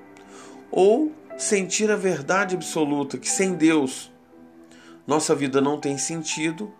ou 0.69 1.11
sentir 1.37 1.89
a 1.89 1.95
verdade 1.95 2.55
absoluta 2.55 3.17
que 3.17 3.29
sem 3.29 3.53
Deus 3.53 4.10
nossa 5.11 5.35
vida 5.35 5.59
não 5.59 5.77
tem 5.77 5.97
sentido, 5.97 6.71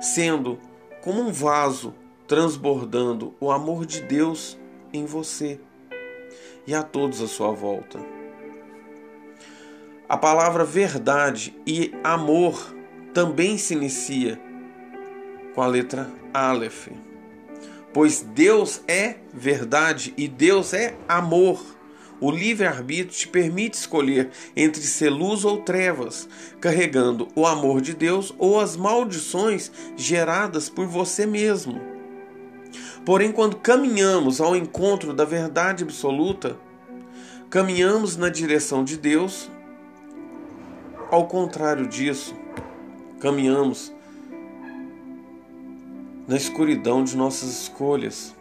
sendo 0.00 0.56
como 1.02 1.20
um 1.20 1.32
vaso 1.32 1.92
transbordando 2.28 3.34
o 3.40 3.50
amor 3.50 3.84
de 3.84 4.02
Deus 4.02 4.56
em 4.92 5.04
você 5.04 5.58
e 6.64 6.72
a 6.72 6.84
todos 6.84 7.20
à 7.20 7.26
sua 7.26 7.50
volta. 7.50 7.98
A 10.08 10.16
palavra 10.16 10.64
verdade 10.64 11.56
e 11.66 11.92
amor 12.04 12.72
também 13.12 13.58
se 13.58 13.74
inicia 13.74 14.40
com 15.52 15.60
a 15.60 15.66
letra 15.66 16.08
Aleph, 16.32 16.86
pois 17.92 18.22
Deus 18.22 18.80
é 18.86 19.16
verdade 19.34 20.14
e 20.16 20.28
Deus 20.28 20.72
é 20.72 20.96
amor. 21.08 21.75
O 22.20 22.30
livre-arbítrio 22.30 23.18
te 23.18 23.28
permite 23.28 23.74
escolher 23.74 24.30
entre 24.56 24.82
ser 24.82 25.10
luz 25.10 25.44
ou 25.44 25.58
trevas, 25.58 26.26
carregando 26.60 27.28
o 27.34 27.46
amor 27.46 27.80
de 27.80 27.92
Deus 27.92 28.34
ou 28.38 28.58
as 28.58 28.74
maldições 28.76 29.70
geradas 29.96 30.70
por 30.70 30.86
você 30.86 31.26
mesmo. 31.26 31.80
Porém, 33.04 33.30
quando 33.30 33.56
caminhamos 33.56 34.40
ao 34.40 34.56
encontro 34.56 35.12
da 35.12 35.24
verdade 35.24 35.84
absoluta, 35.84 36.56
caminhamos 37.50 38.16
na 38.16 38.28
direção 38.30 38.82
de 38.82 38.96
Deus. 38.96 39.50
Ao 41.10 41.26
contrário 41.26 41.86
disso, 41.86 42.34
caminhamos 43.20 43.92
na 46.26 46.36
escuridão 46.36 47.04
de 47.04 47.16
nossas 47.16 47.62
escolhas, 47.62 48.34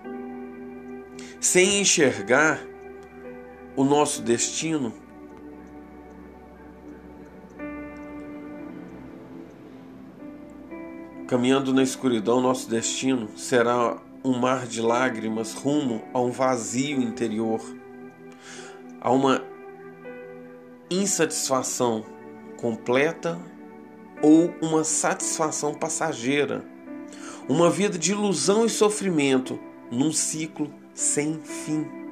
sem 1.40 1.82
enxergar 1.82 2.60
o 3.76 3.84
nosso 3.84 4.22
destino. 4.22 4.94
Caminhando 11.28 11.74
na 11.74 11.84
escuridão, 11.84 12.40
nosso 12.40 12.70
destino 12.70 13.30
será 13.36 13.98
um 14.24 14.38
mar 14.38 14.66
de 14.66 14.82
lágrimas 14.82 15.54
rumo 15.54 16.04
a 16.14 16.20
um 16.20 16.32
vazio 16.32 17.02
interior, 17.02 17.62
a 19.02 19.12
uma 19.12 19.44
insatisfação 20.90 22.06
completa 22.58 23.40
ou 24.22 24.54
uma 24.62 24.84
satisfação 24.84 25.74
passageira, 25.74 26.64
uma 27.50 27.70
vida 27.70 27.98
de 27.98 28.12
ilusão 28.12 28.66
e 28.66 28.70
sofrimento 28.70 29.60
num 29.92 30.12
ciclo 30.12 30.72
sem 30.94 31.40
fim. 31.42 32.05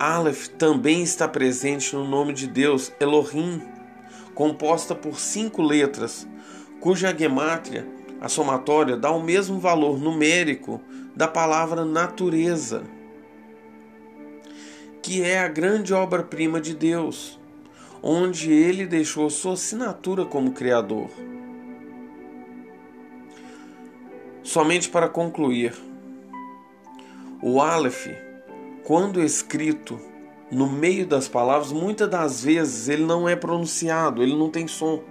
Aleph 0.00 0.48
também 0.48 1.02
está 1.02 1.28
presente 1.28 1.94
no 1.94 2.08
nome 2.08 2.32
de 2.32 2.46
Deus, 2.46 2.90
Elohim, 2.98 3.60
composta 4.34 4.94
por 4.94 5.20
cinco 5.20 5.60
letras, 5.60 6.26
cuja 6.80 7.14
gemátria 7.14 7.86
a 8.18 8.26
somatória 8.26 8.96
dá 8.96 9.10
o 9.10 9.22
mesmo 9.22 9.60
valor 9.60 10.00
numérico 10.00 10.80
da 11.14 11.28
palavra 11.28 11.84
natureza, 11.84 12.82
que 15.02 15.22
é 15.22 15.38
a 15.38 15.48
grande 15.48 15.92
obra-prima 15.92 16.62
de 16.62 16.74
Deus, 16.74 17.38
onde 18.02 18.50
ele 18.50 18.86
deixou 18.86 19.28
sua 19.28 19.52
assinatura 19.52 20.24
como 20.24 20.52
Criador. 20.52 21.10
Somente 24.42 24.88
para 24.88 25.10
concluir, 25.10 25.74
o 27.42 27.60
Aleph, 27.60 28.29
quando 28.84 29.22
escrito 29.22 30.00
no 30.50 30.68
meio 30.68 31.06
das 31.06 31.28
palavras, 31.28 31.72
muitas 31.72 32.08
das 32.08 32.42
vezes 32.42 32.88
ele 32.88 33.04
não 33.04 33.28
é 33.28 33.36
pronunciado, 33.36 34.22
ele 34.22 34.36
não 34.36 34.50
tem 34.50 34.66
som. 34.66 35.02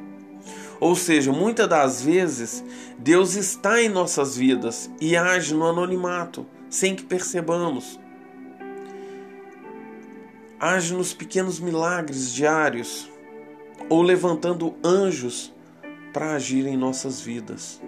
Ou 0.79 0.95
seja, 0.95 1.31
muitas 1.31 1.67
das 1.67 2.01
vezes 2.01 2.63
Deus 2.97 3.35
está 3.35 3.81
em 3.81 3.89
nossas 3.89 4.35
vidas 4.35 4.89
e 4.99 5.15
age 5.15 5.53
no 5.53 5.65
anonimato, 5.65 6.45
sem 6.69 6.95
que 6.95 7.03
percebamos. 7.03 7.99
Age 10.59 10.93
nos 10.93 11.13
pequenos 11.13 11.59
milagres 11.59 12.33
diários 12.33 13.09
ou 13.89 14.01
levantando 14.01 14.75
anjos 14.83 15.53
para 16.11 16.33
agir 16.33 16.65
em 16.65 16.75
nossas 16.75 17.21
vidas. 17.21 17.81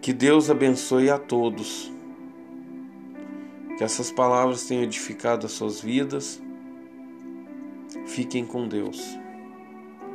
Que 0.00 0.12
Deus 0.12 0.48
abençoe 0.48 1.10
a 1.10 1.18
todos. 1.18 1.95
Que 3.76 3.84
essas 3.84 4.10
palavras 4.10 4.64
tenham 4.64 4.84
edificado 4.84 5.46
as 5.46 5.52
suas 5.52 5.80
vidas. 5.80 6.40
Fiquem 8.06 8.46
com 8.46 8.66
Deus. 8.66 9.18